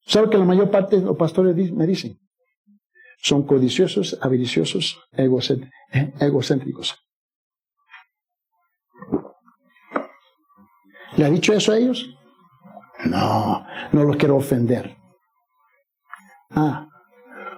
¿Sabe 0.05 0.29
que 0.29 0.37
la 0.37 0.45
mayor 0.45 0.71
parte 0.71 0.97
de 0.97 1.05
los 1.05 1.17
pastores 1.17 1.55
me 1.73 1.85
dicen? 1.85 2.17
Son 3.17 3.45
codiciosos, 3.45 4.17
avariciosos, 4.21 4.99
egocéntricos. 6.19 6.97
¿Le 11.17 11.25
ha 11.25 11.29
dicho 11.29 11.53
eso 11.53 11.71
a 11.71 11.77
ellos? 11.77 12.15
No, 13.05 13.65
no 13.91 14.03
los 14.03 14.15
quiero 14.15 14.37
ofender. 14.37 14.95
Ah, 16.51 16.87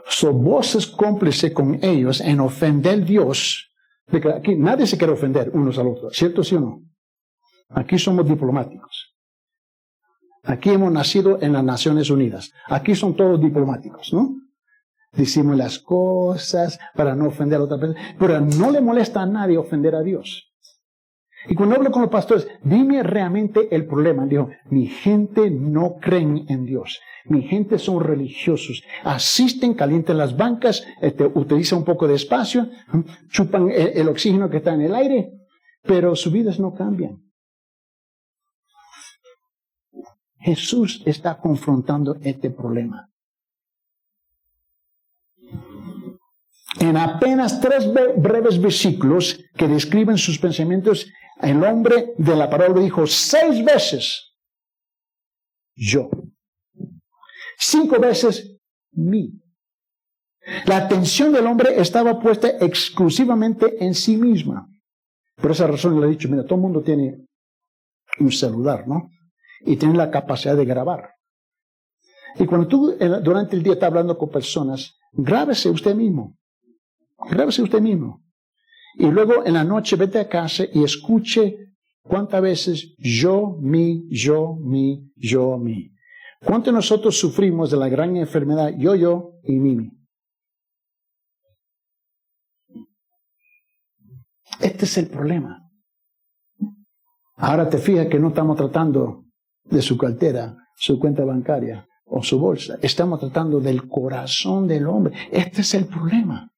so 0.07 0.31
vos 0.31 0.75
es 0.75 0.87
cómplice 0.87 1.53
con 1.53 1.83
ellos 1.83 2.21
en 2.21 2.39
ofender 2.39 3.01
a 3.01 3.05
Dios. 3.05 3.69
Aquí 4.35 4.55
nadie 4.55 4.85
se 4.85 4.97
quiere 4.97 5.13
ofender 5.13 5.49
unos 5.53 5.77
al 5.77 5.87
otros, 5.87 6.15
¿cierto 6.15 6.43
sí 6.43 6.55
o 6.55 6.59
no? 6.59 6.81
Aquí 7.69 7.97
somos 7.97 8.27
diplomáticos. 8.27 9.13
Aquí 10.43 10.69
hemos 10.71 10.91
nacido 10.91 11.41
en 11.41 11.53
las 11.53 11.63
Naciones 11.63 12.09
Unidas. 12.09 12.51
Aquí 12.67 12.95
son 12.95 13.15
todos 13.15 13.39
diplomáticos, 13.39 14.13
¿no? 14.13 14.35
Decimos 15.13 15.55
las 15.55 15.79
cosas 15.79 16.79
para 16.95 17.15
no 17.15 17.27
ofender 17.27 17.59
a 17.59 17.63
otra 17.63 17.79
persona, 17.79 18.15
pero 18.19 18.41
no 18.41 18.71
le 18.71 18.81
molesta 18.81 19.21
a 19.21 19.25
nadie 19.25 19.57
ofender 19.57 19.95
a 19.95 20.01
Dios. 20.01 20.52
Y 21.47 21.55
cuando 21.55 21.75
hablo 21.75 21.91
con 21.91 22.01
los 22.03 22.11
pastores, 22.11 22.47
dime 22.63 23.03
realmente 23.03 23.67
el 23.75 23.85
problema. 23.85 24.25
Dijo, 24.25 24.49
mi 24.69 24.87
gente 24.87 25.49
no 25.49 25.95
cree 25.99 26.21
en 26.21 26.65
Dios. 26.65 27.01
Mi 27.25 27.43
gente 27.43 27.79
son 27.79 28.03
religiosos. 28.03 28.83
Asisten, 29.03 29.73
calientan 29.73 30.17
las 30.17 30.35
bancas, 30.35 30.85
este, 31.01 31.25
utilizan 31.25 31.79
un 31.79 31.85
poco 31.85 32.07
de 32.07 32.15
espacio, 32.15 32.69
chupan 33.29 33.69
el 33.71 34.07
oxígeno 34.09 34.49
que 34.49 34.57
está 34.57 34.73
en 34.73 34.81
el 34.81 34.95
aire, 34.95 35.31
pero 35.83 36.15
sus 36.15 36.33
vidas 36.33 36.59
no 36.59 36.73
cambian. 36.73 37.21
Jesús 40.39 41.01
está 41.05 41.39
confrontando 41.39 42.17
este 42.21 42.49
problema. 42.49 43.09
En 46.79 46.97
apenas 46.97 47.61
tres 47.61 47.89
breves 48.17 48.61
versículos 48.61 49.39
que 49.55 49.69
describen 49.69 50.17
sus 50.17 50.37
pensamientos, 50.39 51.07
el 51.41 51.63
hombre 51.63 52.13
de 52.17 52.35
la 52.35 52.49
palabra 52.49 52.81
dijo 52.81 53.05
seis 53.07 53.63
veces, 53.63 54.33
yo. 55.75 56.09
Cinco 57.57 57.99
veces, 57.99 58.57
mí. 58.91 59.39
La 60.65 60.77
atención 60.77 61.31
del 61.31 61.47
hombre 61.47 61.79
estaba 61.79 62.19
puesta 62.19 62.49
exclusivamente 62.59 63.83
en 63.83 63.95
sí 63.95 64.17
misma. 64.17 64.67
Por 65.35 65.51
esa 65.51 65.67
razón 65.67 65.99
le 65.99 66.07
he 66.07 66.09
dicho, 66.11 66.29
mira, 66.29 66.43
todo 66.43 66.55
el 66.55 66.61
mundo 66.61 66.81
tiene 66.81 67.25
un 68.19 68.31
celular, 68.31 68.87
¿no? 68.87 69.09
y 69.65 69.77
tiene 69.77 69.95
la 69.95 70.11
capacidad 70.11 70.55
de 70.55 70.65
grabar. 70.65 71.15
Y 72.35 72.45
cuando 72.45 72.67
tú 72.67 72.95
durante 73.21 73.55
el 73.55 73.63
día 73.63 73.73
estás 73.73 73.87
hablando 73.87 74.17
con 74.17 74.29
personas, 74.29 74.97
grábese 75.11 75.69
usted 75.69 75.95
mismo. 75.95 76.35
Grábese 77.29 77.61
usted 77.61 77.79
mismo. 77.79 78.22
Y 78.95 79.07
luego 79.07 79.45
en 79.45 79.53
la 79.53 79.63
noche 79.63 79.95
vete 79.95 80.19
a 80.19 80.29
casa 80.29 80.65
y 80.71 80.83
escuche 80.83 81.73
cuántas 82.01 82.41
veces 82.41 82.95
yo, 82.97 83.57
mi, 83.59 84.07
yo, 84.09 84.55
mi, 84.59 85.11
yo, 85.15 85.57
mi. 85.57 85.91
¿Cuánto 86.43 86.71
nosotros 86.71 87.17
sufrimos 87.17 87.71
de 87.71 87.77
la 87.77 87.89
gran 87.89 88.15
enfermedad 88.17 88.73
yo, 88.77 88.95
yo 88.95 89.39
y 89.43 89.53
mimi? 89.53 89.91
Este 94.59 94.85
es 94.85 94.97
el 94.97 95.07
problema. 95.07 95.59
Ahora 97.35 97.69
te 97.69 97.77
fijas 97.77 98.07
que 98.07 98.19
no 98.19 98.29
estamos 98.29 98.55
tratando 98.55 99.25
de 99.63 99.81
su 99.81 99.97
cartera, 99.97 100.55
su 100.75 100.99
cuenta 100.99 101.25
bancaria 101.25 101.87
o 102.05 102.21
su 102.21 102.39
bolsa. 102.39 102.77
Estamos 102.81 103.19
tratando 103.19 103.59
del 103.59 103.87
corazón 103.89 104.67
del 104.67 104.87
hombre. 104.87 105.15
Este 105.31 105.61
es 105.61 105.73
el 105.73 105.87
problema. 105.87 106.52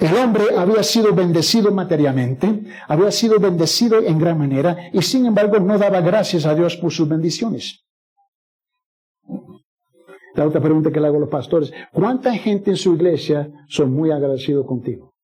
El 0.00 0.14
hombre 0.16 0.56
había 0.56 0.82
sido 0.82 1.14
bendecido 1.14 1.70
materialmente, 1.70 2.64
había 2.88 3.12
sido 3.12 3.38
bendecido 3.38 4.00
en 4.00 4.18
gran 4.18 4.38
manera 4.38 4.90
y 4.92 5.00
sin 5.02 5.26
embargo 5.26 5.60
no 5.60 5.78
daba 5.78 6.00
gracias 6.00 6.46
a 6.46 6.54
Dios 6.54 6.76
por 6.76 6.92
sus 6.92 7.08
bendiciones. 7.08 7.84
La 10.34 10.46
otra 10.46 10.60
pregunta 10.60 10.90
que 10.90 10.98
le 10.98 11.06
hago 11.06 11.18
a 11.18 11.20
los 11.20 11.28
pastores, 11.28 11.72
¿cuánta 11.92 12.32
gente 12.34 12.70
en 12.70 12.76
su 12.76 12.94
iglesia 12.94 13.48
son 13.68 13.92
muy 13.92 14.10
agradecidos 14.10 14.66
contigo? 14.66 15.14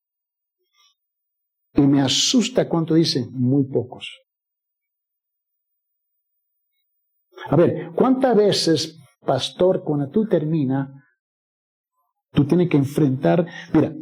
Y 1.74 1.80
me 1.82 2.00
asusta 2.00 2.68
cuánto 2.68 2.94
dicen, 2.94 3.28
muy 3.32 3.64
pocos. 3.64 4.20
A 7.48 7.56
ver, 7.56 7.90
¿cuántas 7.96 8.36
veces, 8.36 9.00
pastor, 9.26 9.82
cuando 9.82 10.08
tú 10.10 10.28
terminas, 10.28 10.90
tú 12.32 12.44
tienes 12.46 12.68
que 12.68 12.76
enfrentar, 12.76 13.46
mira, 13.72 13.92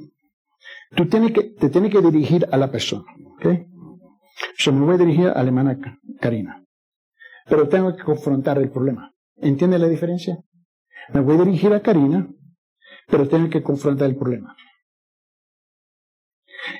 tú 0.94 1.06
tienes 1.08 1.32
que, 1.32 1.42
te 1.42 1.68
tienes 1.68 1.92
que 1.92 2.00
dirigir 2.00 2.46
a 2.50 2.56
la 2.56 2.70
persona, 2.70 3.04
¿ok? 3.36 3.46
Yo 4.58 4.72
me 4.72 4.84
voy 4.84 4.94
a 4.94 4.98
dirigir 4.98 5.28
a 5.28 5.34
la 5.34 5.48
hermana 5.48 5.78
Karina, 6.20 6.64
pero 7.46 7.68
tengo 7.68 7.94
que 7.96 8.02
confrontar 8.02 8.58
el 8.58 8.70
problema. 8.70 9.12
¿Entiende 9.36 9.78
la 9.78 9.88
diferencia? 9.88 10.38
Me 11.12 11.20
voy 11.20 11.36
a 11.36 11.44
dirigir 11.44 11.72
a 11.72 11.80
Karina, 11.80 12.28
pero 13.06 13.28
tengo 13.28 13.48
que 13.48 13.62
confrontar 13.62 14.10
el 14.10 14.16
problema. 14.16 14.56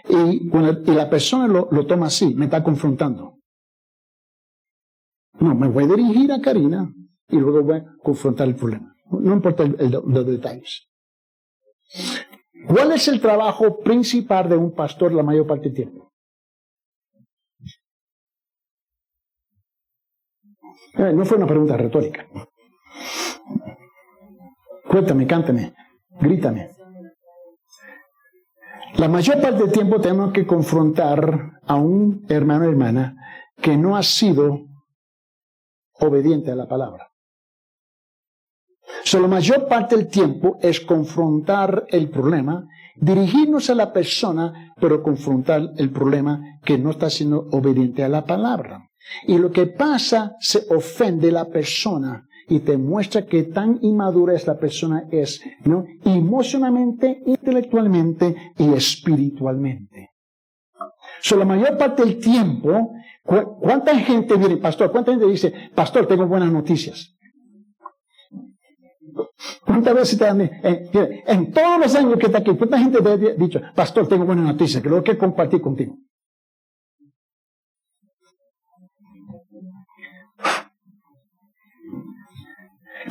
Y, 0.09 0.51
y 0.51 0.95
la 0.95 1.09
persona 1.09 1.47
lo, 1.47 1.69
lo 1.71 1.87
toma 1.87 2.07
así, 2.07 2.35
me 2.35 2.47
está 2.47 2.63
confrontando. 2.63 3.39
No, 5.41 5.55
me 5.55 5.69
voy 5.69 5.85
a 5.85 5.87
dirigir 5.87 6.33
a 6.33 6.41
Karina 6.41 6.93
y 7.29 7.37
luego 7.37 7.63
voy 7.63 7.77
a 7.79 7.85
confrontar 8.03 8.49
el 8.49 8.57
problema. 8.57 8.95
No 9.11 9.35
importa 9.35 9.65
los 9.65 10.27
detalles. 10.27 10.89
¿Cuál 12.67 12.93
es 12.93 13.09
el 13.09 13.21
trabajo 13.21 13.79
principal 13.81 14.49
de 14.49 14.57
un 14.57 14.73
pastor 14.73 15.13
la 15.13 15.23
mayor 15.23 15.47
parte 15.47 15.65
del 15.65 15.75
tiempo? 15.75 16.13
Eh, 20.95 21.13
no 21.13 21.25
fue 21.25 21.37
una 21.37 21.47
pregunta 21.47 21.77
retórica. 21.77 22.27
Cuéntame, 24.89 25.27
cántame, 25.27 25.75
grítame. 26.21 26.71
La 28.97 29.07
mayor 29.07 29.41
parte 29.41 29.63
del 29.63 29.73
tiempo 29.73 30.01
tenemos 30.01 30.33
que 30.33 30.47
confrontar 30.47 31.61
a 31.67 31.77
un 31.77 32.27
hermano 32.29 32.65
o 32.65 32.69
hermana 32.69 33.15
que 33.61 33.77
no 33.77 33.97
ha 33.97 34.03
sido 34.03 34.67
obediente 36.01 36.51
a 36.51 36.57
la 36.57 36.67
palabra. 36.67 37.08
So, 39.05 39.21
la 39.21 39.29
mayor 39.29 39.69
parte 39.69 39.97
del 39.97 40.09
tiempo 40.09 40.59
es 40.61 40.81
confrontar 40.81 41.87
el 41.89 42.09
problema, 42.09 42.67
dirigirnos 42.97 43.71
a 43.71 43.75
la 43.75 43.93
persona, 43.93 44.75
pero 44.81 45.03
confrontar 45.03 45.71
el 45.77 45.91
problema 45.91 46.41
que 46.65 46.79
no 46.79 46.91
está 46.91 47.11
siendo 47.11 47.49
obediente 47.53 48.03
a 48.03 48.09
la 48.09 48.25
palabra. 48.25 48.89
Y 49.27 49.39
lo 49.39 49.51
que 49.51 49.67
pasa, 49.67 50.37
se 50.41 50.65
ofende 50.71 51.31
la 51.33 51.47
persona 51.47 52.27
y 52.49 52.61
te 52.61 52.77
muestra 52.77 53.27
que 53.27 53.45
tan 53.45 53.79
inmadura 53.83 54.35
es 54.35 54.47
la 54.47 54.59
persona 54.59 55.05
es, 55.11 55.41
¿no? 55.65 55.85
Emocionalmente, 56.05 57.23
intelectualmente 57.27 58.53
y 58.57 58.73
espiritualmente. 58.73 60.11
So, 61.21 61.37
la 61.37 61.45
mayor 61.45 61.77
parte 61.77 62.05
del 62.05 62.19
tiempo, 62.19 62.93
¿cuánta 63.25 63.97
gente 63.99 64.37
viene, 64.37 64.57
pastor? 64.57 64.91
¿Cuánta 64.91 65.13
gente 65.13 65.27
dice, 65.27 65.53
pastor, 65.75 66.07
tengo 66.07 66.27
buenas 66.27 66.51
noticias? 66.53 67.18
¿Cuántas 69.65 69.95
veces 69.95 70.19
te 70.19 70.27
han 70.27 70.41
eh, 70.41 71.23
en 71.27 71.53
todos 71.53 71.79
los 71.79 71.95
años 71.95 72.19
que 72.19 72.27
está 72.27 72.39
aquí, 72.39 72.57
cuánta 72.57 72.79
gente 72.79 73.01
te 73.01 73.09
ha 73.09 73.17
dicho, 73.17 73.61
pastor, 73.75 74.09
tengo 74.09 74.25
buenas 74.25 74.47
noticias, 74.47 74.83
que 74.83 74.89
lo 74.89 75.03
que 75.03 75.17
compartir 75.17 75.61
contigo? 75.61 75.97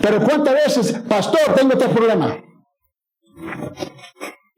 Pero 0.01 0.19
cuántas 0.23 0.53
veces, 0.53 0.99
pastor, 1.07 1.55
tengo 1.55 1.73
este 1.73 1.89
problema. 1.89 2.37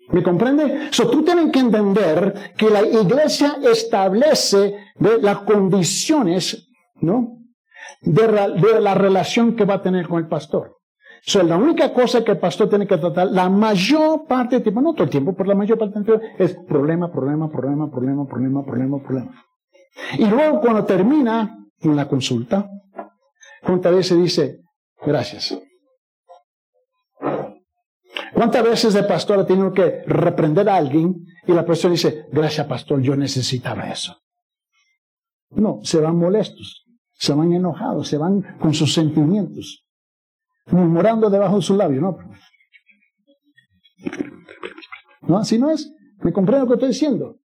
¿Me 0.10 0.24
comprende? 0.24 0.90
So, 0.92 1.10
tú 1.10 1.24
tienes 1.24 1.52
que 1.52 1.60
entender 1.60 2.54
que 2.58 2.70
la 2.70 2.82
iglesia 2.82 3.58
establece 3.64 4.76
las 5.00 5.40
condiciones, 5.40 6.68
¿no? 6.96 7.38
De, 8.02 8.28
la 8.82 8.96
relación 8.96 9.56
que 9.56 9.66
va 9.66 9.76
a 9.76 9.84
tener 9.84 10.08
con 10.08 10.20
el 10.20 10.28
pastor. 10.28 10.79
So, 11.22 11.44
la 11.44 11.58
única 11.58 11.94
cosa 11.94 12.24
que 12.24 12.32
el 12.32 12.38
pastor 12.38 12.70
tiene 12.70 12.88
que 12.88 12.98
tratar, 12.98 13.28
la 13.28 13.50
mayor 13.50 14.26
parte 14.26 14.56
del 14.56 14.64
tiempo, 14.64 14.82
no 14.82 14.94
todo 14.94 15.04
el 15.04 15.10
tiempo, 15.10 15.34
pero 15.34 15.50
la 15.50 15.56
mayor 15.56 15.78
parte 15.78 16.00
del 16.00 16.06
tiempo, 16.06 16.26
es 16.38 16.56
problema, 16.68 17.12
problema, 17.12 17.50
problema, 17.50 17.90
problema, 17.90 18.26
problema, 18.26 18.64
problema, 18.64 19.00
problema. 19.00 19.46
Y 20.18 20.26
luego 20.26 20.62
cuando 20.62 20.86
termina 20.86 21.58
en 21.82 21.96
la 21.96 22.08
consulta, 22.08 22.70
¿cuántas 23.64 23.94
veces 23.94 24.18
dice, 24.18 24.62
Gracias. 25.06 25.58
¿Cuántas 28.34 28.64
veces 28.64 28.96
el 28.96 29.08
pastor 29.08 29.40
ha 29.40 29.46
tenido 29.46 29.74
que 29.74 30.04
reprender 30.06 30.70
a 30.70 30.76
alguien 30.76 31.26
y 31.48 31.52
la 31.54 31.66
persona 31.66 31.94
dice, 31.94 32.26
gracias 32.32 32.68
pastor, 32.68 33.02
yo 33.02 33.16
necesitaba 33.16 33.90
eso? 33.90 34.18
No, 35.52 35.80
se 35.84 36.00
van 36.00 36.18
molestos, 36.18 36.86
se 37.14 37.34
van 37.34 37.52
enojados, 37.54 38.08
se 38.08 38.18
van 38.18 38.42
con 38.60 38.74
sus 38.74 38.94
sentimientos, 38.94 39.84
murmurando 40.72 41.30
debajo 41.30 41.58
de 41.58 41.62
su 41.62 41.76
labio, 41.76 42.02
¿no? 42.02 42.18
No, 45.22 45.38
así 45.38 45.58
no 45.58 45.70
es. 45.70 45.92
¿Me 46.22 46.34
comprende 46.34 46.62
lo 46.62 46.68
que 46.68 46.74
estoy 46.74 46.90
diciendo? 46.90 47.40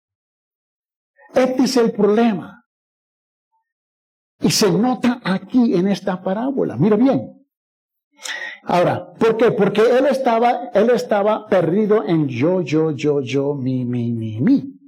Este 1.33 1.63
es 1.63 1.77
el 1.77 1.91
problema. 1.91 2.63
Y 4.39 4.51
se 4.51 4.71
nota 4.71 5.21
aquí 5.23 5.75
en 5.75 5.87
esta 5.87 6.21
parábola. 6.21 6.75
Mira 6.77 6.95
bien. 6.95 7.45
Ahora, 8.63 9.13
¿por 9.13 9.37
qué? 9.37 9.51
Porque 9.51 9.81
él 9.81 10.05
estaba, 10.05 10.69
él 10.73 10.89
estaba 10.89 11.47
perdido 11.47 12.03
en 12.05 12.27
yo, 12.27 12.61
yo, 12.61 12.91
yo, 12.91 13.21
yo, 13.21 13.53
mi, 13.55 13.83
mi, 13.85 14.11
mi, 14.11 14.39
mi. 14.39 14.79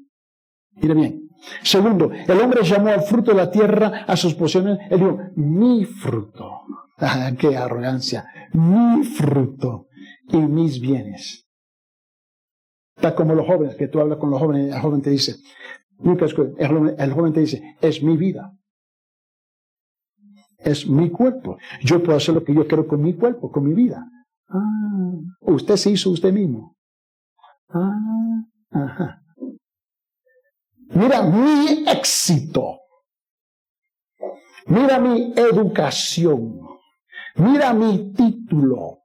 Mire 0.75 0.93
bien. 0.93 1.24
Segundo, 1.63 2.11
el 2.11 2.39
hombre 2.39 2.63
llamó 2.63 2.89
al 2.89 3.01
fruto 3.01 3.31
de 3.31 3.37
la 3.37 3.51
tierra 3.51 4.05
a 4.07 4.15
sus 4.15 4.33
posesiones. 4.33 4.79
Él 4.89 4.99
dijo, 4.99 5.19
mi 5.35 5.85
fruto. 5.85 6.61
Ah, 6.97 7.29
qué 7.37 7.57
arrogancia. 7.57 8.25
Mi 8.53 9.03
fruto 9.03 9.87
y 10.29 10.37
mis 10.37 10.79
bienes. 10.79 11.45
Está 12.95 13.13
como 13.13 13.35
los 13.35 13.45
jóvenes, 13.45 13.75
que 13.75 13.89
tú 13.89 13.99
hablas 13.99 14.17
con 14.17 14.31
los 14.31 14.39
jóvenes, 14.39 14.73
el 14.73 14.79
joven 14.79 15.01
te 15.01 15.09
dice, 15.09 15.35
el 15.99 17.13
joven 17.13 17.33
te 17.33 17.41
dice, 17.41 17.75
es 17.81 18.01
mi 18.01 18.15
vida 18.15 18.53
es 20.65 20.87
mi 20.87 21.09
cuerpo. 21.11 21.57
Yo 21.81 22.01
puedo 22.03 22.17
hacer 22.17 22.35
lo 22.35 22.43
que 22.43 22.53
yo 22.53 22.67
quiero 22.67 22.87
con 22.87 23.01
mi 23.01 23.13
cuerpo, 23.13 23.51
con 23.51 23.63
mi 23.63 23.73
vida. 23.73 24.03
Ah, 24.49 25.13
usted 25.41 25.75
se 25.77 25.91
hizo 25.91 26.09
usted 26.09 26.33
mismo. 26.33 26.75
Ah, 27.69 28.43
ajá. 28.71 29.21
Mira 30.93 31.23
mi 31.23 31.83
éxito. 31.87 32.79
Mira 34.67 34.99
mi 34.99 35.33
educación. 35.35 36.59
Mira 37.35 37.73
mi 37.73 38.13
título. 38.13 38.99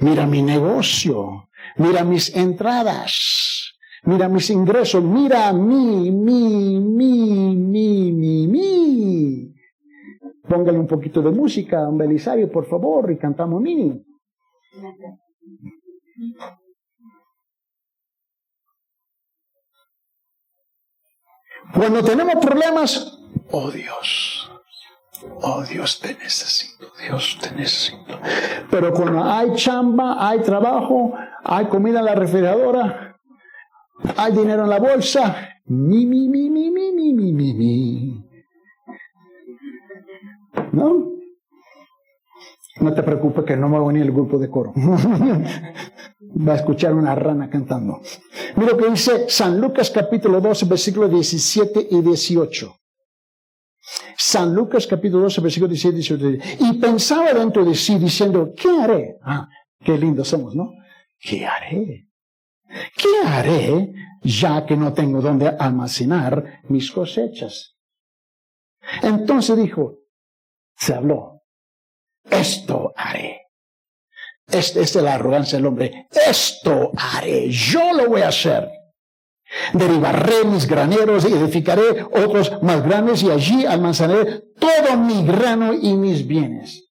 Mira 0.00 0.26
mi 0.26 0.42
negocio. 0.42 1.48
Mira 1.76 2.04
mis 2.04 2.34
entradas. 2.34 3.74
Mira 4.04 4.28
mis 4.28 4.50
ingresos. 4.50 5.02
Mira 5.02 5.52
mi, 5.52 6.10
mi, 6.10 6.80
mi, 6.80 7.56
mi, 7.56 8.12
mi, 8.12 8.46
mi. 8.48 9.54
Póngale 10.48 10.78
un 10.78 10.86
poquito 10.86 11.22
de 11.22 11.30
música 11.30 11.88
un 11.88 11.96
Belisario, 11.96 12.50
por 12.50 12.66
favor, 12.66 13.10
y 13.10 13.16
cantamos 13.16 13.60
mini. 13.60 14.04
Cuando 21.74 22.02
tenemos 22.02 22.34
problemas, 22.44 23.18
oh 23.50 23.70
Dios, 23.70 24.50
oh 25.40 25.62
Dios 25.64 26.00
te 26.00 26.14
necesito, 26.14 26.86
Dios 27.00 27.38
te 27.40 27.50
necesito. 27.52 28.18
Pero 28.70 28.92
cuando 28.92 29.24
hay 29.24 29.54
chamba, 29.54 30.28
hay 30.28 30.40
trabajo, 30.40 31.14
hay 31.44 31.66
comida 31.66 32.00
en 32.00 32.04
la 32.04 32.14
refrigeradora, 32.14 33.18
hay 34.16 34.32
dinero 34.32 34.64
en 34.64 34.70
la 34.70 34.78
bolsa, 34.78 35.48
mi, 35.66 36.04
mi, 36.04 36.28
mi, 36.28 36.50
mi, 36.50 36.70
mi, 36.70 36.92
mi, 36.92 37.12
mi, 37.12 37.32
mi, 37.32 37.54
mi. 37.54 38.28
¿No? 40.72 41.12
No 42.80 42.94
te 42.94 43.02
preocupes 43.02 43.44
que 43.44 43.56
no 43.56 43.68
me 43.68 43.78
va 43.78 43.84
a 43.84 43.88
venir 43.88 44.02
el 44.02 44.12
grupo 44.12 44.38
de 44.38 44.50
coro. 44.50 44.72
va 44.76 46.52
a 46.52 46.56
escuchar 46.56 46.94
una 46.94 47.14
rana 47.14 47.48
cantando. 47.48 48.00
Mira 48.56 48.72
lo 48.72 48.76
que 48.76 48.90
dice 48.90 49.28
San 49.28 49.60
Lucas 49.60 49.90
capítulo 49.90 50.40
12, 50.40 50.66
versículos 50.66 51.10
17 51.10 51.88
y 51.90 52.00
18. 52.02 52.76
San 54.16 54.54
Lucas 54.54 54.86
capítulo 54.86 55.24
12, 55.24 55.40
versículos 55.40 55.70
17 55.70 56.16
y 56.24 56.38
18. 56.38 56.64
Y 56.64 56.78
pensaba 56.78 57.32
dentro 57.32 57.64
de 57.64 57.74
sí 57.74 57.98
diciendo, 57.98 58.52
¿qué 58.56 58.68
haré? 58.68 59.16
Ah, 59.22 59.48
qué 59.82 59.96
lindos 59.96 60.28
somos, 60.28 60.54
¿no? 60.54 60.72
¿Qué 61.18 61.46
haré? 61.46 62.08
¿Qué 62.96 63.26
haré 63.26 63.92
ya 64.22 64.64
que 64.64 64.76
no 64.76 64.92
tengo 64.92 65.20
donde 65.20 65.48
almacenar 65.48 66.62
mis 66.68 66.90
cosechas? 66.90 67.76
Entonces 69.02 69.56
dijo, 69.56 69.98
se 70.76 70.94
habló. 70.94 71.42
Esto 72.30 72.92
haré. 72.96 73.41
Esta 74.50 74.80
es 74.80 74.94
la 74.96 75.14
arrogancia 75.14 75.58
del 75.58 75.66
hombre. 75.66 76.08
Esto 76.10 76.90
haré. 76.96 77.50
Yo 77.50 77.92
lo 77.92 78.08
voy 78.08 78.22
a 78.22 78.28
hacer. 78.28 78.68
Derivaré 79.74 80.44
mis 80.44 80.66
graneros 80.66 81.28
y 81.28 81.32
edificaré 81.32 82.02
otros 82.04 82.62
más 82.62 82.82
grandes 82.82 83.22
y 83.22 83.30
allí 83.30 83.66
almacenaré 83.66 84.44
todo 84.58 84.96
mi 84.96 85.24
grano 85.26 85.74
y 85.74 85.94
mis 85.94 86.26
bienes. 86.26 86.90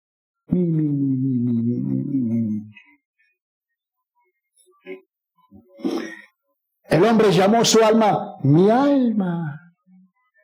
El 6.91 7.05
hombre 7.05 7.31
llamó 7.31 7.63
su 7.65 7.83
alma 7.83 8.35
mi 8.43 8.69
alma, 8.69 9.73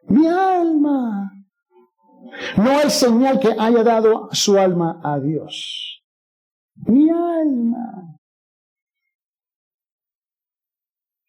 mi 0.07 0.27
alma. 0.27 1.31
No 2.55 2.69
hay 2.79 2.89
señal 2.89 3.39
que 3.39 3.55
haya 3.57 3.83
dado 3.83 4.29
su 4.31 4.57
alma 4.57 4.99
a 5.03 5.19
Dios. 5.19 5.96
Mi 6.87 7.09
alma. 7.09 8.17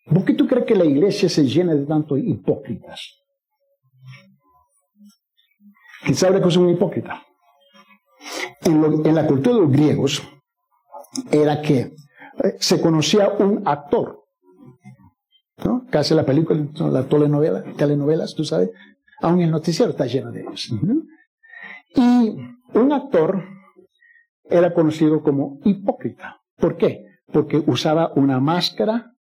¿Por 0.07 0.25
qué 0.25 0.35
tú 0.35 0.47
crees 0.47 0.67
que 0.67 0.75
la 0.75 0.85
iglesia 0.85 1.29
se 1.29 1.45
llena 1.45 1.75
de 1.75 1.85
tantos 1.85 2.19
hipócritas? 2.19 3.19
¿Quién 6.03 6.15
sabe 6.15 6.41
que 6.41 6.49
es 6.49 6.57
un 6.57 6.71
hipócrita? 6.71 7.23
En, 8.63 9.15
la 9.15 9.27
cultura 9.27 9.57
de 9.57 9.63
los 9.63 9.73
griegos 9.73 10.23
era 11.31 11.61
que 11.61 11.79
eh, 11.79 12.57
se 12.59 12.81
conocía 12.81 13.29
un 13.31 13.67
actor, 13.67 14.25
¿no? 15.65 15.87
Que 15.87 16.15
la 16.15 16.25
película, 16.25 16.67
la 16.91 17.07
telenovela, 17.07 17.63
telenovelas, 17.77 18.35
tú 18.35 18.45
sabes, 18.45 18.71
Aún 19.21 19.41
el 19.41 19.51
noticiero 19.51 19.91
está 19.91 20.07
lleno 20.07 20.31
de 20.31 20.43
ellos. 20.43 20.71
Y 21.95 22.37
un 22.75 22.93
actor 22.93 23.45
era 24.51 24.73
conocido 24.73 25.23
como 25.23 25.61
hipócrita. 25.65 26.41
¿Por 26.57 26.77
qué? 26.77 27.07
Porque 27.33 27.63
usaba 27.67 28.13
una 28.15 28.41
máscara, 28.41 29.13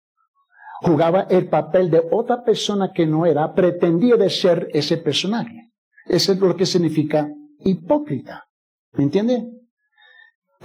jugaba 0.81 1.21
el 1.29 1.49
papel 1.49 1.89
de 1.89 2.03
otra 2.11 2.43
persona 2.43 2.91
que 2.93 3.05
no 3.05 3.25
era, 3.25 3.53
pretendía 3.53 4.15
de 4.15 4.29
ser 4.29 4.69
ese 4.73 4.97
personaje. 4.97 5.71
Eso 6.05 6.33
es 6.33 6.39
lo 6.39 6.55
que 6.55 6.65
significa 6.65 7.29
hipócrita. 7.59 8.47
¿Me 8.93 9.03
entiende? 9.03 9.51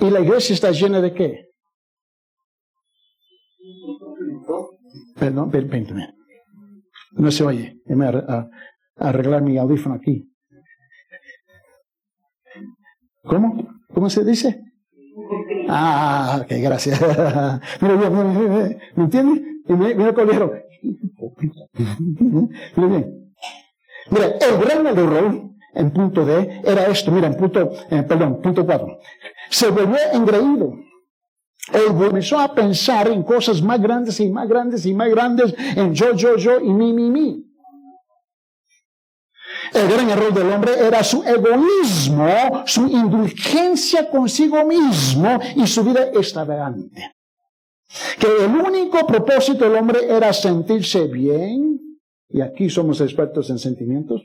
¿Y 0.01 0.11
la 0.11 0.21
iglesia 0.21 0.55
está 0.55 0.71
llena 0.71 1.01
de 1.01 1.13
qué? 1.13 1.49
Perdón, 5.19 5.51
permíteme. 5.51 6.15
No 7.13 7.31
se 7.31 7.45
oye. 7.45 7.81
Déjame 7.85 8.25
arreglar 8.97 9.43
mi 9.43 9.59
audífono 9.59 9.97
aquí. 9.97 10.29
¿Cómo? 13.25 13.72
¿Cómo 13.95 14.11
se 14.11 14.25
dice? 14.25 14.63
Ah, 15.69 16.41
ok, 16.43 16.53
gracias. 16.59 17.01
mira, 17.81 17.97
mira, 17.97 18.11
mira, 18.11 18.77
¿me 18.97 19.05
entiendes? 19.05 19.43
Mira, 19.69 19.95
mira 19.95 20.11
el 20.11 20.63
Mira 22.77 22.89
bien. 22.89 23.33
Mira, 24.11 24.27
el 24.27 24.59
gran 24.59 24.87
error 24.87 25.53
en 25.75 25.91
punto 25.91 26.25
D 26.25 26.61
era 26.65 26.87
esto, 26.87 27.11
mira, 27.11 27.29
en 27.29 27.37
punto, 27.37 27.71
eh, 27.91 28.03
perdón, 28.03 28.41
punto 28.43 28.67
4. 28.67 28.99
Se 29.51 29.71
volvió 29.71 29.97
engreído. 30.13 30.75
Él 31.73 31.95
comenzó 31.97 32.39
a 32.41 32.53
pensar 32.53 33.09
en 33.09 33.23
cosas 33.23 33.63
más 33.63 33.81
grandes 33.81 34.19
y 34.21 34.29
más 34.29 34.49
grandes 34.49 34.85
y 34.85 34.95
más 34.95 35.09
grandes, 35.09 35.55
en 35.77 35.95
yo, 35.95 36.13
yo, 36.15 36.37
yo 36.37 36.61
y 36.61 36.73
mi, 36.73 36.93
mi, 36.93 37.09
mi. 37.11 37.52
El 39.75 39.89
gran 39.89 40.11
error 40.11 40.35
del 40.35 40.51
hombre 40.51 40.73
era 40.79 41.03
su 41.03 41.23
egoísmo, 41.25 42.63
su 42.67 42.87
indulgencia 42.87 44.09
consigo 44.11 44.65
mismo 44.65 45.41
y 45.57 45.67
su 45.67 45.83
vida 45.83 46.11
extravagante. 46.13 47.15
Que 48.19 48.45
el 48.45 48.51
único 48.51 49.07
propósito 49.07 49.65
del 49.65 49.79
hombre 49.79 50.01
era 50.09 50.33
sentirse 50.33 51.07
bien, 51.07 51.81
y 52.29 52.41
aquí 52.41 52.69
somos 52.69 53.01
expertos 53.01 53.49
en 53.51 53.59
sentimientos, 53.59 54.23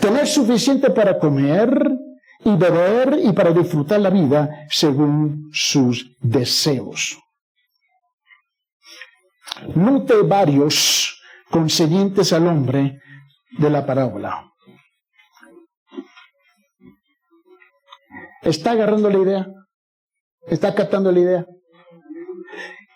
tener 0.00 0.26
suficiente 0.26 0.90
para 0.90 1.18
comer 1.18 1.92
y 2.44 2.56
beber 2.56 3.18
y 3.22 3.32
para 3.32 3.52
disfrutar 3.52 4.00
la 4.00 4.10
vida 4.10 4.66
según 4.68 5.50
sus 5.52 6.16
deseos. 6.20 7.18
Note 9.74 10.22
varios 10.22 11.20
consiguientes 11.50 12.32
al 12.32 12.46
hombre 12.46 13.00
de 13.58 13.70
la 13.70 13.86
parábola. 13.86 14.52
¿Está 18.42 18.72
agarrando 18.72 19.10
la 19.10 19.18
idea? 19.18 19.48
¿Está 20.46 20.74
captando 20.74 21.10
la 21.10 21.20
idea? 21.20 21.46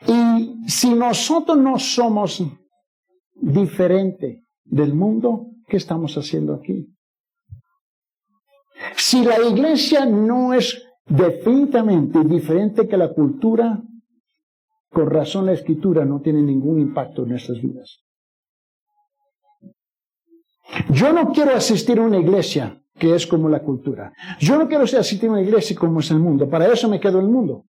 Y 0.07 0.68
si 0.68 0.94
nosotros 0.94 1.59
no 1.59 1.78
somos 1.78 2.42
diferentes 3.34 4.44
del 4.64 4.94
mundo, 4.94 5.46
¿qué 5.66 5.76
estamos 5.76 6.16
haciendo 6.16 6.55
aquí? 6.55 6.86
Si 8.96 9.24
la 9.24 9.40
iglesia 9.40 10.07
no 10.07 10.55
es 10.55 10.82
definitivamente 11.07 12.22
diferente 12.24 12.86
que 12.86 12.96
la 12.96 13.12
cultura, 13.12 13.82
con 14.88 15.11
razón 15.11 15.46
la 15.46 15.53
escritura 15.53 16.05
no 16.05 16.20
tiene 16.20 16.42
ningún 16.42 16.80
impacto 16.80 17.24
en 17.24 17.30
nuestras 17.30 17.61
vidas. 17.61 18.05
Yo 20.90 21.12
no 21.12 21.32
quiero 21.32 21.54
asistir 21.54 21.98
a 21.98 22.02
una 22.02 22.18
iglesia 22.18 22.80
que 22.98 23.14
es 23.14 23.26
como 23.26 23.48
la 23.48 23.60
cultura. 23.60 24.12
Yo 24.38 24.58
no 24.58 24.68
quiero 24.68 24.84
asistir 24.84 25.28
a 25.28 25.32
una 25.32 25.42
iglesia 25.42 25.76
como 25.76 26.00
es 26.00 26.10
el 26.10 26.18
mundo. 26.18 26.48
Para 26.48 26.70
eso 26.72 26.88
me 26.88 27.00
quedo 27.00 27.18
en 27.18 27.26
el 27.26 27.30
mundo. 27.30 27.64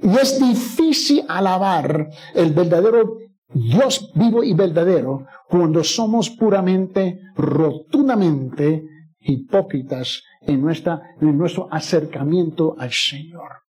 Y 0.00 0.16
es 0.16 0.40
difícil 0.40 1.24
alabar 1.28 2.08
el 2.34 2.52
verdadero 2.52 3.18
Dios 3.52 4.12
vivo 4.14 4.44
y 4.44 4.52
verdadero 4.52 5.26
cuando 5.48 5.82
somos 5.82 6.30
puramente, 6.30 7.20
rotundamente 7.34 8.84
hipócritas 9.20 10.22
en, 10.42 10.60
nuestra, 10.60 11.00
en 11.20 11.36
nuestro 11.36 11.68
acercamiento 11.70 12.76
al 12.78 12.92
Señor. 12.92 13.67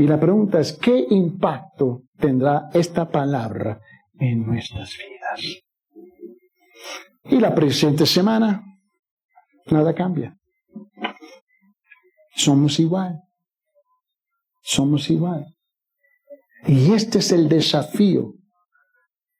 Y 0.00 0.06
la 0.06 0.18
pregunta 0.18 0.60
es, 0.60 0.72
¿qué 0.72 1.08
impacto 1.10 2.04
tendrá 2.16 2.70
esta 2.72 3.10
palabra 3.10 3.78
en 4.18 4.46
nuestras 4.46 4.96
vidas? 4.96 5.62
Y 7.24 7.38
la 7.38 7.54
presente 7.54 8.06
semana, 8.06 8.64
nada 9.66 9.94
cambia. 9.94 10.34
Somos 12.34 12.80
igual. 12.80 13.20
Somos 14.62 15.10
igual. 15.10 15.54
Y 16.66 16.94
este 16.94 17.18
es 17.18 17.30
el 17.32 17.46
desafío 17.46 18.32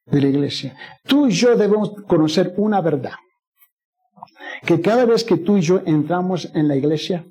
de 0.05 0.21
la 0.21 0.27
iglesia. 0.27 0.77
Tú 1.05 1.25
y 1.25 1.31
yo 1.31 1.57
debemos 1.57 1.91
conocer 2.07 2.53
una 2.57 2.81
verdad. 2.81 3.15
Que 4.67 4.79
cada 4.79 5.05
vez 5.05 5.23
que 5.23 5.37
tú 5.37 5.57
y 5.57 5.61
yo 5.61 5.81
entramos 5.87 6.53
en 6.53 6.67
la 6.67 6.75
iglesia, 6.75 7.25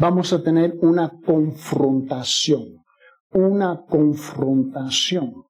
vamos 0.00 0.32
a 0.32 0.42
tener 0.42 0.74
una 0.80 1.12
confrontación, 1.24 2.82
una 3.32 3.82
confrontación 3.86 5.44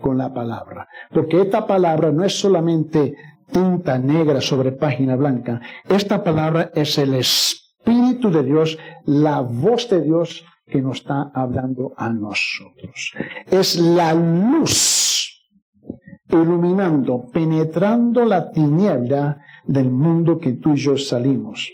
con 0.00 0.16
la 0.18 0.32
palabra. 0.32 0.88
Porque 1.12 1.42
esta 1.42 1.66
palabra 1.66 2.10
no 2.10 2.24
es 2.24 2.38
solamente 2.38 3.14
tinta 3.52 3.98
negra 3.98 4.40
sobre 4.40 4.72
página 4.72 5.16
blanca, 5.16 5.60
esta 5.88 6.24
palabra 6.24 6.70
es 6.74 6.96
el 6.98 7.14
Espíritu 7.14 8.30
de 8.30 8.42
Dios, 8.42 8.78
la 9.04 9.40
voz 9.42 9.88
de 9.90 10.00
Dios 10.00 10.44
que 10.66 10.80
nos 10.80 11.00
está 11.00 11.30
hablando 11.34 11.92
a 11.96 12.08
nosotros. 12.08 13.12
Es 13.46 13.78
la 13.78 14.14
luz 14.14 15.30
iluminando, 16.30 17.26
penetrando 17.32 18.24
la 18.24 18.50
tiniebla 18.50 19.40
del 19.66 19.90
mundo 19.90 20.38
que 20.38 20.54
tú 20.54 20.72
y 20.72 20.76
yo 20.76 20.96
salimos 20.96 21.70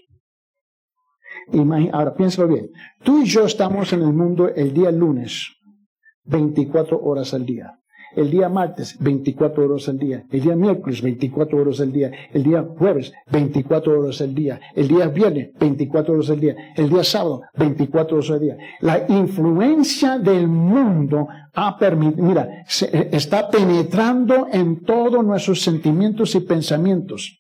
ahora 1.93 2.15
piénsalo 2.15 2.49
bien. 2.49 2.71
Tú 3.03 3.23
y 3.23 3.27
yo 3.27 3.45
estamos 3.45 3.93
en 3.93 4.03
el 4.03 4.13
mundo 4.13 4.49
el 4.49 4.73
día 4.73 4.91
lunes, 4.91 5.49
24 6.25 7.01
horas 7.03 7.35
al 7.35 7.47
día. 7.47 7.81
El 8.17 8.29
día 8.29 8.49
martes, 8.49 8.97
24 8.99 9.65
horas 9.65 9.89
al 9.89 9.99
día. 9.99 10.25
El 10.31 10.41
día 10.41 10.57
miércoles, 10.57 11.01
24 11.01 11.59
horas 11.59 11.81
al 11.81 11.93
día. 11.93 12.11
El 12.33 12.43
día 12.43 12.67
jueves, 12.77 13.13
24 13.31 14.01
horas 14.01 14.21
al 14.21 14.35
día. 14.35 14.61
El 14.75 14.89
día 14.89 15.07
viernes, 15.07 15.51
24 15.59 16.15
horas 16.15 16.31
al 16.31 16.41
día. 16.41 16.57
El 16.77 16.91
día 16.91 17.05
sábado, 17.05 17.43
24 17.57 18.17
horas 18.17 18.31
al 18.31 18.41
día. 18.41 18.57
La 18.81 19.07
influencia 19.09 20.19
del 20.19 20.49
mundo 20.49 21.29
ha 21.55 21.79
permitido, 21.79 22.25
mira, 22.27 22.65
está 22.67 23.49
penetrando 23.49 24.49
en 24.51 24.83
todos 24.83 25.25
nuestros 25.25 25.63
sentimientos 25.63 26.35
y 26.35 26.41
pensamientos. 26.41 27.40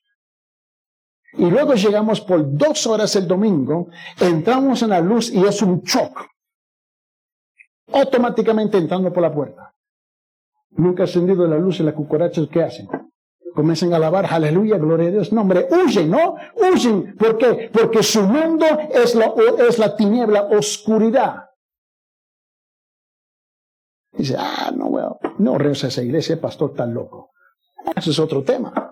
Y 1.34 1.48
luego 1.48 1.74
llegamos 1.74 2.20
por 2.20 2.56
dos 2.56 2.86
horas 2.86 3.14
el 3.16 3.28
domingo, 3.28 3.88
entramos 4.20 4.82
en 4.82 4.90
la 4.90 5.00
luz 5.00 5.30
y 5.32 5.44
es 5.44 5.62
un 5.62 5.82
shock. 5.82 6.26
Automáticamente 7.92 8.78
entrando 8.78 9.12
por 9.12 9.22
la 9.22 9.32
puerta. 9.32 9.74
Nunca 10.70 11.04
encendido 11.04 11.46
la 11.46 11.58
luz 11.58 11.80
y 11.80 11.82
las 11.82 11.94
cucarachas, 11.94 12.48
¿qué 12.48 12.62
hacen? 12.62 12.88
Comienzan 13.54 13.92
a 13.92 13.96
alabar, 13.96 14.26
aleluya, 14.26 14.78
gloria 14.78 15.08
a 15.08 15.10
Dios. 15.10 15.32
No, 15.32 15.40
hombre, 15.40 15.66
huyen, 15.70 16.10
¿no? 16.10 16.36
Huyen. 16.54 17.16
¿Por 17.16 17.36
qué? 17.36 17.70
Porque 17.72 18.02
su 18.02 18.22
mundo 18.22 18.66
es 18.92 19.14
la, 19.14 19.32
es 19.66 19.78
la 19.78 19.96
tiniebla, 19.96 20.42
oscuridad. 20.44 21.46
Dice, 24.12 24.36
ah, 24.38 24.70
no, 24.74 25.18
no 25.38 25.58
reza 25.58 25.88
esa 25.88 26.02
iglesia, 26.02 26.40
pastor 26.40 26.74
tan 26.74 26.94
loco. 26.94 27.30
Ese 27.96 28.10
es 28.10 28.18
otro 28.18 28.42
tema. 28.42 28.89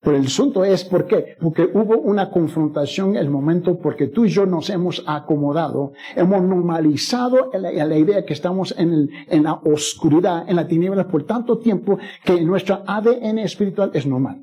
Pero 0.00 0.16
el 0.16 0.26
asunto 0.26 0.64
es 0.64 0.84
por 0.84 1.06
qué. 1.06 1.36
Porque 1.40 1.64
hubo 1.64 1.98
una 1.98 2.30
confrontación 2.30 3.10
en 3.10 3.16
el 3.16 3.30
momento 3.30 3.78
porque 3.78 4.06
tú 4.06 4.24
y 4.24 4.28
yo 4.28 4.46
nos 4.46 4.70
hemos 4.70 5.02
acomodado, 5.06 5.92
hemos 6.14 6.42
normalizado 6.42 7.50
la, 7.52 7.72
la 7.72 7.98
idea 7.98 8.24
que 8.24 8.32
estamos 8.32 8.74
en, 8.78 9.10
en, 9.28 9.42
la 9.42 9.54
oscuridad, 9.54 10.48
en 10.48 10.56
la 10.56 10.68
tiniebla 10.68 11.08
por 11.08 11.24
tanto 11.24 11.58
tiempo 11.58 11.98
que 12.24 12.40
nuestro 12.42 12.82
ADN 12.86 13.40
espiritual 13.40 13.90
es 13.92 14.06
normal. 14.06 14.40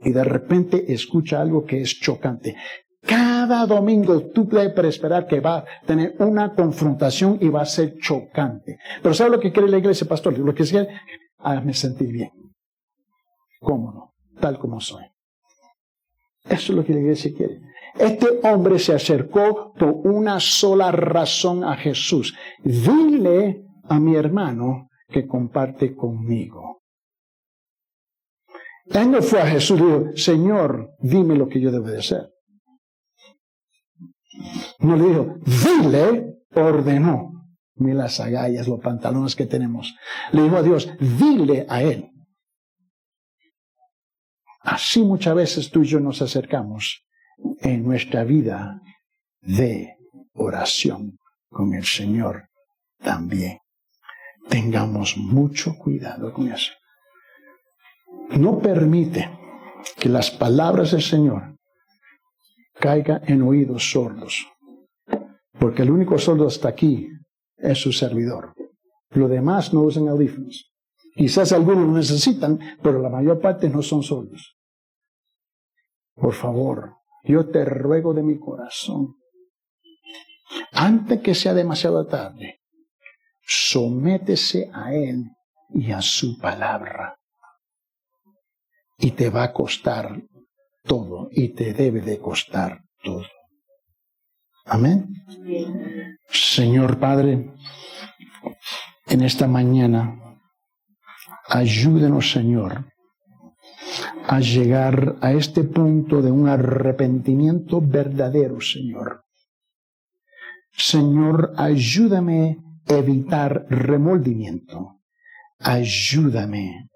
Y 0.00 0.10
de 0.10 0.24
repente 0.24 0.92
escucha 0.92 1.40
algo 1.40 1.64
que 1.64 1.82
es 1.82 2.00
chocante. 2.00 2.56
Cada 3.00 3.64
domingo 3.66 4.30
tú 4.30 4.48
puedes 4.48 4.74
esperar 4.86 5.28
que 5.28 5.38
va 5.38 5.58
a 5.58 5.64
tener 5.86 6.16
una 6.18 6.52
confrontación 6.52 7.38
y 7.40 7.48
va 7.48 7.62
a 7.62 7.66
ser 7.66 7.96
chocante. 7.98 8.78
Pero 9.00 9.14
¿sabe 9.14 9.30
lo 9.30 9.40
que 9.40 9.52
quiere 9.52 9.68
la 9.68 9.78
iglesia, 9.78 10.08
pastor? 10.08 10.36
Lo 10.36 10.52
que 10.52 10.64
quiere, 10.64 10.88
hágame 11.38 11.74
sentir 11.74 12.08
bien 12.08 12.41
cómodo, 13.62 14.14
tal 14.40 14.58
como 14.58 14.80
soy. 14.80 15.04
Eso 16.44 16.72
es 16.72 16.76
lo 16.76 16.84
que 16.84 16.92
la 16.92 17.00
iglesia 17.00 17.32
quiere. 17.34 17.60
Este 17.94 18.40
hombre 18.42 18.78
se 18.78 18.94
acercó 18.94 19.72
por 19.74 19.88
una 20.04 20.40
sola 20.40 20.90
razón 20.90 21.62
a 21.64 21.76
Jesús. 21.76 22.34
Dile 22.62 23.64
a 23.84 24.00
mi 24.00 24.16
hermano 24.16 24.88
que 25.08 25.26
comparte 25.26 25.94
conmigo. 25.94 26.82
Él 28.86 29.10
no 29.10 29.22
fue 29.22 29.40
a 29.40 29.46
Jesús 29.46 29.80
y 29.80 29.84
dijo, 29.84 30.04
Señor, 30.16 30.90
dime 30.98 31.36
lo 31.36 31.48
que 31.48 31.60
yo 31.60 31.70
debo 31.70 31.86
de 31.86 31.98
hacer. 31.98 32.28
No 34.80 34.96
le 34.96 35.08
dijo, 35.08 35.34
dile, 35.44 36.38
ordenó. 36.54 37.30
Mira 37.76 37.94
las 37.94 38.20
agallas, 38.20 38.68
los 38.68 38.80
pantalones 38.80 39.36
que 39.36 39.46
tenemos. 39.46 39.94
Le 40.32 40.42
dijo 40.42 40.56
a 40.56 40.62
Dios, 40.62 40.90
dile 40.98 41.66
a 41.68 41.82
Él. 41.82 42.11
Así 44.62 45.02
muchas 45.02 45.34
veces 45.34 45.70
tú 45.70 45.82
y 45.82 45.86
yo 45.86 46.00
nos 46.00 46.22
acercamos 46.22 47.04
en 47.60 47.82
nuestra 47.84 48.24
vida 48.24 48.80
de 49.40 49.96
oración 50.34 51.18
con 51.48 51.74
el 51.74 51.84
Señor 51.84 52.48
también. 52.98 53.58
Tengamos 54.48 55.16
mucho 55.16 55.76
cuidado 55.76 56.32
con 56.32 56.50
eso. 56.50 56.72
No 58.30 58.60
permite 58.60 59.30
que 59.98 60.08
las 60.08 60.30
palabras 60.30 60.92
del 60.92 61.02
Señor 61.02 61.56
caigan 62.78 63.22
en 63.26 63.42
oídos 63.42 63.90
sordos, 63.90 64.46
porque 65.58 65.82
el 65.82 65.90
único 65.90 66.18
sordo 66.18 66.46
hasta 66.46 66.68
aquí 66.68 67.08
es 67.56 67.78
su 67.78 67.92
servidor. 67.92 68.54
Lo 69.10 69.28
demás 69.28 69.74
no 69.74 69.82
usan 69.82 70.08
audífonos. 70.08 70.71
Quizás 71.14 71.52
algunos 71.52 71.86
lo 71.86 71.92
necesitan, 71.92 72.58
pero 72.82 73.00
la 73.00 73.08
mayor 73.08 73.40
parte 73.40 73.68
no 73.68 73.82
son 73.82 74.02
sordos. 74.02 74.56
Por 76.14 76.32
favor, 76.32 76.96
yo 77.24 77.48
te 77.50 77.64
ruego 77.64 78.14
de 78.14 78.22
mi 78.22 78.38
corazón, 78.38 79.16
antes 80.72 81.20
que 81.20 81.34
sea 81.34 81.54
demasiado 81.54 82.06
tarde, 82.06 82.60
sométese 83.40 84.70
a 84.72 84.92
Él 84.94 85.30
y 85.70 85.92
a 85.92 86.02
su 86.02 86.38
palabra. 86.38 87.18
Y 88.98 89.12
te 89.12 89.30
va 89.30 89.44
a 89.44 89.52
costar 89.52 90.22
todo, 90.84 91.28
y 91.30 91.54
te 91.54 91.72
debe 91.72 92.00
de 92.00 92.18
costar 92.18 92.82
todo. 93.02 93.24
Amén. 94.64 95.08
Señor 96.28 96.98
Padre, 96.98 97.52
en 99.06 99.22
esta 99.22 99.46
mañana, 99.46 100.31
ayúdenos, 101.48 102.30
Señor, 102.30 102.86
a 104.26 104.40
llegar 104.40 105.16
a 105.20 105.32
este 105.32 105.64
punto 105.64 106.22
de 106.22 106.30
un 106.30 106.48
arrepentimiento 106.48 107.80
verdadero, 107.80 108.60
Señor. 108.60 109.24
Señor, 110.72 111.52
ayúdame 111.56 112.58
a 112.88 112.94
evitar 112.94 113.66
remoldimiento. 113.68 115.00
Ayúdame 115.58 116.88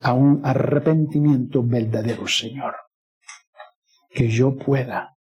a 0.00 0.12
un 0.12 0.40
arrepentimiento 0.44 1.62
verdadero, 1.62 2.26
Señor. 2.26 2.74
Que 4.10 4.28
yo 4.28 4.56
pueda 4.56 5.16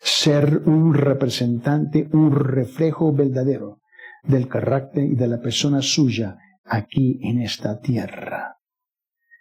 ser 0.00 0.62
un 0.64 0.94
representante, 0.94 2.08
un 2.12 2.34
reflejo 2.34 3.12
verdadero 3.12 3.80
del 4.22 4.48
carácter 4.48 5.04
y 5.04 5.14
de 5.14 5.28
la 5.28 5.40
persona 5.40 5.82
suya 5.82 6.38
aquí 6.68 7.20
en 7.22 7.42
esta 7.42 7.80
tierra. 7.80 8.58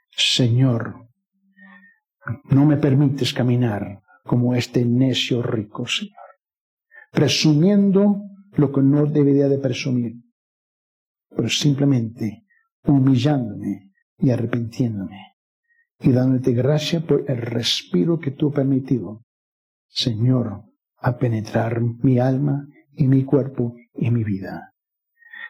Señor, 0.09 1.07
no 2.49 2.65
me 2.65 2.77
permites 2.77 3.33
caminar 3.33 4.01
como 4.23 4.55
este 4.55 4.83
necio 4.85 5.41
rico, 5.41 5.85
Señor, 5.85 6.15
presumiendo 7.11 8.21
lo 8.53 8.71
que 8.71 8.81
no 8.81 9.05
debería 9.05 9.47
de 9.47 9.59
presumir, 9.59 10.15
pero 11.29 11.49
simplemente 11.49 12.45
humillándome 12.83 13.91
y 14.17 14.31
arrepintiéndome 14.31 15.35
y 15.99 16.11
dándote 16.11 16.53
gracias 16.53 17.03
por 17.03 17.25
el 17.29 17.37
respiro 17.37 18.19
que 18.19 18.31
tú 18.31 18.49
has 18.49 18.55
permitido, 18.55 19.23
Señor, 19.87 20.63
a 20.97 21.17
penetrar 21.17 21.81
mi 21.81 22.19
alma 22.19 22.67
y 22.93 23.07
mi 23.07 23.23
cuerpo 23.23 23.75
y 23.93 24.11
mi 24.11 24.23
vida. 24.23 24.73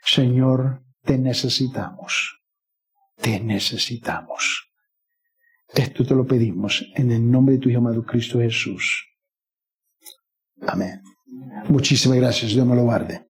Señor, 0.03 0.84
te 1.07 1.17
necesitamos 1.17 2.37
te 3.17 3.39
necesitamos. 3.39 4.71
Esto 5.73 6.05
te 6.05 6.15
lo 6.15 6.25
pedimos 6.25 6.85
en 6.95 7.11
el 7.11 7.29
nombre 7.29 7.55
de 7.55 7.61
tu 7.61 7.69
Hijo 7.69 7.79
amado 7.79 8.05
Cristo 8.05 8.39
Jesús. 8.39 9.05
Amén. 10.61 11.01
Muchísimas 11.67 12.17
gracias. 12.17 12.53
Dios 12.53 12.65
me 12.65 12.75
lo 12.75 12.83
guarde. 12.83 13.26